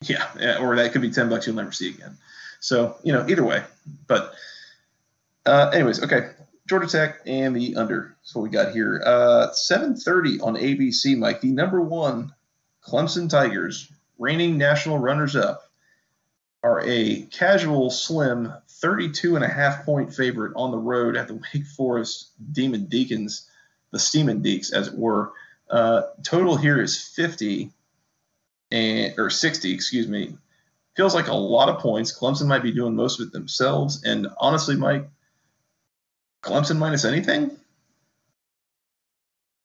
Yeah, 0.02 0.58
or 0.60 0.76
that 0.76 0.92
could 0.94 1.02
be 1.02 1.12
ten 1.12 1.30
bucks 1.30 1.48
you'll 1.48 1.56
never 1.56 1.72
see 1.72 1.90
again. 1.90 2.18
So 2.62 2.96
you 3.04 3.12
know, 3.12 3.26
either 3.28 3.44
way. 3.44 3.64
But 4.08 4.34
uh, 5.46 5.72
anyways, 5.74 6.02
okay. 6.04 6.30
Georgia 6.68 6.88
Tech 6.88 7.20
and 7.26 7.54
the 7.54 7.76
under. 7.76 8.16
That's 8.22 8.34
what 8.34 8.44
we 8.44 8.50
got 8.50 8.72
here. 8.72 9.04
Uh, 9.06 9.50
7:30 9.50 10.42
on 10.42 10.56
ABC, 10.56 11.18
Mike. 11.18 11.42
The 11.42 11.52
number 11.52 11.82
one 11.82 12.34
Clemson 12.82 13.30
Tigers, 13.30 13.92
reigning 14.18 14.58
national 14.58 15.00
runners-up, 15.00 15.70
are 16.64 16.82
a 16.86 17.24
casual, 17.24 17.90
slim 17.90 18.54
32 18.70 19.36
and 19.36 19.44
a 19.44 19.48
half 19.48 19.84
point 19.86 20.14
favorite 20.14 20.54
on 20.56 20.72
the 20.72 20.78
road 20.78 21.18
at 21.18 21.28
the 21.28 21.34
Wake 21.34 21.66
Forest 21.66 22.30
Demon 22.54 22.86
Deacons, 22.86 23.50
the 23.92 24.10
Demon 24.12 24.42
Deacs, 24.42 24.72
as 24.72 24.88
it 24.88 24.98
were. 24.98 25.34
Uh, 25.70 26.04
total 26.24 26.56
here 26.56 26.82
is 26.82 27.02
50 27.02 27.72
and 28.72 29.14
or 29.18 29.30
60, 29.30 29.74
excuse 29.74 30.08
me. 30.08 30.36
Feels 30.96 31.16
like 31.16 31.28
a 31.28 31.34
lot 31.34 31.70
of 31.70 31.80
points. 31.80 32.18
Clemson 32.18 32.48
might 32.48 32.64
be 32.64 32.72
doing 32.72 32.96
most 32.96 33.20
of 33.20 33.28
it 33.28 33.34
themselves. 33.34 34.04
And 34.04 34.28
honestly, 34.40 34.76
Mike, 34.76 35.10
Clemson 36.44 36.78
minus 36.78 37.06
anything? 37.06 37.52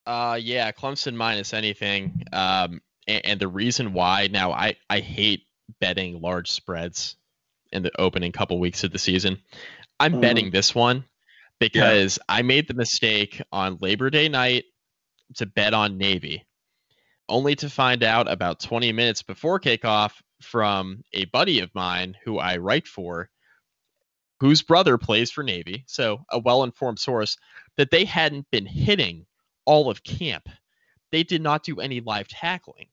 Uh, 0.07 0.39
yeah, 0.41 0.71
Clemson 0.71 1.15
minus 1.15 1.53
anything. 1.53 2.23
Um, 2.33 2.81
and, 3.09 3.27
and 3.27 3.41
the 3.41 3.49
reason 3.49 3.93
why 3.93 4.29
now 4.31 4.53
I 4.53 4.77
I 4.89 5.01
hate 5.01 5.43
betting 5.81 6.21
large 6.21 6.51
spreads 6.51 7.17
in 7.73 7.83
the 7.83 8.01
opening 8.01 8.33
couple 8.33 8.61
weeks 8.61 8.85
of 8.85 8.93
the 8.93 8.99
season. 8.99 9.39
I'm 9.99 10.15
mm. 10.15 10.21
betting 10.21 10.51
this 10.51 10.75
one 10.75 11.05
because 11.59 12.19
yeah. 12.19 12.37
I 12.37 12.43
made 12.43 12.69
the 12.69 12.75
mistake 12.75 13.43
on 13.51 13.79
Labor 13.81 14.11
Day 14.11 14.29
night 14.29 14.65
to 15.37 15.47
bet 15.47 15.75
on 15.75 15.99
Navy, 15.99 16.47
only 17.29 17.57
to 17.57 17.71
find 17.71 18.05
out 18.05 18.31
about 18.31 18.61
20 18.61 18.93
minutes 18.93 19.23
before 19.23 19.59
kickoff 19.59 20.13
from 20.41 21.03
a 21.13 21.25
buddy 21.27 21.61
of 21.61 21.75
mine 21.75 22.17
who 22.25 22.39
I 22.39 22.57
write 22.57 22.87
for, 22.87 23.31
whose 24.41 24.63
brother 24.63 24.99
plays 24.99 25.31
for 25.31 25.43
Navy, 25.43 25.85
so 25.87 26.25
a 26.31 26.39
well 26.39 26.63
informed 26.63 26.99
source, 26.99 27.37
that 27.77 27.91
they 27.91 28.05
hadn't 28.05 28.51
been 28.51 28.67
hitting 28.67 29.27
all 29.65 29.91
of 29.91 30.03
camp. 30.03 30.49
They 31.11 31.23
did 31.23 31.43
not 31.43 31.63
do 31.63 31.81
any 31.81 32.01
live 32.01 32.29
tackling. 32.29 32.87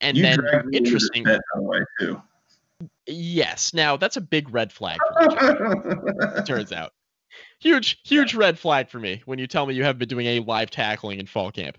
And 0.00 0.16
you 0.16 0.22
then 0.22 0.40
interesting. 0.72 1.24
Too. 1.98 2.22
Yes. 3.06 3.74
Now 3.74 3.96
that's 3.96 4.16
a 4.16 4.20
big 4.20 4.52
red 4.52 4.72
flag 4.72 4.98
for 5.14 5.28
me. 5.28 6.42
turns 6.46 6.72
out. 6.72 6.92
Huge, 7.58 7.98
huge 8.04 8.34
red 8.34 8.58
flag 8.58 8.88
for 8.88 8.98
me 8.98 9.22
when 9.24 9.38
you 9.38 9.46
tell 9.46 9.66
me 9.66 9.74
you 9.74 9.82
haven't 9.82 9.98
been 9.98 10.08
doing 10.08 10.26
any 10.26 10.40
live 10.40 10.70
tackling 10.70 11.18
in 11.18 11.26
fall 11.26 11.50
camp. 11.50 11.78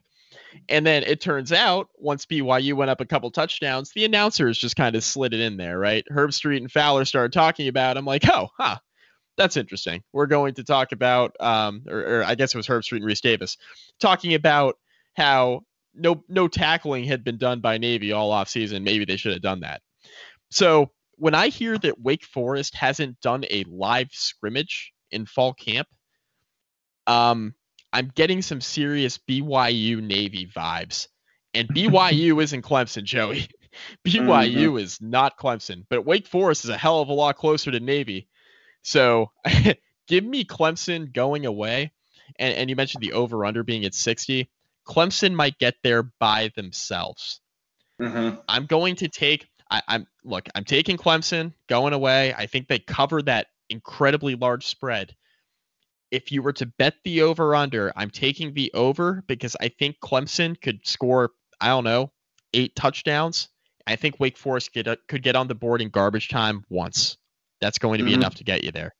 And 0.70 0.86
then 0.86 1.04
it 1.04 1.22
turns 1.22 1.52
out 1.52 1.90
once 1.96 2.26
BYU 2.26 2.74
went 2.74 2.92
up 2.92 3.02
a 3.02 3.06
couple 3.06 3.32
touchdowns, 3.32 3.92
the 3.92 4.06
announcers 4.06 4.58
just 4.58 4.76
kind 4.76 4.96
of 4.96 5.04
slid 5.04 5.34
it 5.34 5.40
in 5.40 5.58
there, 5.58 5.78
right? 5.78 6.06
Herbstreit 6.12 6.58
and 6.58 6.72
Fowler 6.72 7.06
started 7.06 7.34
talking 7.34 7.68
about. 7.68 7.98
I'm 7.98 8.06
like, 8.06 8.28
oh, 8.30 8.50
huh, 8.58 8.78
that's 9.38 9.58
interesting. 9.58 10.04
We're 10.14 10.26
going 10.28 10.56
to 10.56 10.64
talk 10.64 10.92
about, 10.92 11.36
um, 11.40 11.84
or, 11.88 12.00
or 12.00 12.24
I 12.24 12.36
guess 12.36 12.54
it 12.54 12.58
was 12.58 12.68
Herbstreit 12.68 12.98
and 12.98 13.06
Rece 13.06 13.22
Davis, 13.22 13.58
talking 14.00 14.34
about 14.34 14.78
how 15.16 15.62
no 15.94 16.24
no 16.30 16.48
tackling 16.48 17.04
had 17.06 17.24
been 17.24 17.38
done 17.38 17.60
by 17.60 17.78
Navy 17.78 18.12
all 18.12 18.32
off 18.32 18.50
season. 18.50 18.84
Maybe 18.84 19.06
they 19.06 19.18
should 19.18 19.34
have 19.34 19.42
done 19.42 19.62
that. 19.62 19.82
So 20.50 20.92
when 21.16 21.34
I 21.34 21.50
hear 21.50 21.78
that 21.78 22.00
Wake 22.00 22.26
Forest 22.26 22.76
hasn't 22.76 23.20
done 23.22 23.46
a 23.50 23.64
live 23.68 24.10
scrimmage 24.12 24.94
in 25.12 25.26
fall 25.26 25.54
camp, 25.54 25.88
um, 27.08 27.54
I'm 27.98 28.12
getting 28.14 28.44
some 28.44 28.62
serious 28.62 29.18
BYU 29.18 30.04
Navy 30.04 30.46
vibes. 30.46 31.08
And 31.56 31.68
BYU 31.68 32.40
isn't 32.44 32.62
Clemson, 32.62 33.04
Joey. 33.04 33.48
BYU 34.08 34.68
mm-hmm. 34.68 34.78
is 34.78 35.02
not 35.02 35.40
Clemson, 35.40 35.84
but 35.90 36.06
Wake 36.06 36.28
Forest 36.28 36.66
is 36.66 36.70
a 36.70 36.78
hell 36.78 37.02
of 37.02 37.10
a 37.10 37.14
lot 37.14 37.38
closer 37.38 37.72
to 37.72 37.80
Navy. 37.80 38.28
So 38.84 39.32
give 40.08 40.24
me 40.24 40.46
Clemson 40.46 41.12
going 41.12 41.48
away. 41.48 41.92
And, 42.38 42.54
and 42.56 42.70
you 42.70 42.76
mentioned 42.76 43.02
the 43.02 43.14
over 43.14 43.44
under 43.44 43.64
being 43.64 43.84
at 43.84 43.96
60. 43.96 44.48
Clemson 44.88 45.34
might 45.34 45.58
get 45.58 45.74
there 45.82 46.04
by 46.04 46.52
themselves. 46.56 47.42
Mm-hmm. 48.00 48.36
I'm 48.48 48.68
going 48.68 48.98
to 48.98 49.08
take. 49.08 49.48
I, 49.72 49.82
I'm 49.88 50.08
look. 50.24 50.48
I'm 50.54 50.66
taking 50.66 50.98
Clemson 50.98 51.52
going 51.68 51.94
away. 51.94 52.32
I 52.38 52.46
think 52.46 52.68
they 52.68 52.78
cover 52.78 53.24
that 53.24 53.48
incredibly 53.72 54.36
large 54.36 54.68
spread. 54.68 55.16
If 56.12 56.32
you 56.32 56.42
were 56.42 56.54
to 56.54 56.66
bet 56.66 56.96
the 57.04 57.22
over 57.22 57.54
under, 57.54 57.92
I'm 57.96 58.10
taking 58.10 58.54
the 58.54 58.72
over 58.74 59.24
because 59.28 59.58
I 59.60 59.70
think 59.70 59.98
Clemson 60.00 60.60
could 60.60 60.86
score. 60.88 61.32
I 61.60 61.68
don't 61.68 61.84
know, 61.84 62.12
eight 62.54 62.76
touchdowns. 62.76 63.50
I 63.88 63.96
think 63.96 64.20
Wake 64.20 64.38
Forest 64.38 64.74
could, 64.74 64.98
could 65.08 65.24
get 65.24 65.36
on 65.36 65.48
the 65.48 65.56
board 65.56 65.82
in 65.82 65.90
garbage 65.90 66.28
time 66.28 66.66
once. 66.70 67.18
That's 67.62 67.80
going 67.80 68.00
to 68.00 68.04
be 68.04 68.12
mm-hmm. 68.12 68.22
enough 68.22 68.36
to 68.36 68.44
get 68.44 68.64
you 68.64 68.72
there. 68.72 68.94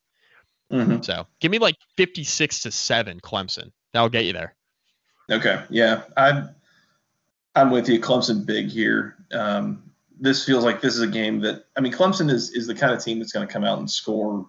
Mm-hmm. 0.72 1.02
So 1.02 1.26
give 1.40 1.50
me 1.50 1.58
like 1.58 1.76
56 1.96 2.60
to 2.60 2.70
7 2.70 3.20
Clemson. 3.20 3.70
That'll 3.92 4.08
get 4.08 4.24
you 4.24 4.32
there. 4.32 4.54
Okay. 5.30 5.62
Yeah. 5.70 6.02
I'm 6.16 6.50
I'm 7.54 7.70
with 7.70 7.88
you. 7.88 8.00
Clemson 8.00 8.46
big 8.46 8.68
here. 8.68 9.16
Um, 9.32 9.90
this 10.20 10.44
feels 10.44 10.64
like 10.64 10.80
this 10.80 10.94
is 10.94 11.00
a 11.00 11.06
game 11.06 11.40
that 11.40 11.64
I 11.76 11.80
mean 11.80 11.92
Clemson 11.92 12.30
is 12.30 12.50
is 12.50 12.66
the 12.66 12.74
kind 12.74 12.92
of 12.92 13.02
team 13.02 13.18
that's 13.18 13.32
going 13.32 13.46
to 13.46 13.52
come 13.52 13.64
out 13.64 13.78
and 13.78 13.90
score 13.90 14.46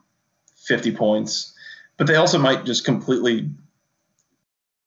50 0.58 0.96
points, 0.96 1.54
but 2.00 2.08
they 2.08 2.16
also 2.16 2.40
might 2.40 2.66
just 2.66 2.86
completely 2.86 3.52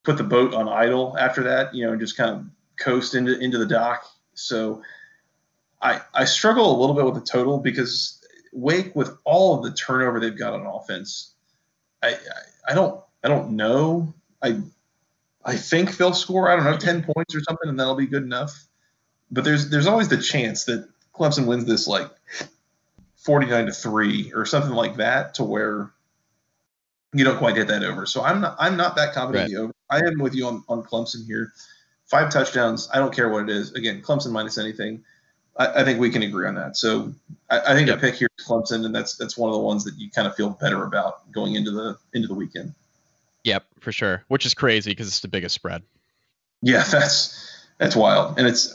put 0.03 0.17
the 0.17 0.25
boat 0.25 0.55
on 0.55 0.67
idle 0.67 1.15
after 1.17 1.45
that, 1.45 1.75
you 1.75 1.85
know, 1.85 1.93
and 1.93 2.01
just 2.01 2.17
kind 2.17 2.31
of 2.31 2.47
coast 2.77 3.15
into 3.15 3.39
into 3.39 3.59
the 3.59 3.67
dock. 3.67 4.05
So 4.35 4.83
I 5.81 6.01
I 6.13 6.25
struggle 6.25 6.75
a 6.75 6.79
little 6.81 6.97
bit 6.97 7.05
with 7.05 7.15
the 7.15 7.21
total 7.21 7.59
because 7.59 8.19
Wake 8.53 8.97
with 8.97 9.17
all 9.25 9.57
of 9.57 9.63
the 9.63 9.73
turnover 9.73 10.19
they've 10.19 10.37
got 10.37 10.55
on 10.55 10.67
offense, 10.67 11.35
I 12.03 12.15
I, 12.15 12.71
I 12.71 12.75
don't 12.75 12.99
I 13.23 13.29
don't 13.29 13.51
know. 13.51 14.15
I 14.43 14.63
I 15.45 15.57
think 15.57 15.99
they'll 15.99 16.15
score, 16.15 16.51
I 16.51 16.57
don't 16.57 16.65
know, 16.65 16.79
10 16.79 17.05
points 17.05 17.35
or 17.35 17.43
something, 17.43 17.69
and 17.69 17.79
that'll 17.79 17.95
be 17.95 18.07
good 18.07 18.23
enough. 18.23 18.65
But 19.31 19.45
there's 19.45 19.69
there's 19.69 19.87
always 19.87 20.09
the 20.09 20.17
chance 20.17 20.65
that 20.65 20.89
Clemson 21.15 21.47
wins 21.47 21.67
this 21.67 21.87
like 21.87 22.11
49 23.17 23.67
to 23.67 23.73
3 23.73 24.33
or 24.35 24.47
something 24.47 24.73
like 24.73 24.97
that 24.97 25.35
to 25.35 25.45
where 25.45 25.93
you 27.13 27.25
don't 27.25 27.39
quite 27.39 27.55
get 27.55 27.69
that 27.69 27.85
over. 27.85 28.07
So 28.07 28.23
I'm 28.23 28.41
not 28.41 28.57
I'm 28.59 28.77
not 28.77 28.97
that 28.97 29.15
confident 29.15 29.53
right. 29.53 29.61
over. 29.61 29.73
I 29.91 29.99
am 29.99 30.19
with 30.19 30.35
you 30.35 30.47
on, 30.47 30.65
on 30.69 30.83
Clemson 30.83 31.27
here. 31.27 31.53
Five 32.07 32.31
touchdowns. 32.31 32.89
I 32.93 32.99
don't 32.99 33.15
care 33.15 33.29
what 33.29 33.45
it 33.45 33.51
is. 33.51 33.73
Again, 33.75 34.03
Clemson 34.03 34.33
minus 34.33 34.59
anything. 34.59 35.05
I, 35.57 35.81
I 35.81 35.85
think 35.85 36.01
we 36.01 36.11
can 36.11 36.23
agree 36.23 36.47
on 36.47 36.55
that. 36.55 36.77
So 36.77 37.13
I, 37.51 37.61
I 37.61 37.75
think 37.75 37.89
yep. 37.89 38.01
the 38.01 38.07
pick 38.07 38.17
here 38.17 38.29
is 38.39 38.47
Clemson, 38.47 38.85
and 38.85 38.95
that's 38.95 39.17
that's 39.17 39.37
one 39.37 39.51
of 39.51 39.55
the 39.55 39.61
ones 39.61 39.85
that 39.85 39.95
you 39.97 40.11
kind 40.11 40.27
of 40.27 40.35
feel 40.35 40.51
better 40.51 40.85
about 40.85 41.31
going 41.33 41.55
into 41.55 41.71
the 41.71 41.99
into 42.15 42.29
the 42.29 42.35
weekend. 42.35 42.75
Yep, 43.45 43.65
for 43.81 43.93
sure. 43.93 44.25
Which 44.29 44.47
is 44.47 44.55
crazy 44.55 44.91
because 44.91 45.09
it's 45.09 45.21
the 45.21 45.29
biggest 45.29 45.55
spread. 45.55 45.83
Yeah, 46.63 46.83
that's 46.91 47.67
that's 47.79 47.97
wild, 47.97 48.39
and 48.39 48.47
it's 48.47 48.75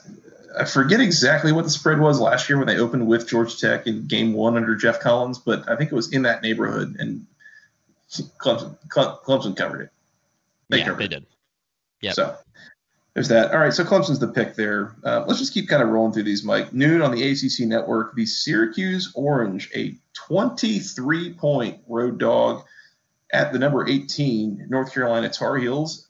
I 0.60 0.66
forget 0.66 1.00
exactly 1.00 1.52
what 1.52 1.64
the 1.64 1.70
spread 1.70 2.00
was 2.00 2.20
last 2.20 2.50
year 2.50 2.58
when 2.58 2.68
they 2.68 2.78
opened 2.78 3.08
with 3.08 3.28
Georgia 3.28 3.58
Tech 3.58 3.88
in 3.88 4.08
Game 4.08 4.34
One 4.34 4.58
under 4.58 4.76
Geoff 4.76 5.00
Collins, 5.00 5.40
but 5.40 5.68
I 5.70 5.76
think 5.76 5.92
it 5.92 5.96
was 5.96 6.14
in 6.14 6.24
that 6.24 6.42
neighborhood, 6.42 6.96
and 7.00 7.26
Clemson 8.10 8.78
Clemson 8.90 9.56
covered 9.56 9.82
it. 9.82 9.90
They 10.70 10.80
yeah, 10.80 10.86
covered 10.86 11.04
they 11.04 11.08
did. 11.08 11.26
Yeah. 12.02 12.12
So 12.12 12.38
there's 13.14 13.30
that. 13.30 13.52
All 13.52 13.60
right, 13.60 13.74
so 13.74 13.84
Clemson's 13.84 14.20
the 14.20 14.28
pick 14.28 14.56
there. 14.56 14.96
Uh, 15.04 15.26
let's 15.28 15.40
just 15.40 15.54
keep 15.54 15.68
kind 15.68 15.82
of 15.82 15.90
rolling 15.90 16.14
through 16.14 16.24
these, 16.24 16.44
Mike. 16.44 16.72
Noon 16.72 17.02
on 17.02 17.12
the 17.12 17.24
ACC 17.24 17.68
network, 17.68 18.16
the 18.16 18.26
Syracuse 18.26 19.12
Orange, 19.16 19.72
a 19.76 19.96
23 20.14 21.34
point 21.34 21.80
road 21.88 22.20
dog 22.20 22.64
at 23.34 23.52
the 23.52 23.60
number 23.60 23.88
18 23.88 24.68
North 24.70 24.94
Carolina 24.94 25.30
Tar 25.30 25.58
Heels. 25.58 26.08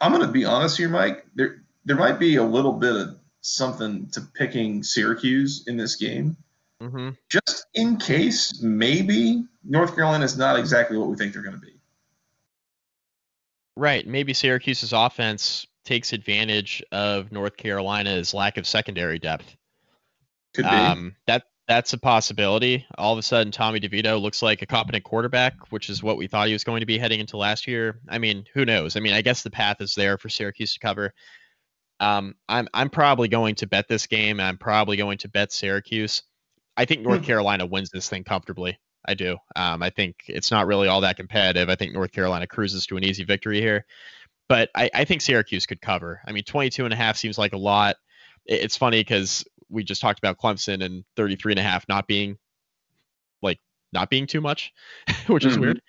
I'm 0.00 0.12
going 0.12 0.26
to 0.26 0.32
be 0.32 0.44
honest 0.44 0.78
here, 0.78 0.88
Mike. 0.88 1.26
There 1.34 1.62
there 1.84 1.96
might 1.96 2.18
be 2.18 2.36
a 2.36 2.42
little 2.42 2.72
bit 2.72 2.96
of 2.96 3.18
something 3.42 4.08
to 4.12 4.22
picking 4.22 4.82
Syracuse 4.82 5.64
in 5.66 5.76
this 5.76 5.96
game. 5.96 6.36
Mm-hmm. 6.80 7.10
Just 7.28 7.66
in 7.74 7.98
case, 7.98 8.62
maybe 8.62 9.44
North 9.64 9.94
Carolina 9.94 10.24
is 10.24 10.36
not 10.36 10.58
exactly 10.58 10.96
what 10.96 11.08
we 11.08 11.16
think 11.16 11.32
they're 11.32 11.42
going 11.42 11.54
to 11.54 11.60
be. 11.60 11.74
Right. 13.76 14.06
Maybe 14.06 14.32
Syracuse's 14.32 14.92
offense 14.92 15.66
takes 15.84 16.12
advantage 16.12 16.82
of 16.92 17.32
North 17.32 17.56
Carolina's 17.56 18.34
lack 18.34 18.56
of 18.56 18.66
secondary 18.66 19.18
depth. 19.18 19.56
Could 20.54 20.64
be. 20.64 20.70
Um, 20.70 21.16
that 21.26 21.44
that's 21.68 21.92
a 21.92 21.98
possibility. 21.98 22.84
All 22.98 23.12
of 23.12 23.18
a 23.18 23.22
sudden, 23.22 23.52
Tommy 23.52 23.78
DeVito 23.78 24.20
looks 24.20 24.42
like 24.42 24.60
a 24.60 24.66
competent 24.66 25.04
quarterback, 25.04 25.54
which 25.70 25.88
is 25.88 26.02
what 26.02 26.16
we 26.16 26.26
thought 26.26 26.48
he 26.48 26.52
was 26.52 26.64
going 26.64 26.80
to 26.80 26.86
be 26.86 26.98
heading 26.98 27.20
into 27.20 27.36
last 27.36 27.68
year. 27.68 28.00
I 28.08 28.18
mean, 28.18 28.44
who 28.52 28.64
knows? 28.64 28.96
I 28.96 29.00
mean, 29.00 29.12
I 29.12 29.22
guess 29.22 29.42
the 29.44 29.50
path 29.50 29.80
is 29.80 29.94
there 29.94 30.18
for 30.18 30.28
Syracuse 30.28 30.74
to 30.74 30.80
cover. 30.80 31.14
Um, 32.00 32.34
I'm 32.48 32.66
I'm 32.74 32.90
probably 32.90 33.28
going 33.28 33.54
to 33.56 33.68
bet 33.68 33.86
this 33.86 34.06
game. 34.06 34.40
I'm 34.40 34.58
probably 34.58 34.96
going 34.96 35.18
to 35.18 35.28
bet 35.28 35.52
Syracuse. 35.52 36.22
I 36.76 36.86
think 36.86 37.02
North 37.02 37.20
hmm. 37.20 37.26
Carolina 37.26 37.66
wins 37.66 37.90
this 37.90 38.08
thing 38.08 38.24
comfortably. 38.24 38.78
I 39.06 39.14
do. 39.14 39.36
Um, 39.56 39.82
I 39.82 39.90
think 39.90 40.16
it's 40.26 40.50
not 40.50 40.66
really 40.66 40.88
all 40.88 41.00
that 41.00 41.16
competitive. 41.16 41.68
I 41.68 41.74
think 41.74 41.92
North 41.92 42.12
Carolina 42.12 42.46
cruises 42.46 42.86
to 42.86 42.96
an 42.96 43.04
easy 43.04 43.24
victory 43.24 43.60
here, 43.60 43.86
but 44.48 44.70
I, 44.74 44.90
I 44.92 45.04
think 45.04 45.22
Syracuse 45.22 45.66
could 45.66 45.80
cover. 45.80 46.20
I 46.26 46.32
mean, 46.32 46.44
22 46.44 46.84
and 46.84 46.92
a 46.92 46.96
half 46.96 47.16
seems 47.16 47.38
like 47.38 47.52
a 47.52 47.58
lot. 47.58 47.96
It's 48.46 48.76
funny 48.76 49.00
because 49.00 49.44
we 49.68 49.84
just 49.84 50.00
talked 50.00 50.18
about 50.18 50.38
Clemson 50.38 50.84
and 50.84 51.04
33 51.16 51.52
and 51.52 51.60
a 51.60 51.62
half 51.62 51.88
not 51.88 52.06
being 52.06 52.36
like 53.42 53.58
not 53.92 54.10
being 54.10 54.26
too 54.26 54.40
much, 54.40 54.72
which 55.28 55.44
is 55.44 55.54
mm-hmm. 55.54 55.62
weird. 55.62 55.82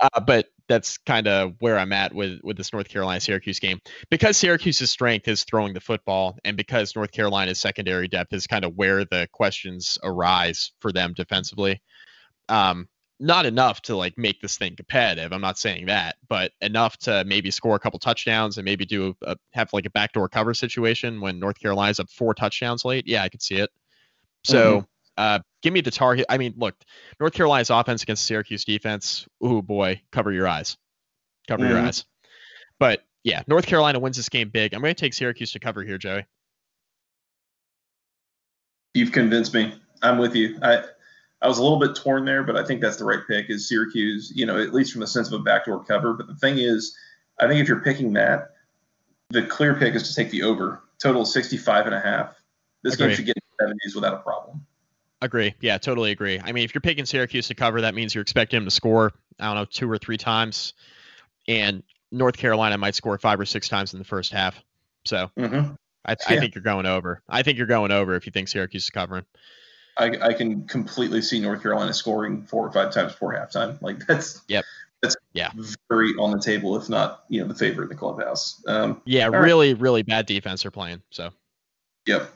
Uh, 0.00 0.20
but 0.20 0.46
that's 0.68 0.96
kind 0.98 1.28
of 1.28 1.54
where 1.58 1.78
I'm 1.78 1.92
at 1.92 2.14
with 2.14 2.40
with 2.42 2.56
this 2.56 2.72
North 2.72 2.88
Carolina 2.88 3.20
Syracuse 3.20 3.58
game 3.58 3.80
because 4.10 4.36
Syracuse's 4.36 4.90
strength 4.90 5.28
is 5.28 5.44
throwing 5.44 5.74
the 5.74 5.80
football, 5.80 6.38
and 6.44 6.56
because 6.56 6.96
North 6.96 7.12
Carolina's 7.12 7.60
secondary 7.60 8.08
depth 8.08 8.32
is 8.32 8.46
kind 8.46 8.64
of 8.64 8.74
where 8.74 9.04
the 9.04 9.28
questions 9.32 9.98
arise 10.02 10.72
for 10.80 10.92
them 10.92 11.12
defensively. 11.14 11.82
Um, 12.48 12.88
not 13.20 13.46
enough 13.46 13.80
to 13.82 13.96
like 13.96 14.18
make 14.18 14.40
this 14.40 14.58
thing 14.58 14.76
competitive. 14.76 15.32
I'm 15.32 15.40
not 15.40 15.58
saying 15.58 15.86
that, 15.86 16.16
but 16.28 16.52
enough 16.60 16.96
to 16.98 17.24
maybe 17.24 17.50
score 17.50 17.76
a 17.76 17.78
couple 17.78 17.98
touchdowns 17.98 18.58
and 18.58 18.64
maybe 18.64 18.84
do 18.84 19.16
a, 19.22 19.36
have 19.52 19.72
like 19.72 19.86
a 19.86 19.90
backdoor 19.90 20.28
cover 20.28 20.52
situation 20.52 21.20
when 21.20 21.38
North 21.38 21.58
Carolina's 21.58 22.00
up 22.00 22.10
four 22.10 22.34
touchdowns 22.34 22.84
late. 22.84 23.06
Yeah, 23.06 23.22
I 23.22 23.28
could 23.28 23.42
see 23.42 23.56
it. 23.56 23.70
So 24.42 24.80
mm-hmm. 24.80 24.84
uh, 25.16 25.38
give 25.62 25.72
me 25.72 25.80
the 25.80 25.92
target. 25.92 26.26
I 26.28 26.38
mean, 26.38 26.54
look, 26.56 26.74
North 27.20 27.32
Carolina's 27.32 27.70
offense 27.70 28.02
against 28.02 28.26
Syracuse 28.26 28.64
defense. 28.64 29.26
Oh 29.40 29.62
boy, 29.62 30.02
cover 30.10 30.32
your 30.32 30.48
eyes, 30.48 30.76
cover 31.46 31.62
mm-hmm. 31.62 31.72
your 31.72 31.82
eyes. 31.82 32.04
But 32.80 33.04
yeah, 33.22 33.42
North 33.46 33.66
Carolina 33.66 34.00
wins 34.00 34.16
this 34.16 34.28
game 34.28 34.50
big. 34.50 34.74
I'm 34.74 34.80
going 34.80 34.94
to 34.94 35.00
take 35.00 35.14
Syracuse 35.14 35.52
to 35.52 35.60
cover 35.60 35.82
here, 35.82 35.98
Joey. 35.98 36.26
You've 38.92 39.12
convinced 39.12 39.54
me. 39.54 39.74
I'm 40.02 40.18
with 40.18 40.36
you. 40.36 40.58
I 40.62 40.84
I 41.44 41.46
was 41.46 41.58
a 41.58 41.62
little 41.62 41.78
bit 41.78 41.94
torn 41.94 42.24
there, 42.24 42.42
but 42.42 42.56
I 42.56 42.64
think 42.64 42.80
that's 42.80 42.96
the 42.96 43.04
right 43.04 43.20
pick 43.28 43.50
is 43.50 43.68
Syracuse, 43.68 44.32
you 44.34 44.46
know, 44.46 44.58
at 44.58 44.72
least 44.72 44.92
from 44.92 45.02
the 45.02 45.06
sense 45.06 45.30
of 45.30 45.38
a 45.38 45.42
backdoor 45.42 45.84
cover. 45.84 46.14
But 46.14 46.26
the 46.26 46.34
thing 46.36 46.56
is, 46.56 46.96
I 47.38 47.46
think 47.46 47.60
if 47.60 47.68
you're 47.68 47.82
picking 47.82 48.14
that, 48.14 48.52
the 49.28 49.42
clear 49.42 49.74
pick 49.74 49.94
is 49.94 50.08
to 50.08 50.14
take 50.14 50.30
the 50.30 50.42
over. 50.44 50.82
Total 50.98 51.22
65 51.26 51.84
and 51.84 51.94
a 51.94 52.00
half. 52.00 52.34
This 52.82 52.94
Agreed. 52.94 53.08
game 53.08 53.16
should 53.16 53.26
get 53.26 53.36
in 53.36 53.42
the 53.58 53.74
70s 53.74 53.94
without 53.94 54.14
a 54.14 54.18
problem. 54.18 54.64
Agree. 55.20 55.54
Yeah, 55.60 55.76
totally 55.76 56.12
agree. 56.12 56.40
I 56.42 56.52
mean, 56.52 56.64
if 56.64 56.74
you're 56.74 56.80
picking 56.80 57.04
Syracuse 57.04 57.48
to 57.48 57.54
cover, 57.54 57.82
that 57.82 57.94
means 57.94 58.14
you're 58.14 58.22
expecting 58.22 58.58
them 58.58 58.64
to 58.64 58.70
score, 58.70 59.12
I 59.38 59.46
don't 59.46 59.56
know, 59.56 59.64
two 59.66 59.90
or 59.90 59.98
three 59.98 60.16
times. 60.16 60.72
And 61.46 61.82
North 62.10 62.38
Carolina 62.38 62.78
might 62.78 62.94
score 62.94 63.18
five 63.18 63.38
or 63.38 63.44
six 63.44 63.68
times 63.68 63.92
in 63.92 63.98
the 63.98 64.06
first 64.06 64.32
half. 64.32 64.58
So 65.04 65.30
mm-hmm. 65.38 65.74
I, 66.06 66.12
yeah. 66.12 66.16
I 66.26 66.40
think 66.40 66.54
you're 66.54 66.64
going 66.64 66.86
over. 66.86 67.20
I 67.28 67.42
think 67.42 67.58
you're 67.58 67.66
going 67.66 67.90
over 67.90 68.14
if 68.14 68.24
you 68.24 68.32
think 68.32 68.48
Syracuse 68.48 68.84
is 68.84 68.90
covering. 68.90 69.26
I, 69.96 70.06
I 70.20 70.32
can 70.32 70.66
completely 70.66 71.22
see 71.22 71.40
North 71.40 71.62
Carolina 71.62 71.92
scoring 71.92 72.42
four 72.42 72.66
or 72.66 72.72
five 72.72 72.92
times 72.92 73.12
before 73.12 73.34
halftime. 73.34 73.80
Like 73.80 74.06
that's 74.06 74.42
yep. 74.48 74.64
That's 75.02 75.16
yeah. 75.34 75.50
very 75.90 76.14
on 76.18 76.30
the 76.30 76.40
table, 76.40 76.76
if 76.76 76.88
not 76.88 77.24
you 77.28 77.40
know 77.40 77.46
the 77.46 77.54
favorite 77.54 77.84
in 77.84 77.88
the 77.90 77.94
clubhouse. 77.94 78.62
Um, 78.66 79.02
yeah, 79.04 79.26
really, 79.26 79.74
right. 79.74 79.82
really 79.82 80.02
bad 80.02 80.26
defense 80.26 80.62
they're 80.62 80.70
playing. 80.70 81.02
So. 81.10 81.30
Yep. 82.06 82.30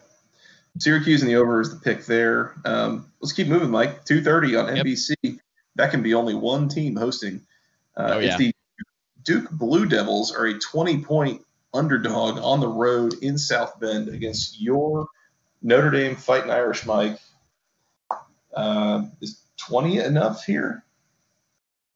Syracuse 0.78 1.22
and 1.22 1.30
the 1.30 1.36
over 1.36 1.60
is 1.60 1.70
the 1.70 1.80
pick 1.80 2.04
there. 2.04 2.54
Um, 2.64 3.10
let's 3.20 3.32
keep 3.32 3.48
moving, 3.48 3.70
Mike. 3.70 4.04
Two 4.04 4.22
thirty 4.22 4.54
on 4.54 4.74
yep. 4.76 4.84
NBC. 4.84 5.38
That 5.76 5.90
can 5.90 6.02
be 6.02 6.14
only 6.14 6.34
one 6.34 6.68
team 6.68 6.94
hosting. 6.94 7.40
Uh, 7.96 8.12
oh, 8.14 8.18
yeah. 8.18 8.36
the 8.36 8.52
Duke 9.24 9.50
Blue 9.50 9.86
Devils 9.86 10.34
are 10.34 10.46
a 10.46 10.58
twenty 10.58 11.02
point 11.02 11.42
underdog 11.74 12.38
on 12.38 12.60
the 12.60 12.68
road 12.68 13.14
in 13.22 13.38
South 13.38 13.80
Bend 13.80 14.08
against 14.08 14.60
your 14.60 15.08
Notre 15.62 15.90
Dame 15.90 16.16
Fighting 16.16 16.50
Irish 16.50 16.86
Mike. 16.86 17.18
Uh, 18.58 19.04
is 19.20 19.40
20 19.68 19.98
enough 19.98 20.44
here? 20.44 20.84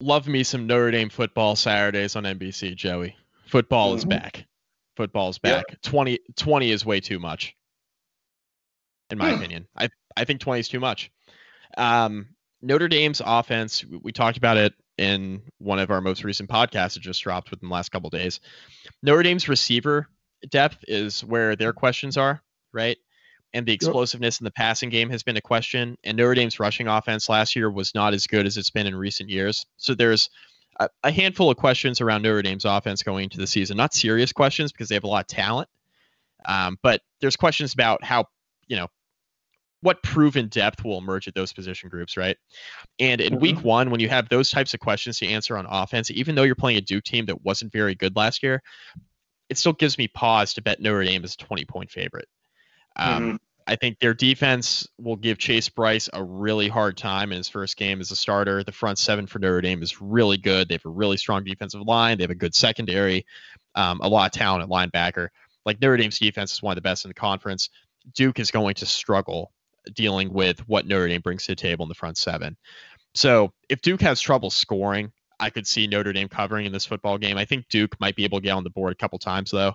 Love 0.00 0.28
me 0.28 0.44
some 0.44 0.68
Notre 0.68 0.92
Dame 0.92 1.10
football 1.10 1.56
Saturdays 1.56 2.14
on 2.14 2.22
NBC, 2.22 2.76
Joey. 2.76 3.16
Football 3.46 3.88
mm-hmm. 3.88 3.98
is 3.98 4.04
back. 4.04 4.46
Football 4.96 5.30
is 5.30 5.38
back. 5.38 5.64
Yep. 5.68 5.82
20, 5.82 6.18
20 6.36 6.70
is 6.70 6.86
way 6.86 7.00
too 7.00 7.18
much, 7.18 7.56
in 9.10 9.18
my 9.18 9.30
hmm. 9.30 9.38
opinion. 9.38 9.66
I, 9.76 9.88
I 10.16 10.24
think 10.24 10.40
20 10.40 10.60
is 10.60 10.68
too 10.68 10.78
much. 10.78 11.10
Um, 11.76 12.28
Notre 12.60 12.88
Dame's 12.88 13.20
offense, 13.24 13.84
we 13.84 14.12
talked 14.12 14.36
about 14.36 14.56
it 14.56 14.72
in 14.98 15.42
one 15.58 15.80
of 15.80 15.90
our 15.90 16.00
most 16.00 16.22
recent 16.22 16.48
podcasts 16.48 16.94
that 16.94 17.00
just 17.00 17.22
dropped 17.22 17.50
within 17.50 17.70
the 17.70 17.74
last 17.74 17.90
couple 17.90 18.08
days. 18.10 18.38
Notre 19.02 19.24
Dame's 19.24 19.48
receiver 19.48 20.06
depth 20.48 20.84
is 20.86 21.24
where 21.24 21.56
their 21.56 21.72
questions 21.72 22.16
are, 22.16 22.40
right? 22.72 22.98
And 23.55 23.66
the 23.66 23.72
explosiveness 23.72 24.40
in 24.40 24.44
the 24.44 24.50
passing 24.50 24.88
game 24.88 25.11
has 25.11 25.22
been 25.22 25.36
a 25.36 25.42
question. 25.42 25.96
And 26.05 26.16
Notre 26.16 26.34
Dame's 26.34 26.59
rushing 26.59 26.88
offense 26.88 27.28
last 27.28 27.55
year 27.55 27.70
was 27.70 27.94
not 27.94 28.14
as 28.14 28.26
good 28.26 28.46
as 28.46 28.57
it's 28.57 28.70
been 28.70 28.86
in 28.86 28.94
recent 28.94 29.28
years. 29.28 29.66
So 29.76 29.94
there's 29.94 30.30
a, 30.80 30.88
a 31.03 31.11
handful 31.11 31.50
of 31.50 31.57
questions 31.57 32.00
around 32.00 32.22
Notre 32.22 32.42
Dame's 32.42 32.64
offense 32.64 33.03
going 33.03 33.24
into 33.24 33.38
the 33.38 33.46
season. 33.46 33.76
Not 33.76 33.94
serious 33.94 34.32
questions 34.32 34.72
because 34.72 34.88
they 34.88 34.94
have 34.94 35.05
a 35.05 35.09
lot 35.09 35.24
of 35.24 35.26
talent, 35.26 35.68
um, 36.46 36.78
but 36.82 37.03
there's 37.20 37.36
questions 37.36 37.74
about 37.74 38.03
how 38.03 38.26
you 38.68 38.76
know 38.76 38.88
what 39.82 40.03
proven 40.03 40.46
depth 40.46 40.84
will 40.84 40.98
emerge 40.98 41.26
at 41.26 41.34
those 41.34 41.53
position 41.53 41.88
groups, 41.88 42.16
right? 42.16 42.36
And 43.00 43.20
in 43.20 43.34
mm-hmm. 43.34 43.42
week 43.42 43.64
one, 43.64 43.90
when 43.90 44.00
you 44.00 44.09
have 44.09 44.28
those 44.28 44.48
types 44.48 44.74
of 44.74 44.80
questions 44.80 45.18
to 45.18 45.26
answer 45.26 45.57
on 45.59 45.66
offense, 45.68 46.11
even 46.11 46.36
though 46.36 46.44
you're 46.44 46.55
playing 46.55 46.78
a 46.78 46.82
Duke 46.82 47.03
team 47.03 47.26
that 47.26 47.44
wasn't 47.44 47.72
very 47.72 47.96
good 47.96 48.14
last 48.14 48.44
year, 48.44 48.62
it 49.48 49.59
still 49.59 49.72
gives 49.72 49.98
me 49.98 50.07
pause 50.07 50.55
to 50.55 50.62
bet 50.62 50.80
Notre 50.80 51.05
Dame 51.05 51.24
is 51.24 51.34
a 51.34 51.38
20 51.38 51.64
point 51.64 51.90
favorite. 51.90 52.28
Um, 52.97 53.22
mm-hmm. 53.22 53.36
I 53.66 53.76
think 53.76 53.99
their 53.99 54.14
defense 54.14 54.88
will 54.99 55.16
give 55.16 55.38
Chase 55.38 55.68
Brice 55.68 56.09
a 56.12 56.22
really 56.22 56.68
hard 56.68 56.97
time 56.97 57.32
in 57.32 57.38
his 57.38 57.49
first 57.49 57.76
game 57.76 58.01
as 58.01 58.11
a 58.11 58.16
starter. 58.16 58.64
The 58.64 58.72
front 58.72 58.99
seven 58.99 59.26
for 59.26 59.38
Notre 59.38 59.61
Dame 59.61 59.82
is 59.82 60.01
really 60.01 60.36
good. 60.36 60.68
They 60.68 60.74
have 60.74 60.84
a 60.84 60.90
really 60.90 61.16
strong 61.16 61.45
defensive 61.45 61.82
line. 61.82 62.18
They 62.18 62.24
have 62.24 62.30
a 62.30 62.34
good 62.34 62.55
secondary, 62.55 63.24
um, 63.74 64.01
a 64.03 64.09
lot 64.09 64.26
of 64.26 64.32
talent 64.32 64.64
at 64.64 64.68
linebacker. 64.68 65.28
Like 65.64 65.80
Notre 65.80 65.97
Dame's 65.97 66.18
defense 66.18 66.53
is 66.53 66.62
one 66.62 66.72
of 66.72 66.76
the 66.76 66.82
best 66.82 67.05
in 67.05 67.11
the 67.11 67.14
conference. 67.14 67.70
Duke 68.14 68.40
is 68.40 68.51
going 68.51 68.74
to 68.74 68.86
struggle 68.86 69.53
dealing 69.95 70.32
with 70.32 70.66
what 70.68 70.86
Notre 70.86 71.09
Dame 71.09 71.20
brings 71.20 71.45
to 71.47 71.53
the 71.53 71.57
table 71.57 71.84
in 71.84 71.88
the 71.88 71.95
front 71.95 72.18
seven. 72.18 72.57
So 73.14 73.53
if 73.68 73.80
Duke 73.80 74.01
has 74.03 74.20
trouble 74.20 74.51
scoring, 74.51 75.12
I 75.38 75.51
could 75.51 75.66
see 75.66 75.86
Notre 75.86 76.12
Dame 76.12 76.28
covering 76.28 76.66
in 76.66 76.72
this 76.72 76.86
football 76.86 77.18
game. 77.18 77.36
I 77.36 77.45
think 77.45 77.68
Duke 77.68 77.99
might 78.01 78.16
be 78.16 78.24
able 78.24 78.38
to 78.38 78.45
get 78.45 78.53
on 78.53 78.64
the 78.64 78.70
board 78.70 78.93
a 78.93 78.97
couple 78.97 79.18
times 79.18 79.51
though, 79.51 79.74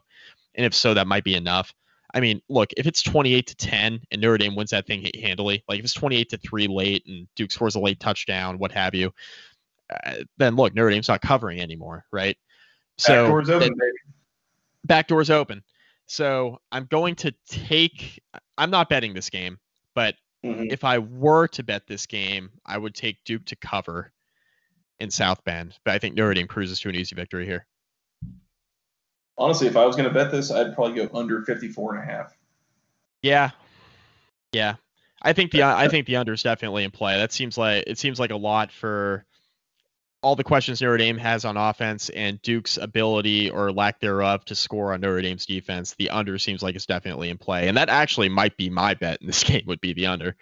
and 0.56 0.66
if 0.66 0.74
so, 0.74 0.94
that 0.94 1.08
might 1.08 1.24
be 1.24 1.36
enough. 1.36 1.74
I 2.14 2.20
mean, 2.20 2.42
look, 2.48 2.72
if 2.78 2.88
it's 2.88 3.02
28 3.02 3.48
to 3.48 3.56
10 3.56 4.02
and 4.12 4.22
Notre 4.22 4.38
Dame 4.38 4.56
wins 4.56 4.70
that 4.70 4.88
thing 4.88 5.10
handily, 5.20 5.64
like 5.68 5.80
if 5.80 5.86
it's 5.86 5.94
28 5.94 6.30
to 6.30 6.38
3 6.38 6.68
late 6.68 7.06
and 7.06 7.28
Duke 7.36 7.52
scores 7.52 7.76
a 7.76 7.80
late 7.80 8.00
touchdown, 8.00 8.60
what 8.60 8.72
have 8.72 8.96
you, 8.96 9.14
uh, 10.06 10.16
then 10.38 10.56
look, 10.56 10.74
Notre 10.74 10.90
Dame's 10.90 11.10
not 11.10 11.22
covering 11.22 11.60
anymore, 11.60 12.06
right? 12.12 12.38
So 12.98 13.24
back 13.24 13.30
doors 13.30 13.50
open, 13.50 13.70
baby. 13.70 13.98
Back 14.86 15.08
doors 15.08 15.30
open. 15.30 15.64
So 16.06 16.60
I'm 16.72 16.86
going 16.86 17.16
to 17.16 17.34
take. 17.48 18.22
I'm 18.58 18.72
not 18.72 18.90
betting 18.90 19.14
this 19.14 19.30
game, 19.30 19.60
but 19.94 20.16
mm-hmm. 20.44 20.68
if 20.72 20.84
I 20.84 21.00
were 21.00 21.48
to 21.50 21.64
bet 21.64 21.86
this 21.88 22.06
game, 22.06 22.50
I 22.66 22.78
would 22.78 22.96
take 22.96 23.24
Duke 23.26 23.46
to 23.46 23.56
cover 23.58 24.14
in 25.00 25.12
South 25.12 25.44
Bend. 25.44 25.78
But 25.84 25.94
I 25.94 26.00
think 26.00 26.16
Notre 26.16 26.34
Dame 26.34 26.48
cruises 26.48 26.80
to 26.80 26.90
an 26.90 26.96
easy 26.96 27.16
victory 27.16 27.46
here 27.46 27.68
honestly, 29.38 29.68
if 29.68 29.78
I 29.78 29.86
was 29.86 29.96
going 29.96 30.08
to 30.08 30.14
bet 30.14 30.32
this, 30.32 30.52
I'd 30.52 30.76
probably 30.76 30.96
go 30.96 31.18
under 31.18 31.42
54 31.42 31.96
and 31.96 32.04
a 32.04 32.12
half. 32.12 32.36
Yeah. 33.22 33.52
Yeah. 34.52 34.76
I 35.22 35.34
think 35.34 35.52
the 35.52 35.64
I 35.64 35.88
think 35.88 36.06
the 36.06 36.18
under 36.18 36.34
is 36.34 36.44
definitely 36.44 36.84
in 36.84 36.92
play. 36.92 37.18
That 37.18 37.32
seems 37.32 37.58
like 37.58 37.86
it 37.88 37.98
seems 37.98 38.20
like 38.20 38.32
a 38.32 38.38
lot 38.38 38.72
for 38.72 39.26
all 40.22 40.36
the 40.36 40.44
questions 40.44 40.82
Notre 40.82 40.98
Dame 40.98 41.18
has 41.18 41.44
on 41.44 41.58
offense 41.58 42.10
and 42.10 42.42
Duke's 42.42 42.78
ability 42.78 43.50
or 43.50 43.72
lack 43.72 44.00
thereof 44.00 44.46
to 44.46 44.56
score 44.56 44.94
on 44.94 45.02
Notre 45.02 45.22
Dame's 45.22 45.46
defense. 45.46 45.96
The 45.96 46.12
under 46.12 46.38
seems 46.38 46.62
like 46.62 46.76
it's 46.76 46.86
definitely 46.86 47.30
in 47.30 47.38
play, 47.38 47.68
and 47.68 47.78
that 47.78 47.90
actually 47.90 48.30
might 48.30 48.58
be 48.58 48.70
my 48.70 48.94
bet 48.94 49.20
in 49.22 49.28
this 49.28 49.44
game. 49.46 49.64
Would 49.66 49.82
be 49.82 49.94
the 49.94 50.06
under. 50.06 50.36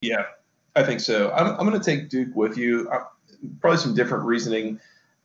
Yeah, 0.00 0.24
I 0.74 0.82
think 0.82 1.00
so. 1.00 1.30
I'm 1.32 1.58
I'm 1.58 1.68
going 1.68 1.80
to 1.80 1.84
take 1.84 2.08
Duke 2.08 2.34
with 2.34 2.58
you. 2.58 2.88
Uh, 2.90 3.04
probably 3.60 3.78
some 3.78 3.94
different 3.94 4.24
reasoning. 4.24 4.80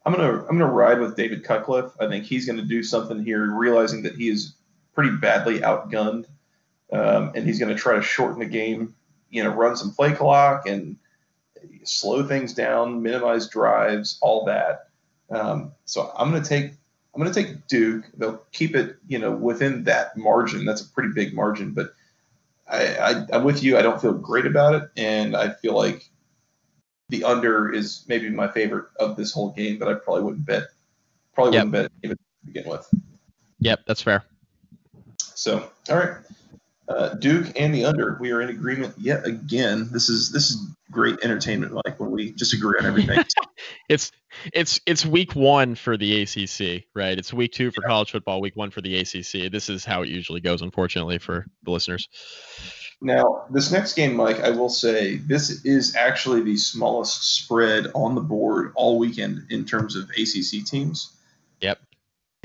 I'm 0.05 0.13
gonna 0.13 0.39
I'm 0.39 0.57
gonna 0.57 0.65
ride 0.65 0.99
with 0.99 1.15
David 1.15 1.43
Cutcliffe. 1.43 1.91
I 1.99 2.07
think 2.07 2.25
he's 2.25 2.45
gonna 2.45 2.63
do 2.63 2.83
something 2.83 3.23
here, 3.23 3.45
realizing 3.53 4.03
that 4.03 4.15
he 4.15 4.29
is 4.29 4.53
pretty 4.93 5.15
badly 5.17 5.59
outgunned, 5.59 6.25
um, 6.91 7.31
and 7.35 7.45
he's 7.45 7.59
gonna 7.59 7.75
try 7.75 7.95
to 7.95 8.01
shorten 8.01 8.39
the 8.39 8.45
game. 8.45 8.95
You 9.29 9.43
know, 9.43 9.49
run 9.49 9.75
some 9.75 9.93
play 9.93 10.13
clock 10.13 10.67
and 10.67 10.97
slow 11.83 12.23
things 12.23 12.53
down, 12.53 13.03
minimize 13.03 13.47
drives, 13.49 14.17
all 14.21 14.45
that. 14.45 14.87
Um, 15.29 15.73
so 15.85 16.11
I'm 16.17 16.31
gonna 16.31 16.43
take 16.43 16.71
I'm 17.13 17.21
gonna 17.21 17.33
take 17.33 17.67
Duke. 17.67 18.05
They'll 18.17 18.41
keep 18.51 18.75
it 18.75 18.97
you 19.07 19.19
know 19.19 19.31
within 19.31 19.83
that 19.83 20.17
margin. 20.17 20.65
That's 20.65 20.81
a 20.81 20.89
pretty 20.89 21.09
big 21.13 21.33
margin, 21.33 21.71
but 21.71 21.93
I, 22.67 22.95
I, 22.95 23.25
I'm 23.33 23.43
with 23.43 23.63
you. 23.63 23.77
I 23.77 23.81
don't 23.81 24.01
feel 24.01 24.13
great 24.13 24.45
about 24.45 24.75
it, 24.75 24.89
and 24.95 25.35
I 25.35 25.49
feel 25.49 25.75
like 25.75 26.08
the 27.09 27.23
under 27.23 27.71
is 27.71 28.05
maybe 28.07 28.29
my 28.29 28.47
favorite 28.47 28.85
of 28.99 29.15
this 29.15 29.31
whole 29.31 29.51
game, 29.51 29.77
but 29.77 29.87
I 29.87 29.95
probably 29.95 30.23
wouldn't 30.23 30.45
bet. 30.45 30.63
Probably 31.33 31.53
yep. 31.53 31.65
wouldn't 31.65 31.83
bet 31.83 31.91
even 32.03 32.17
to 32.17 32.23
begin 32.45 32.69
with. 32.69 32.87
Yep, 33.59 33.81
that's 33.85 34.01
fair. 34.01 34.23
So, 35.17 35.69
all 35.89 35.97
right, 35.97 36.17
uh, 36.87 37.15
Duke 37.15 37.51
and 37.59 37.73
the 37.73 37.85
under. 37.85 38.17
We 38.19 38.31
are 38.31 38.41
in 38.41 38.49
agreement 38.49 38.95
yet 38.97 39.25
again. 39.25 39.89
This 39.91 40.09
is 40.09 40.31
this 40.31 40.51
is 40.51 40.67
great 40.91 41.19
entertainment, 41.23 41.73
like 41.85 41.99
when 41.99 42.11
we 42.11 42.31
disagree 42.31 42.79
on 42.79 42.85
everything. 42.85 43.23
it's 43.89 44.11
it's 44.53 44.79
it's 44.85 45.05
week 45.05 45.35
one 45.35 45.75
for 45.75 45.97
the 45.97 46.21
ACC, 46.21 46.85
right? 46.95 47.17
It's 47.17 47.33
week 47.33 47.53
two 47.53 47.71
for 47.71 47.81
college 47.81 48.11
football, 48.11 48.41
week 48.41 48.55
one 48.55 48.71
for 48.71 48.81
the 48.81 48.97
ACC. 48.99 49.51
This 49.51 49.69
is 49.69 49.85
how 49.85 50.01
it 50.01 50.09
usually 50.09 50.41
goes, 50.41 50.61
unfortunately, 50.61 51.19
for 51.19 51.45
the 51.63 51.71
listeners. 51.71 52.07
Now, 53.01 53.45
this 53.49 53.71
next 53.71 53.93
game, 53.93 54.15
Mike, 54.15 54.41
I 54.41 54.49
will 54.49 54.69
say 54.69 55.17
this 55.17 55.63
is 55.63 55.95
actually 55.95 56.41
the 56.41 56.57
smallest 56.57 57.35
spread 57.35 57.87
on 57.95 58.13
the 58.13 58.21
board 58.21 58.73
all 58.75 58.99
weekend 58.99 59.45
in 59.49 59.65
terms 59.65 59.95
of 59.95 60.09
ACC 60.09 60.65
teams. 60.65 61.13
Yep. 61.61 61.79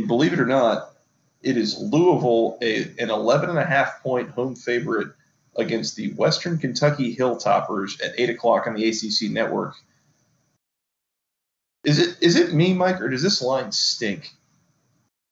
Believe 0.07 0.33
it 0.33 0.39
or 0.39 0.47
not, 0.47 0.93
it 1.43 1.57
is 1.57 1.77
Louisville, 1.79 2.59
a, 2.63 2.85
an 2.99 3.11
11 3.11 3.51
and 3.51 3.59
a 3.59 3.65
half 3.65 4.03
point 4.03 4.31
home 4.31 4.55
favorite 4.55 5.09
against 5.57 5.97
the 5.97 6.13
Western 6.13 6.59
Kentucky 6.59 7.15
Hilltoppers 7.17 8.03
at 8.03 8.15
8 8.19 8.31
o'clock 8.31 8.67
on 8.67 8.75
the 8.75 8.89
ACC 8.89 9.31
network. 9.31 9.75
Is 11.85 11.99
it 11.99 12.17
is 12.23 12.37
it 12.37 12.55
me, 12.55 12.73
Mike, 12.73 13.01
or 13.01 13.11
does 13.11 13.23
this 13.23 13.43
line 13.43 13.71
stink? 13.71 14.33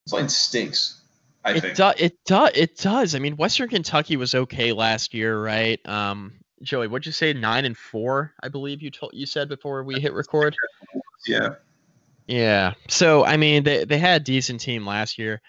This 0.05 0.13
line 0.13 0.29
stinks. 0.29 1.01
I 1.45 1.53
it 1.53 1.75
does. 1.75 1.95
It 1.99 2.25
does. 2.25 2.51
It 2.55 2.77
does. 2.77 3.15
I 3.15 3.19
mean, 3.19 3.37
Western 3.37 3.69
Kentucky 3.69 4.17
was 4.17 4.35
okay 4.35 4.73
last 4.73 5.13
year, 5.13 5.43
right? 5.43 5.81
Um, 5.87 6.35
Joey, 6.63 6.87
what'd 6.87 7.07
you 7.07 7.13
say? 7.13 7.33
Nine 7.33 7.65
and 7.65 7.77
four, 7.77 8.33
I 8.43 8.49
believe 8.49 8.83
you 8.83 8.91
told 8.91 9.13
you 9.15 9.27
said 9.27 9.49
before 9.49 9.83
we 9.83 10.01
hit 10.01 10.13
record. 10.13 10.57
Yeah. 11.27 11.55
Yeah. 12.27 12.75
So 12.89 13.25
I 13.25 13.37
mean, 13.37 13.65
they 13.65 13.85
they 13.85 13.99
had 13.99 14.23
a 14.23 14.25
decent 14.25 14.61
team 14.61 14.87
last 14.87 15.19
year. 15.19 15.41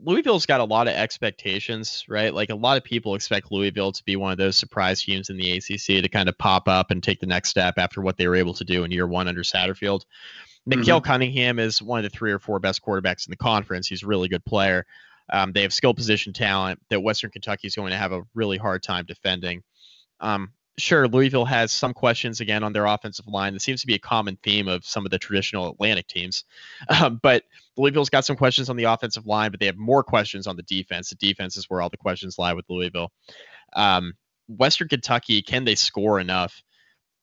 Louisville's 0.00 0.46
got 0.46 0.60
a 0.60 0.64
lot 0.64 0.88
of 0.88 0.94
expectations, 0.94 2.04
right? 2.08 2.34
Like 2.34 2.50
a 2.50 2.54
lot 2.54 2.76
of 2.76 2.82
people 2.82 3.14
expect 3.14 3.52
Louisville 3.52 3.92
to 3.92 4.04
be 4.04 4.16
one 4.16 4.32
of 4.32 4.38
those 4.38 4.56
surprise 4.56 5.02
teams 5.02 5.30
in 5.30 5.36
the 5.36 5.52
ACC 5.52 6.02
to 6.02 6.08
kind 6.08 6.28
of 6.28 6.38
pop 6.38 6.66
up 6.66 6.90
and 6.90 7.02
take 7.02 7.20
the 7.20 7.26
next 7.26 7.50
step 7.50 7.74
after 7.76 8.00
what 8.00 8.16
they 8.16 8.26
were 8.26 8.34
able 8.34 8.54
to 8.54 8.64
do 8.64 8.84
in 8.84 8.90
year 8.90 9.06
one 9.06 9.28
under 9.28 9.42
Satterfield. 9.42 10.04
Malik 10.64 10.86
mm-hmm. 10.86 11.04
Cunningham 11.04 11.58
is 11.58 11.82
one 11.82 11.98
of 11.98 12.04
the 12.04 12.16
three 12.16 12.32
or 12.32 12.38
four 12.38 12.58
best 12.58 12.82
quarterbacks 12.82 13.26
in 13.26 13.30
the 13.30 13.36
conference. 13.36 13.86
He's 13.86 14.02
a 14.02 14.06
really 14.06 14.28
good 14.28 14.44
player. 14.44 14.86
Um, 15.32 15.52
they 15.52 15.62
have 15.62 15.72
skill 15.72 15.94
position 15.94 16.32
talent 16.32 16.78
that 16.90 17.00
Western 17.00 17.30
Kentucky 17.30 17.66
is 17.66 17.74
going 17.74 17.90
to 17.90 17.96
have 17.96 18.12
a 18.12 18.22
really 18.34 18.58
hard 18.58 18.82
time 18.82 19.06
defending. 19.06 19.62
Um, 20.20 20.52
sure, 20.78 21.08
Louisville 21.08 21.46
has 21.46 21.72
some 21.72 21.94
questions 21.94 22.40
again 22.40 22.62
on 22.62 22.72
their 22.72 22.84
offensive 22.84 23.26
line. 23.26 23.54
That 23.54 23.60
seems 23.60 23.80
to 23.80 23.86
be 23.86 23.94
a 23.94 23.98
common 23.98 24.38
theme 24.42 24.68
of 24.68 24.84
some 24.84 25.04
of 25.06 25.10
the 25.10 25.18
traditional 25.18 25.70
Atlantic 25.70 26.06
teams. 26.06 26.44
Um, 26.88 27.20
but 27.22 27.44
Louisville's 27.76 28.10
got 28.10 28.24
some 28.24 28.36
questions 28.36 28.68
on 28.68 28.76
the 28.76 28.84
offensive 28.84 29.26
line, 29.26 29.50
but 29.50 29.60
they 29.60 29.66
have 29.66 29.76
more 29.76 30.02
questions 30.02 30.46
on 30.46 30.56
the 30.56 30.62
defense. 30.64 31.08
The 31.08 31.14
defense 31.14 31.56
is 31.56 31.70
where 31.70 31.80
all 31.80 31.88
the 31.88 31.96
questions 31.96 32.38
lie 32.38 32.52
with 32.52 32.66
Louisville. 32.68 33.10
Um, 33.72 34.14
Western 34.48 34.88
Kentucky, 34.88 35.40
can 35.40 35.64
they 35.64 35.74
score 35.74 36.20
enough 36.20 36.62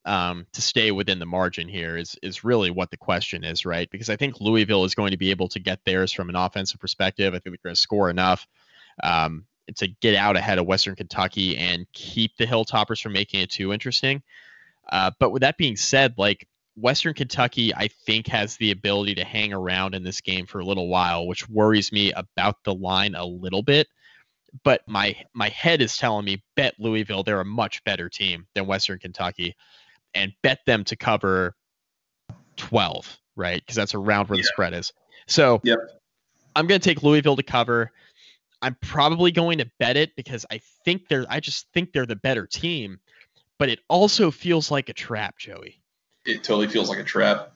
um, 0.05 0.45
to 0.53 0.61
stay 0.61 0.91
within 0.91 1.19
the 1.19 1.25
margin 1.25 1.67
here? 1.67 1.97
Is 1.97 2.17
is 2.21 2.43
really 2.43 2.71
what 2.71 2.91
the 2.91 2.97
question 2.97 3.43
is, 3.43 3.65
right? 3.65 3.89
Because 3.89 4.09
I 4.09 4.15
think 4.15 4.41
Louisville 4.41 4.85
is 4.85 4.95
going 4.95 5.11
to 5.11 5.17
be 5.17 5.31
able 5.31 5.49
to 5.49 5.59
get 5.59 5.83
theirs 5.85 6.11
from 6.11 6.29
an 6.29 6.35
offensive 6.35 6.79
perspective. 6.79 7.33
I 7.33 7.39
think 7.39 7.55
they're 7.55 7.69
going 7.69 7.75
to 7.75 7.81
score 7.81 8.09
enough. 8.09 8.47
Um, 9.03 9.45
to 9.75 9.87
get 9.87 10.15
out 10.15 10.35
ahead 10.35 10.57
of 10.57 10.65
Western 10.65 10.95
Kentucky 10.95 11.57
and 11.57 11.85
keep 11.93 12.35
the 12.37 12.47
Hilltoppers 12.47 13.01
from 13.01 13.13
making 13.13 13.41
it 13.41 13.51
too 13.51 13.71
interesting. 13.73 14.23
Uh, 14.91 15.11
but 15.19 15.29
with 15.29 15.41
that 15.41 15.57
being 15.57 15.75
said, 15.75 16.15
like 16.17 16.47
Western 16.75 17.13
Kentucky, 17.13 17.73
I 17.75 17.89
think 18.05 18.27
has 18.27 18.57
the 18.57 18.71
ability 18.71 19.15
to 19.15 19.23
hang 19.23 19.53
around 19.53 19.95
in 19.95 20.03
this 20.03 20.21
game 20.21 20.45
for 20.45 20.59
a 20.59 20.65
little 20.65 20.87
while, 20.87 21.27
which 21.27 21.47
worries 21.49 21.91
me 21.91 22.11
about 22.13 22.63
the 22.63 22.73
line 22.73 23.15
a 23.15 23.25
little 23.25 23.61
bit. 23.61 23.87
But 24.63 24.81
my 24.87 25.15
my 25.33 25.49
head 25.49 25.81
is 25.81 25.95
telling 25.95 26.25
me 26.25 26.43
bet 26.55 26.73
Louisville. 26.79 27.23
They're 27.23 27.41
a 27.41 27.45
much 27.45 27.83
better 27.83 28.09
team 28.09 28.47
than 28.55 28.65
Western 28.65 28.97
Kentucky, 28.97 29.55
and 30.13 30.33
bet 30.43 30.59
them 30.65 30.83
to 30.85 30.95
cover 30.95 31.55
twelve, 32.55 33.17
right? 33.35 33.61
Because 33.61 33.75
that's 33.75 33.95
around 33.95 34.29
where 34.29 34.37
yeah. 34.37 34.43
the 34.43 34.47
spread 34.47 34.73
is. 34.73 34.93
So 35.27 35.61
yep. 35.63 35.79
I'm 36.55 36.67
going 36.67 36.79
to 36.79 36.89
take 36.89 37.03
Louisville 37.03 37.35
to 37.35 37.43
cover. 37.43 37.91
I'm 38.61 38.75
probably 38.81 39.31
going 39.31 39.59
to 39.59 39.71
bet 39.79 39.95
it 39.95 40.15
because 40.15 40.45
I 40.51 40.59
think 40.83 41.07
they're 41.07 41.25
I 41.29 41.39
just 41.39 41.67
think 41.73 41.93
they're 41.93 42.05
the 42.05 42.15
better 42.15 42.45
team, 42.45 42.99
but 43.57 43.69
it 43.69 43.79
also 43.87 44.31
feels 44.31 44.69
like 44.69 44.89
a 44.89 44.93
trap, 44.93 45.37
Joey. 45.37 45.81
It 46.25 46.43
totally 46.43 46.67
feels 46.67 46.89
like 46.89 46.99
a 46.99 47.03
trap. 47.03 47.53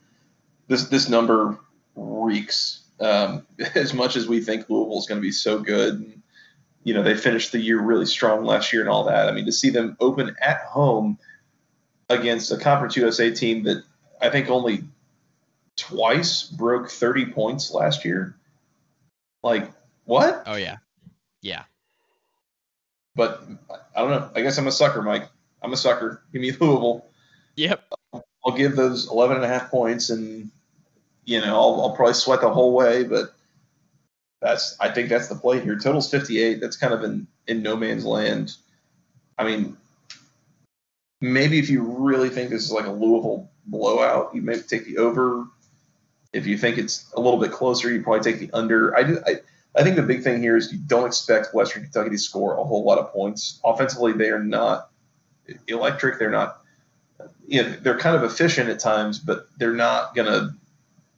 This 0.68 0.86
this 0.86 1.10
number 1.10 1.60
reeks. 1.95 2.80
Um, 2.99 3.45
as 3.76 3.93
much 3.93 4.16
as 4.16 4.28
we 4.28 4.39
think 4.39 4.70
Louisville 4.70 4.99
is 4.99 5.08
going 5.08 5.20
to 5.20 5.26
be 5.26 5.32
so 5.32 5.60
good, 5.60 5.95
and, 5.95 6.22
you 6.86 6.93
know 6.93 7.04
they 7.04 7.16
finished 7.16 7.51
the 7.51 7.60
year 7.60 7.82
really 7.82 8.06
strong 8.06 8.45
last 8.45 8.72
year 8.72 8.82
and 8.82 8.89
all 8.89 9.06
that. 9.06 9.28
I 9.28 9.32
mean, 9.32 9.45
to 9.45 9.51
see 9.51 9.70
them 9.70 9.97
open 9.99 10.36
at 10.41 10.62
home 10.62 11.18
against 12.20 12.51
a 12.51 12.57
Conference 12.57 12.95
USA 12.95 13.32
team 13.32 13.64
that 13.64 13.84
I 14.22 14.30
think 14.30 14.49
only 14.49 14.84
twice 15.76 16.43
broke 16.43 16.89
30 16.89 17.28
points 17.28 17.72
last 17.72 18.05
year. 18.05 18.36
Like 19.41 19.72
what? 20.05 20.43
Oh 20.45 20.55
yeah, 20.55 20.78
yeah. 21.41 21.64
But 23.16 23.43
I 23.95 24.01
don't 24.01 24.09
know. 24.09 24.30
I 24.36 24.41
guess 24.41 24.57
I'm 24.57 24.68
a 24.68 24.72
sucker, 24.72 25.01
Mike. 25.01 25.28
I'm 25.61 25.74
a 25.74 25.78
sucker. 25.78 26.24
Give 26.32 26.41
me 26.41 26.51
Louisville. 26.51 27.05
Yep. 27.55 27.84
I'll 28.45 28.57
give 28.57 28.76
those 28.76 29.09
11 29.09 29.38
and 29.38 29.45
a 29.45 29.47
half 29.47 29.70
points, 29.70 30.09
and 30.09 30.49
you 31.26 31.39
know 31.39 31.55
I'll, 31.55 31.82
I'll 31.82 31.95
probably 31.95 32.14
sweat 32.14 32.41
the 32.41 32.51
whole 32.51 32.74
way. 32.74 33.03
But 33.03 33.34
that's 34.41 34.78
I 34.80 34.89
think 34.89 35.09
that's 35.09 35.28
the 35.28 35.36
play 35.36 35.59
here. 35.59 35.78
Total's 35.78 36.09
58. 36.09 36.59
That's 36.59 36.78
kind 36.78 36.93
of 36.93 37.03
in 37.03 37.28
in 37.47 37.61
no 37.61 37.76
man's 37.76 38.05
land. 38.05 38.55
I 39.38 39.43
mean, 39.45 39.78
maybe 41.24 41.57
if 41.57 41.69
you 41.69 41.82
really 41.82 42.30
think 42.30 42.49
this 42.49 42.63
is 42.63 42.71
like 42.71 42.86
a 42.86 42.91
Louisville 42.91 43.49
blowout, 43.65 44.36
you 44.36 44.41
may 44.41 44.59
take 44.59 44.86
the 44.86 44.97
over. 44.97 45.47
If 46.34 46.45
you 46.45 46.57
think 46.57 46.78
it's 46.78 47.11
a 47.15 47.21
little 47.21 47.39
bit 47.39 47.51
closer, 47.51 47.91
you 47.91 48.03
probably 48.03 48.30
take 48.30 48.39
the 48.39 48.51
under. 48.55 48.95
I 48.95 49.03
do. 49.03 49.19
I, 49.26 49.36
I 49.76 49.84
think 49.84 49.95
the 49.95 50.03
big 50.03 50.24
thing 50.24 50.41
here 50.41 50.57
is 50.57 50.71
you 50.71 50.80
don't 50.80 51.07
expect 51.07 51.53
Western 51.53 51.84
Kentucky 51.84 52.11
to 52.11 52.17
score 52.17 52.57
a 52.57 52.63
whole 52.63 52.84
lot 52.84 52.99
of 52.99 53.11
points. 53.11 53.59
Offensively, 53.63 54.11
they 54.11 54.30
are 54.30 54.43
not 54.43 54.89
electric. 55.67 56.19
They're 56.19 56.30
not, 56.30 56.61
you 57.47 57.63
know, 57.63 57.69
they're 57.69 57.97
kind 57.97 58.15
of 58.15 58.24
efficient 58.24 58.69
at 58.69 58.80
times, 58.80 59.17
but 59.17 59.47
they're 59.57 59.74
not 59.74 60.15
gonna 60.15 60.55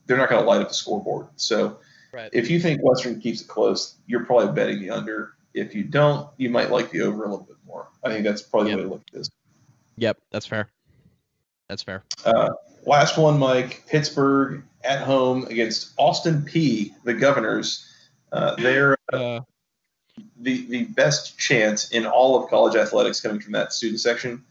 they're 0.06 0.18
not 0.18 0.30
gonna 0.30 0.46
light 0.46 0.62
up 0.62 0.68
the 0.68 0.74
scoreboard. 0.76 1.28
So 1.36 1.80
right. 2.14 2.30
if 2.32 2.50
you 2.52 2.60
think 2.60 2.82
Western 2.84 3.20
keeps 3.20 3.42
it 3.42 3.48
close, 3.48 3.96
you're 4.06 4.24
probably 4.24 4.54
betting 4.54 4.80
the 4.82 4.92
under. 4.92 5.34
If 5.56 5.74
you 5.74 5.84
don't, 5.84 6.30
you 6.38 6.50
might 6.50 6.70
like 6.70 6.92
the 6.92 7.02
over 7.02 7.24
a 7.24 7.30
little 7.30 7.46
bit 7.46 7.58
more. 7.66 7.88
I 8.04 8.10
think 8.10 8.24
that's 8.24 8.42
probably 8.44 8.72
yep. 8.72 8.80
the 8.80 8.84
way 8.84 8.90
to 8.90 8.94
look 8.94 9.04
at 9.08 9.14
this. 9.14 9.32
Yep, 9.98 10.18
that's 10.32 10.46
fair. 10.46 10.70
That's 11.70 11.84
fair. 11.84 12.04
Uh, 12.24 12.50
last 12.86 13.18
one, 13.18 13.40
Mike. 13.40 13.84
Pittsburgh 13.88 14.64
at 14.84 15.02
home 15.02 15.46
against 15.46 15.94
Austin 15.98 16.42
Peay. 16.42 16.92
the 17.04 17.14
Governors. 17.14 17.92
Uh, 18.32 18.56
they're 18.56 18.98
uh, 19.14 19.40
the 20.38 20.66
the 20.68 20.84
best 20.84 21.38
chance 21.38 21.92
in 21.92 22.06
all 22.06 22.42
of 22.42 22.50
college 22.50 22.76
athletics 22.76 23.22
coming 23.22 23.40
from 23.40 23.54
that 23.54 23.74
student 23.74 24.00
section. 24.00 24.44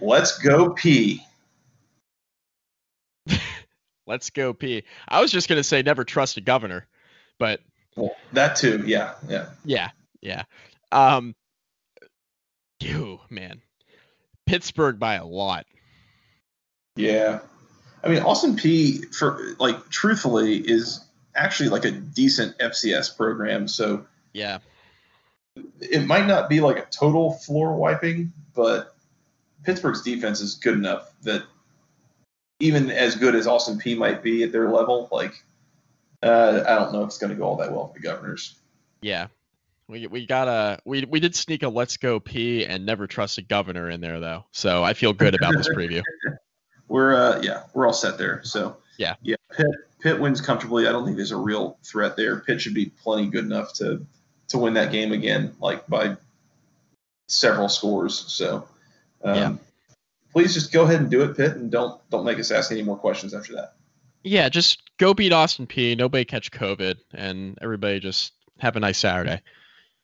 Let's 0.00 0.38
go 0.38 0.70
Peay. 0.70 1.20
Let's 4.06 4.30
go 4.30 4.52
Peay. 4.52 4.82
I 5.08 5.20
was 5.20 5.30
just 5.30 5.48
gonna 5.48 5.64
say 5.64 5.82
never 5.82 6.04
trust 6.04 6.36
a 6.36 6.40
governor, 6.40 6.86
but 7.38 7.60
well, 7.96 8.14
that 8.32 8.56
too. 8.56 8.82
Yeah, 8.86 9.14
yeah, 9.28 9.46
yeah, 9.64 9.90
yeah. 10.20 10.42
Um, 10.92 11.34
you 12.80 13.20
man, 13.30 13.62
Pittsburgh 14.54 15.00
by 15.00 15.14
a 15.14 15.26
lot. 15.26 15.66
Yeah, 16.94 17.40
I 18.04 18.08
mean 18.08 18.22
Austin 18.22 18.54
Peay, 18.54 19.12
for 19.12 19.56
like 19.58 19.88
truthfully 19.88 20.58
is 20.58 21.04
actually 21.34 21.70
like 21.70 21.84
a 21.84 21.90
decent 21.90 22.56
FCS 22.58 23.16
program. 23.16 23.66
So 23.66 24.06
yeah, 24.32 24.58
it 25.80 26.06
might 26.06 26.28
not 26.28 26.48
be 26.48 26.60
like 26.60 26.78
a 26.78 26.86
total 26.86 27.32
floor 27.32 27.74
wiping, 27.74 28.32
but 28.54 28.94
Pittsburgh's 29.64 30.02
defense 30.02 30.40
is 30.40 30.54
good 30.54 30.74
enough 30.74 31.10
that 31.22 31.42
even 32.60 32.92
as 32.92 33.16
good 33.16 33.34
as 33.34 33.48
Austin 33.48 33.80
Peay 33.80 33.98
might 33.98 34.22
be 34.22 34.44
at 34.44 34.52
their 34.52 34.70
level, 34.70 35.08
like 35.10 35.34
uh, 36.22 36.62
I 36.64 36.76
don't 36.76 36.92
know 36.92 37.02
if 37.02 37.08
it's 37.08 37.18
going 37.18 37.30
to 37.30 37.36
go 37.36 37.42
all 37.42 37.56
that 37.56 37.72
well 37.72 37.88
for 37.88 37.94
the 37.94 38.06
Governors. 38.06 38.54
Yeah, 39.02 39.26
we 39.88 40.06
we 40.06 40.26
got 40.26 40.48
a 40.48 40.80
we 40.84 41.04
we 41.04 41.20
did 41.20 41.34
sneak 41.34 41.62
a 41.62 41.68
let's 41.68 41.96
go 41.96 42.20
Peay 42.20 42.66
and 42.68 42.86
never 42.86 43.06
trust 43.06 43.38
a 43.38 43.42
governor 43.42 43.90
in 43.90 44.00
there 44.00 44.20
though, 44.20 44.44
so 44.50 44.82
I 44.82 44.94
feel 44.94 45.12
good 45.12 45.34
about 45.34 45.54
this 45.56 45.68
preview. 45.68 46.02
we're 46.88 47.14
uh 47.14 47.40
yeah 47.42 47.64
we're 47.74 47.86
all 47.86 47.92
set 47.92 48.18
there. 48.18 48.42
So 48.44 48.76
yeah 48.98 49.14
yeah 49.22 49.36
Pitt 49.56 49.66
Pitt 50.00 50.20
wins 50.20 50.40
comfortably. 50.40 50.86
I 50.86 50.92
don't 50.92 51.04
think 51.04 51.16
there's 51.16 51.32
a 51.32 51.36
real 51.36 51.78
threat 51.82 52.16
there. 52.16 52.40
Pitt 52.40 52.60
should 52.60 52.74
be 52.74 52.86
plenty 52.86 53.28
good 53.28 53.44
enough 53.44 53.72
to 53.74 54.06
to 54.48 54.58
win 54.58 54.74
that 54.74 54.92
game 54.92 55.12
again, 55.12 55.54
like 55.60 55.86
by 55.86 56.16
several 57.28 57.68
scores. 57.68 58.18
So, 58.18 58.68
um, 59.22 59.36
yeah. 59.36 59.54
please 60.32 60.54
just 60.54 60.72
go 60.72 60.84
ahead 60.84 61.00
and 61.00 61.10
do 61.10 61.22
it, 61.22 61.36
Pitt, 61.36 61.56
and 61.56 61.70
don't 61.70 62.00
don't 62.10 62.24
make 62.24 62.38
us 62.38 62.50
ask 62.50 62.70
any 62.70 62.82
more 62.82 62.96
questions 62.96 63.34
after 63.34 63.54
that. 63.54 63.74
Yeah, 64.22 64.48
just 64.48 64.82
go 64.98 65.12
beat 65.12 65.32
Austin 65.32 65.66
Peay. 65.66 65.96
Nobody 65.96 66.24
catch 66.24 66.50
COVID, 66.50 66.96
and 67.12 67.58
everybody 67.60 68.00
just 68.00 68.32
have 68.58 68.76
a 68.76 68.80
nice 68.80 68.98
Saturday. 68.98 69.42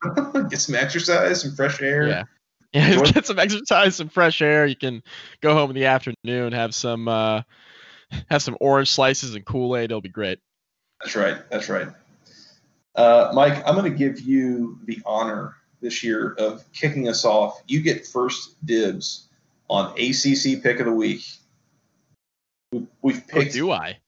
Get 0.51 0.61
some 0.61 0.75
exercise, 0.75 1.43
some 1.43 1.55
fresh 1.55 1.81
air. 1.81 2.09
Yeah. 2.09 2.25
Yeah, 2.73 3.03
get 3.03 3.27
some 3.27 3.41
exercise, 3.41 3.97
some 3.97 4.09
fresh 4.09 4.41
air. 4.41 4.65
You 4.65 4.77
can 4.77 5.03
go 5.41 5.55
home 5.55 5.71
in 5.71 5.75
the 5.75 5.87
afternoon, 5.87 6.53
have 6.53 6.73
some 6.73 7.09
uh, 7.09 7.43
have 8.31 8.43
some 8.43 8.57
orange 8.61 8.93
slices 8.93 9.35
and 9.35 9.45
Kool 9.45 9.77
Aid. 9.77 9.87
It'll 9.87 10.01
be 10.01 10.09
great. 10.09 10.39
That's 11.01 11.17
right. 11.17 11.39
That's 11.51 11.69
right. 11.69 11.89
Uh, 12.95 13.33
Mike, 13.35 13.67
I'm 13.67 13.75
going 13.75 13.91
to 13.91 13.99
give 13.99 14.21
you 14.21 14.79
the 14.85 15.01
honor 15.05 15.57
this 15.81 16.05
year 16.05 16.35
of 16.39 16.65
kicking 16.73 17.09
us 17.09 17.25
off. 17.25 17.61
You 17.67 17.81
get 17.81 18.07
first 18.07 18.55
dibs 18.65 19.27
on 19.69 19.93
ACC 19.99 20.63
pick 20.63 20.81
of 20.81 20.87
the 20.87 20.93
week. 20.93 21.25
We've 22.73 22.87
oh, 23.03 23.21
picked. 23.27 23.51
Oh, 23.51 23.53
do 23.53 23.71
I? 23.73 23.99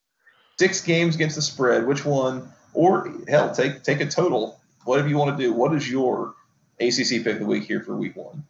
Six 0.58 0.82
games 0.82 1.14
against 1.14 1.36
the 1.36 1.42
spread. 1.42 1.86
Which 1.86 2.04
one? 2.04 2.52
Or 2.74 3.12
hell, 3.28 3.52
take 3.54 3.82
take 3.82 4.00
a 4.00 4.06
total. 4.06 4.60
Whatever 4.84 5.08
you 5.08 5.16
want 5.16 5.36
to 5.36 5.42
do. 5.42 5.52
What 5.52 5.74
is 5.74 5.88
your 5.88 6.34
ACC 6.80 7.24
pick 7.24 7.34
of 7.34 7.38
the 7.40 7.46
week 7.46 7.64
here 7.64 7.80
for 7.80 7.96
week 7.96 8.16
one? 8.16 8.44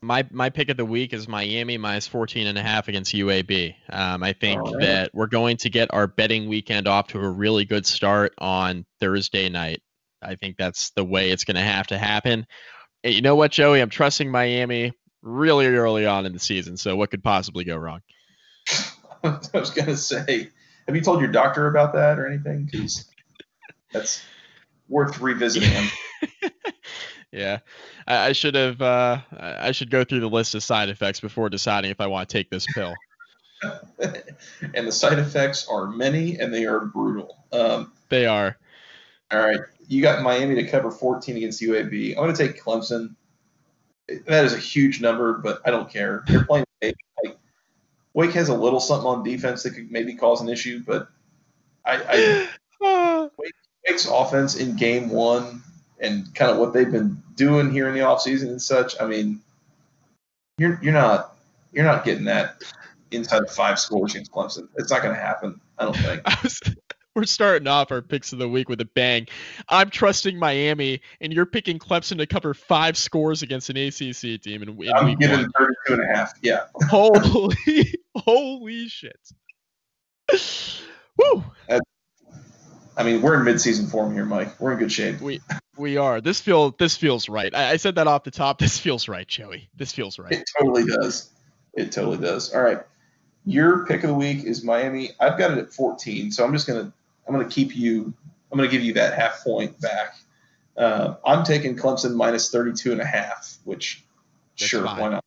My 0.00 0.26
my 0.30 0.50
pick 0.50 0.68
of 0.68 0.76
the 0.76 0.84
week 0.84 1.12
is 1.12 1.26
Miami 1.26 1.76
minus 1.76 2.06
14 2.06 2.46
and 2.46 2.56
a 2.56 2.62
half 2.62 2.88
against 2.88 3.14
UAB. 3.14 3.74
Um, 3.90 4.22
I 4.22 4.32
think 4.32 4.62
right. 4.62 4.80
that 4.80 5.10
we're 5.12 5.26
going 5.26 5.56
to 5.58 5.70
get 5.70 5.92
our 5.92 6.06
betting 6.06 6.48
weekend 6.48 6.86
off 6.86 7.08
to 7.08 7.18
a 7.18 7.28
really 7.28 7.64
good 7.64 7.84
start 7.84 8.32
on 8.38 8.86
Thursday 9.00 9.48
night. 9.48 9.82
I 10.22 10.36
think 10.36 10.56
that's 10.56 10.90
the 10.90 11.04
way 11.04 11.30
it's 11.30 11.44
going 11.44 11.56
to 11.56 11.62
have 11.62 11.88
to 11.88 11.98
happen. 11.98 12.46
And 13.02 13.14
you 13.14 13.22
know 13.22 13.36
what, 13.36 13.50
Joey? 13.50 13.80
I'm 13.80 13.90
trusting 13.90 14.30
Miami 14.30 14.92
really 15.22 15.66
early 15.66 16.06
on 16.06 16.26
in 16.26 16.32
the 16.32 16.38
season. 16.38 16.76
So 16.76 16.96
what 16.96 17.10
could 17.10 17.22
possibly 17.22 17.64
go 17.64 17.76
wrong? 17.76 18.00
I 19.24 19.38
was 19.52 19.70
going 19.70 19.86
to 19.86 19.96
say, 19.96 20.48
have 20.86 20.96
you 20.96 21.02
told 21.02 21.20
your 21.20 21.30
doctor 21.30 21.66
about 21.66 21.94
that 21.94 22.18
or 22.18 22.26
anything? 22.26 22.68
Because 22.70 23.04
that's 23.92 24.22
worth 24.88 25.20
revisiting. 25.20 25.88
yeah, 27.32 27.58
I, 28.06 28.28
I, 28.28 28.32
should 28.32 28.54
have. 28.54 28.80
Uh, 28.80 29.18
I 29.38 29.72
should 29.72 29.90
go 29.90 30.04
through 30.04 30.20
the 30.20 30.28
list 30.28 30.54
of 30.54 30.62
side 30.62 30.88
effects 30.88 31.20
before 31.20 31.48
deciding 31.48 31.90
if 31.90 32.00
I 32.00 32.06
want 32.06 32.28
to 32.28 32.32
take 32.32 32.50
this 32.50 32.66
pill. 32.74 32.94
and 34.74 34.86
the 34.86 34.92
side 34.92 35.18
effects 35.18 35.66
are 35.68 35.86
many, 35.86 36.38
and 36.38 36.52
they 36.52 36.64
are 36.64 36.80
brutal. 36.80 37.36
Um, 37.52 37.92
they 38.08 38.26
are. 38.26 38.56
All 39.30 39.40
right, 39.40 39.60
you 39.88 40.00
got 40.00 40.22
Miami 40.22 40.54
to 40.56 40.66
cover 40.66 40.90
14 40.90 41.36
against 41.36 41.60
UAB. 41.60 42.10
I'm 42.10 42.16
going 42.16 42.34
to 42.34 42.46
take 42.46 42.62
Clemson. 42.62 43.14
That 44.26 44.44
is 44.46 44.54
a 44.54 44.58
huge 44.58 45.02
number, 45.02 45.34
but 45.34 45.60
I 45.66 45.70
don't 45.70 45.90
care. 45.90 46.24
They're 46.26 46.44
playing 46.44 46.64
Wake. 46.80 46.96
Like, 47.22 47.38
Wake 48.14 48.32
has 48.32 48.48
a 48.48 48.54
little 48.54 48.80
something 48.80 49.06
on 49.06 49.22
defense 49.22 49.62
that 49.64 49.74
could 49.74 49.90
maybe 49.90 50.14
cause 50.14 50.40
an 50.40 50.48
issue, 50.48 50.82
but 50.86 51.08
I, 51.84 52.48
I 52.80 53.27
Offense 54.10 54.56
in 54.56 54.76
game 54.76 55.10
one 55.10 55.62
and 56.00 56.32
kind 56.34 56.50
of 56.50 56.58
what 56.58 56.72
they've 56.72 56.90
been 56.90 57.22
doing 57.34 57.70
here 57.70 57.88
in 57.88 57.94
the 57.94 58.00
offseason 58.00 58.48
and 58.48 58.62
such. 58.62 59.00
I 59.00 59.06
mean, 59.06 59.40
you're 60.58 60.78
you're 60.82 60.92
not 60.92 61.36
you're 61.72 61.84
not 61.84 62.04
getting 62.04 62.24
that 62.24 62.62
inside 63.10 63.42
of 63.42 63.50
five 63.50 63.78
scores 63.78 64.14
against 64.14 64.32
Clemson. 64.32 64.68
It's 64.76 64.90
not 64.90 65.02
going 65.02 65.14
to 65.14 65.20
happen. 65.20 65.60
I 65.78 65.84
don't 65.84 65.96
think. 65.96 66.22
I 66.24 66.38
was, 66.42 66.60
we're 67.14 67.24
starting 67.24 67.66
off 67.66 67.90
our 67.90 68.02
picks 68.02 68.32
of 68.32 68.38
the 68.38 68.48
week 68.48 68.68
with 68.68 68.80
a 68.80 68.84
bang. 68.84 69.26
I'm 69.68 69.90
trusting 69.90 70.38
Miami, 70.38 71.00
and 71.20 71.32
you're 71.32 71.46
picking 71.46 71.78
Clemson 71.78 72.18
to 72.18 72.26
cover 72.26 72.54
five 72.54 72.96
scores 72.96 73.42
against 73.42 73.70
an 73.70 73.76
ACC 73.76 74.40
team 74.40 74.62
in, 74.62 74.68
in 74.80 74.92
I'm 74.94 75.16
giving 75.16 75.40
one. 75.40 75.50
32 75.58 75.94
and 75.94 76.02
a 76.02 76.14
half. 76.14 76.34
Yeah. 76.42 76.64
Holy, 76.88 77.94
holy 78.16 78.88
shit. 78.88 79.18
Woo. 81.16 81.44
I 82.98 83.04
mean, 83.04 83.22
we're 83.22 83.34
in 83.34 83.46
midseason 83.46 83.90
form 83.90 84.12
here, 84.12 84.24
Mike. 84.24 84.60
We're 84.60 84.72
in 84.72 84.78
good 84.78 84.92
shape. 84.92 85.20
We 85.20 85.40
we 85.76 85.96
are. 85.96 86.20
This 86.20 86.40
feel 86.40 86.72
this 86.72 86.96
feels 86.96 87.28
right. 87.28 87.54
I, 87.54 87.70
I 87.70 87.76
said 87.76 87.94
that 87.94 88.06
off 88.06 88.24
the 88.24 88.30
top. 88.30 88.58
This 88.58 88.78
feels 88.78 89.08
right, 89.08 89.26
Joey. 89.26 89.68
This 89.76 89.92
feels 89.92 90.18
right. 90.18 90.32
It 90.32 90.44
totally 90.58 90.84
does. 90.84 91.30
It 91.74 91.92
totally 91.92 92.18
does. 92.18 92.52
All 92.52 92.62
right. 92.62 92.80
Your 93.46 93.86
pick 93.86 94.02
of 94.02 94.08
the 94.08 94.14
week 94.14 94.44
is 94.44 94.64
Miami. 94.64 95.12
I've 95.20 95.38
got 95.38 95.52
it 95.52 95.58
at 95.58 95.72
14, 95.72 96.30
so 96.32 96.44
I'm 96.44 96.52
just 96.52 96.66
gonna 96.66 96.92
I'm 97.28 97.34
going 97.34 97.46
to 97.46 97.54
keep 97.54 97.76
you. 97.76 98.12
I'm 98.50 98.58
to 98.58 98.68
give 98.68 98.82
you 98.82 98.94
that 98.94 99.14
half 99.14 99.44
point 99.44 99.78
back. 99.80 100.16
Uh, 100.76 101.16
I'm 101.24 101.44
taking 101.44 101.76
Clemson 101.76 102.14
minus 102.14 102.50
32 102.50 102.92
and 102.92 103.00
a 103.00 103.04
half, 103.04 103.58
which 103.64 104.04
That's 104.58 104.70
sure, 104.70 104.84
fine. 104.84 105.00
why 105.00 105.08
not? 105.10 105.24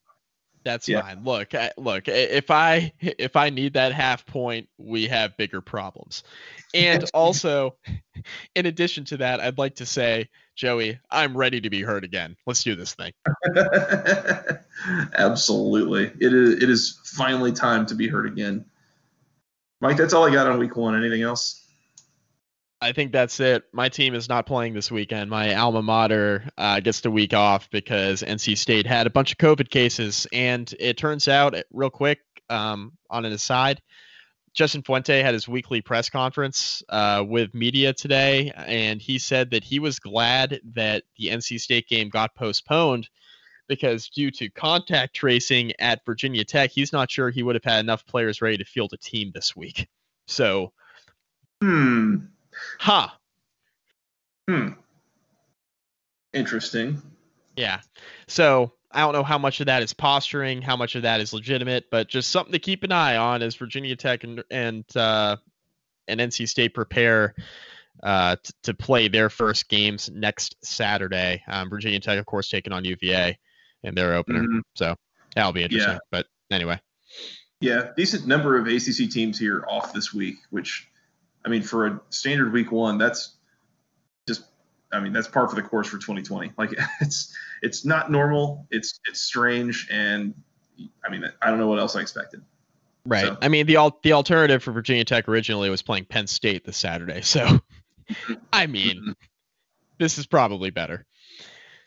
That's 0.63 0.87
yeah. 0.87 1.01
fine. 1.01 1.23
Look, 1.23 1.55
I, 1.55 1.71
look. 1.77 2.07
If 2.07 2.51
I 2.51 2.93
if 2.99 3.35
I 3.35 3.49
need 3.49 3.73
that 3.73 3.93
half 3.93 4.25
point, 4.25 4.69
we 4.77 5.07
have 5.07 5.35
bigger 5.37 5.61
problems. 5.61 6.23
And 6.73 7.09
also, 7.13 7.75
in 8.55 8.65
addition 8.65 9.05
to 9.05 9.17
that, 9.17 9.39
I'd 9.39 9.57
like 9.57 9.75
to 9.75 9.85
say, 9.85 10.29
Joey, 10.55 10.99
I'm 11.09 11.35
ready 11.35 11.61
to 11.61 11.69
be 11.69 11.81
heard 11.81 12.03
again. 12.03 12.37
Let's 12.45 12.63
do 12.63 12.75
this 12.75 12.93
thing. 12.93 13.11
Absolutely, 15.17 16.11
it 16.19 16.33
is. 16.33 16.63
It 16.63 16.69
is 16.69 16.99
finally 17.03 17.51
time 17.51 17.85
to 17.87 17.95
be 17.95 18.07
heard 18.07 18.27
again. 18.27 18.65
Mike, 19.79 19.97
that's 19.97 20.13
all 20.13 20.25
I 20.25 20.31
got 20.31 20.47
on 20.47 20.59
week 20.59 20.75
one. 20.75 20.95
Anything 20.95 21.23
else? 21.23 21.60
I 22.81 22.93
think 22.93 23.11
that's 23.11 23.39
it. 23.39 23.63
My 23.73 23.89
team 23.89 24.15
is 24.15 24.27
not 24.27 24.47
playing 24.47 24.73
this 24.73 24.91
weekend. 24.91 25.29
My 25.29 25.53
alma 25.53 25.83
mater 25.83 26.49
uh, 26.57 26.79
gets 26.79 27.01
the 27.01 27.11
week 27.11 27.33
off 27.33 27.69
because 27.69 28.23
NC 28.23 28.57
State 28.57 28.87
had 28.87 29.05
a 29.05 29.11
bunch 29.11 29.31
of 29.31 29.37
COVID 29.37 29.69
cases. 29.69 30.25
And 30.33 30.73
it 30.79 30.97
turns 30.97 31.27
out, 31.27 31.55
real 31.71 31.91
quick, 31.91 32.19
um, 32.49 32.93
on 33.09 33.23
an 33.25 33.33
aside, 33.33 33.81
Justin 34.53 34.81
Fuente 34.81 35.21
had 35.21 35.33
his 35.33 35.47
weekly 35.47 35.81
press 35.81 36.09
conference 36.09 36.81
uh, 36.89 37.23
with 37.25 37.53
media 37.53 37.93
today, 37.93 38.51
and 38.55 39.01
he 39.01 39.17
said 39.17 39.51
that 39.51 39.63
he 39.63 39.79
was 39.79 39.99
glad 39.99 40.59
that 40.73 41.03
the 41.17 41.27
NC 41.27 41.59
State 41.59 41.87
game 41.87 42.09
got 42.09 42.35
postponed 42.35 43.07
because 43.69 44.09
due 44.09 44.29
to 44.31 44.49
contact 44.49 45.15
tracing 45.15 45.71
at 45.79 46.03
Virginia 46.05 46.43
Tech, 46.43 46.71
he's 46.71 46.91
not 46.91 47.09
sure 47.09 47.29
he 47.29 47.43
would 47.43 47.55
have 47.55 47.63
had 47.63 47.79
enough 47.79 48.05
players 48.05 48.41
ready 48.41 48.57
to 48.57 48.65
field 48.65 48.91
a 48.91 48.97
team 48.97 49.31
this 49.33 49.55
week. 49.55 49.87
So, 50.27 50.73
hmm. 51.61 52.17
Huh. 52.79 53.09
Hmm. 54.49 54.69
Interesting. 56.33 57.01
Yeah. 57.55 57.81
So 58.27 58.73
I 58.91 59.01
don't 59.01 59.13
know 59.13 59.23
how 59.23 59.37
much 59.37 59.59
of 59.59 59.67
that 59.67 59.83
is 59.83 59.93
posturing, 59.93 60.61
how 60.61 60.75
much 60.75 60.95
of 60.95 61.03
that 61.03 61.21
is 61.21 61.33
legitimate, 61.33 61.85
but 61.91 62.07
just 62.07 62.29
something 62.29 62.53
to 62.53 62.59
keep 62.59 62.83
an 62.83 62.91
eye 62.91 63.17
on 63.17 63.41
as 63.41 63.55
Virginia 63.55 63.95
Tech 63.95 64.23
and 64.23 64.43
and 64.49 64.85
uh, 64.95 65.37
and 66.07 66.19
NC 66.19 66.47
State 66.47 66.73
prepare 66.73 67.35
uh, 68.03 68.35
t- 68.41 68.53
to 68.63 68.73
play 68.73 69.07
their 69.07 69.29
first 69.29 69.69
games 69.69 70.09
next 70.13 70.55
Saturday. 70.63 71.41
Um, 71.47 71.69
Virginia 71.69 71.99
Tech, 71.99 72.19
of 72.19 72.25
course, 72.25 72.49
taking 72.49 72.73
on 72.73 72.85
UVA 72.85 73.37
in 73.83 73.95
their 73.95 74.15
opener, 74.15 74.41
mm-hmm. 74.41 74.59
so 74.75 74.95
that'll 75.35 75.53
be 75.53 75.63
interesting. 75.63 75.93
Yeah. 75.93 75.99
But 76.11 76.27
anyway. 76.49 76.79
Yeah, 77.59 77.91
decent 77.95 78.25
number 78.25 78.57
of 78.57 78.65
ACC 78.65 79.09
teams 79.11 79.37
here 79.37 79.63
off 79.69 79.93
this 79.93 80.13
week, 80.13 80.37
which 80.49 80.89
I 81.45 81.49
mean, 81.49 81.61
for 81.61 81.87
a 81.87 82.01
standard 82.09 82.53
week 82.53 82.71
one, 82.71 82.97
that's 82.97 83.35
just, 84.27 84.43
I 84.91 84.99
mean, 84.99 85.13
that's 85.13 85.27
par 85.27 85.47
for 85.47 85.55
the 85.55 85.61
course 85.61 85.87
for 85.87 85.97
2020. 85.97 86.53
Like 86.57 86.73
it's, 87.01 87.35
it's 87.61 87.85
not 87.85 88.11
normal. 88.11 88.67
It's, 88.71 88.99
it's 89.05 89.21
strange. 89.21 89.87
And 89.91 90.33
I 91.05 91.09
mean, 91.09 91.23
I 91.41 91.49
don't 91.49 91.59
know 91.59 91.67
what 91.67 91.79
else 91.79 91.95
I 91.95 92.01
expected. 92.01 92.41
Right. 93.05 93.25
So. 93.25 93.37
I 93.41 93.47
mean, 93.47 93.65
the 93.65 93.77
al- 93.77 93.99
the 94.03 94.13
alternative 94.13 94.61
for 94.61 94.71
Virginia 94.71 95.03
Tech 95.03 95.27
originally 95.27 95.71
was 95.71 95.81
playing 95.81 96.05
Penn 96.05 96.27
State 96.27 96.65
this 96.65 96.77
Saturday. 96.77 97.21
So, 97.31 97.61
I 98.51 98.67
mean, 98.67 98.97
mm-hmm. 98.97 99.11
this 99.97 100.17
is 100.17 100.25
probably 100.25 100.69
better. 100.69 101.05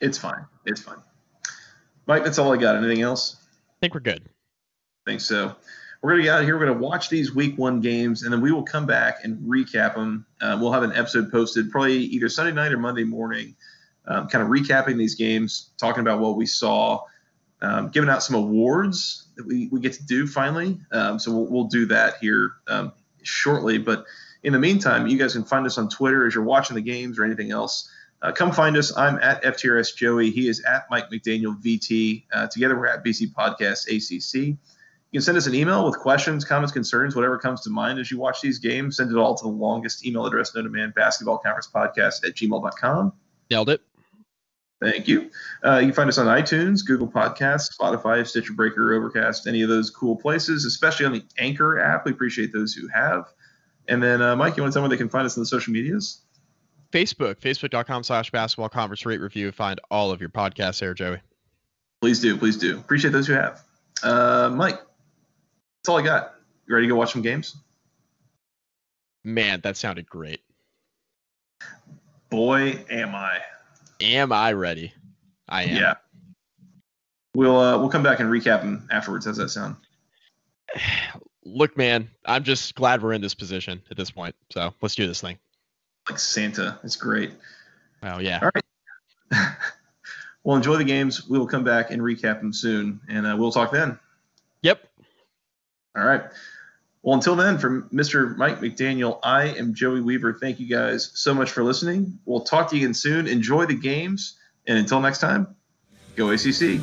It's 0.01 0.17
fine. 0.17 0.47
It's 0.65 0.81
fine. 0.81 0.97
Mike, 2.07 2.25
that's 2.25 2.39
all 2.39 2.53
I 2.53 2.57
got. 2.57 2.77
Anything 2.77 3.03
else? 3.03 3.37
I 3.43 3.77
think 3.81 3.95
we're 3.95 4.01
good. 4.01 4.23
I 5.07 5.11
think 5.11 5.21
so 5.21 5.55
we're 6.05 6.11
going 6.11 6.21
to 6.21 6.25
get 6.25 6.35
out 6.35 6.41
of 6.41 6.47
here. 6.47 6.59
We're 6.59 6.67
going 6.67 6.79
to 6.79 6.87
watch 6.87 7.09
these 7.09 7.35
week 7.35 7.57
one 7.57 7.81
games, 7.81 8.25
and 8.25 8.33
then 8.33 8.43
we 8.43 8.53
will 8.53 8.63
come 8.63 8.85
back 8.85 9.25
and 9.25 9.39
recap 9.39 9.95
them. 9.95 10.27
Uh, 10.39 10.59
we'll 10.61 10.71
have 10.71 10.83
an 10.83 10.93
episode 10.93 11.33
posted 11.33 11.71
probably 11.71 11.97
either 11.97 12.29
Sunday 12.29 12.53
night 12.53 12.73
or 12.73 12.79
Monday 12.79 13.05
morning, 13.05 13.57
um, 14.07 14.29
kind 14.29 14.45
of 14.45 14.51
recapping 14.51 14.99
these 14.99 15.15
games, 15.15 15.71
talking 15.79 16.03
about 16.03 16.21
what 16.21 16.37
we 16.37 16.45
saw, 16.45 17.01
um, 17.63 17.89
giving 17.89 18.11
out 18.11 18.23
some 18.23 18.37
awards 18.37 19.29
that 19.37 19.47
we, 19.47 19.69
we 19.73 19.81
get 19.81 19.95
to 19.95 20.05
do 20.05 20.27
finally. 20.27 20.79
Um, 20.93 21.19
so 21.19 21.33
we'll, 21.33 21.47
we'll, 21.47 21.69
do 21.69 21.87
that 21.87 22.19
here 22.21 22.51
um, 22.69 22.93
shortly. 23.23 23.79
But 23.79 24.05
in 24.43 24.53
the 24.53 24.59
meantime, 24.59 25.07
you 25.07 25.17
guys 25.17 25.33
can 25.33 25.45
find 25.45 25.65
us 25.65 25.79
on 25.79 25.89
Twitter 25.89 26.27
as 26.27 26.35
you're 26.35 26.45
watching 26.45 26.75
the 26.75 26.83
games 26.83 27.19
or 27.19 27.25
anything 27.25 27.51
else. 27.51 27.91
Uh, 28.21 28.31
come 28.31 28.53
find 28.53 28.77
us. 28.77 28.95
I'm 28.95 29.17
at 29.23 29.43
FTRS 29.43 29.97
Joey. 29.97 30.31
He 30.31 30.49
is 30.49 30.63
at 30.65 30.85
Mike 30.91 31.09
McDaniel 31.09 31.59
VT. 31.63 32.25
Uh, 32.31 32.47
together, 32.49 32.79
we're 32.79 32.89
at 32.89 33.03
BC 33.03 33.33
Podcast 33.33 33.87
ACC. 33.89 34.59
You 35.15 35.19
can 35.19 35.27
send 35.27 35.39
us 35.39 35.47
an 35.47 35.55
email 35.55 35.87
with 35.87 35.97
questions, 35.97 36.45
comments, 36.45 36.73
concerns, 36.73 37.15
whatever 37.15 37.39
comes 37.39 37.61
to 37.61 37.71
mind 37.71 38.01
as 38.01 38.11
you 38.11 38.19
watch 38.19 38.41
these 38.41 38.59
games. 38.59 38.97
Send 38.97 39.13
it 39.13 39.17
all 39.17 39.37
to 39.37 39.45
the 39.45 39.49
longest 39.49 40.05
email 40.05 40.27
address 40.27 40.53
known 40.57 40.65
to 40.65 40.71
man, 40.71 40.93
basketball 40.97 41.39
conference 41.39 41.71
podcast 41.73 42.27
at 42.27 42.35
gmail.com. 42.35 43.13
Nailed 43.49 43.71
it. 43.71 43.81
Thank 44.83 45.07
you. 45.07 45.31
Uh, 45.65 45.77
you 45.77 45.87
can 45.87 45.93
find 45.93 46.09
us 46.09 46.19
on 46.19 46.27
iTunes, 46.27 46.85
Google 46.85 47.07
Podcasts, 47.07 47.79
Spotify, 47.81 48.27
Stitcher 48.27 48.55
Breaker, 48.55 48.93
Overcast, 48.93 49.47
any 49.47 49.63
of 49.63 49.69
those 49.69 49.89
cool 49.89 50.17
places, 50.17 50.65
especially 50.65 51.07
on 51.07 51.13
the 51.13 51.23
Anchor 51.39 51.79
app. 51.79 52.07
We 52.07 52.11
appreciate 52.11 52.53
those 52.53 52.75
who 52.75 52.89
have. 52.89 53.27
And 53.87 54.03
then, 54.03 54.21
uh, 54.21 54.35
Mike, 54.35 54.57
you 54.57 54.65
want 54.65 54.73
to 54.73 54.77
tell 54.77 54.83
me 54.83 54.93
they 54.93 54.99
can 54.99 55.09
find 55.09 55.27
us 55.27 55.37
on 55.37 55.43
the 55.43 55.47
social 55.47 55.73
medias? 55.73 56.23
Facebook, 56.91 57.37
facebook.com 57.37 58.03
slash 58.03 58.33
basketball 58.33 58.69
conference 58.69 59.07
rate 59.07 59.21
review. 59.21 59.53
Find 59.53 59.81
all 59.93 60.11
of 60.11 60.21
your 60.21 60.31
podcasts 60.31 60.81
there, 60.81 60.93
Joey. 60.93 61.21
Please 62.01 62.19
do. 62.19 62.37
Please 62.37 62.57
do. 62.57 62.79
Appreciate 62.79 63.13
those 63.13 63.29
who 63.29 63.35
have. 63.35 63.63
Uh, 64.03 64.51
Mike, 64.53 64.81
that's 65.85 65.91
all 65.91 65.99
I 65.99 66.03
got. 66.03 66.37
You 66.67 66.75
ready 66.75 66.87
to 66.87 66.95
go 66.95 66.97
watch 66.97 67.13
some 67.13 67.21
games? 67.21 67.57
Man, 69.23 69.61
that 69.65 69.77
sounded 69.77 70.09
great. 70.09 70.41
Boy, 72.31 72.83
am 72.89 73.15
I. 73.15 73.41
Am 74.01 74.33
I 74.33 74.55
ready? 74.55 74.95
I 75.47 75.65
am. 75.65 75.77
Yeah. 75.77 75.95
We'll 77.35 77.59
uh, 77.59 77.77
we'll 77.79 77.91
come 77.91 78.03
back 78.03 78.21
and 78.21 78.31
recap 78.31 78.63
them 78.63 78.89
afterwards. 78.91 79.27
How's 79.27 79.37
that 79.37 79.51
sound? 79.51 79.77
Look, 81.45 81.77
man, 81.77 82.09
I'm 82.25 82.45
just 82.45 82.75
glad 82.75 83.03
we're 83.03 83.13
in 83.13 83.21
this 83.21 83.35
position 83.35 83.83
at 83.91 83.99
this 83.99 84.11
point. 84.11 84.35
So 84.51 84.73
let's 84.81 84.95
do 84.95 85.07
this 85.07 85.21
thing. 85.21 85.37
Like 86.09 86.19
Santa, 86.19 86.79
it's 86.83 86.97
great. 86.97 87.33
Oh 88.03 88.21
yeah. 88.21 88.41
All 88.41 88.51
right. 88.55 89.49
well, 90.45 90.57
enjoy 90.57 90.77
the 90.77 90.85
games. 90.85 91.29
We 91.29 91.39
will 91.39 91.47
come 91.47 91.63
back 91.63 91.91
and 91.91 92.01
recap 92.01 92.41
them 92.41 92.55
soon, 92.55 93.03
and 93.07 93.27
uh, 93.27 93.37
we'll 93.39 93.53
talk 93.53 93.71
then. 93.71 93.99
Yep. 94.63 94.89
All 95.97 96.05
right. 96.05 96.23
Well, 97.03 97.15
until 97.15 97.37
then, 97.37 97.59
from 97.59 97.89
Mr. 97.91 98.35
Mike 98.37 98.61
McDaniel, 98.61 99.21
I 99.23 99.49
am 99.49 99.75
Joey 99.75 100.01
Weaver. 100.01 100.33
Thank 100.41 100.59
you 100.59 100.67
guys 100.67 101.11
so 101.15 101.35
much 101.35 101.51
for 101.51 101.63
listening. 101.63 102.19
We'll 102.25 102.41
talk 102.41 102.71
to 102.71 102.77
you 102.77 102.83
again 102.83 102.95
soon. 102.95 103.27
Enjoy 103.27 103.67
the 103.67 103.75
games, 103.75 104.39
and 104.67 104.79
until 104.79 105.01
next 105.01 105.19
time, 105.19 105.55
go 106.17 106.31
ACC. 106.31 106.81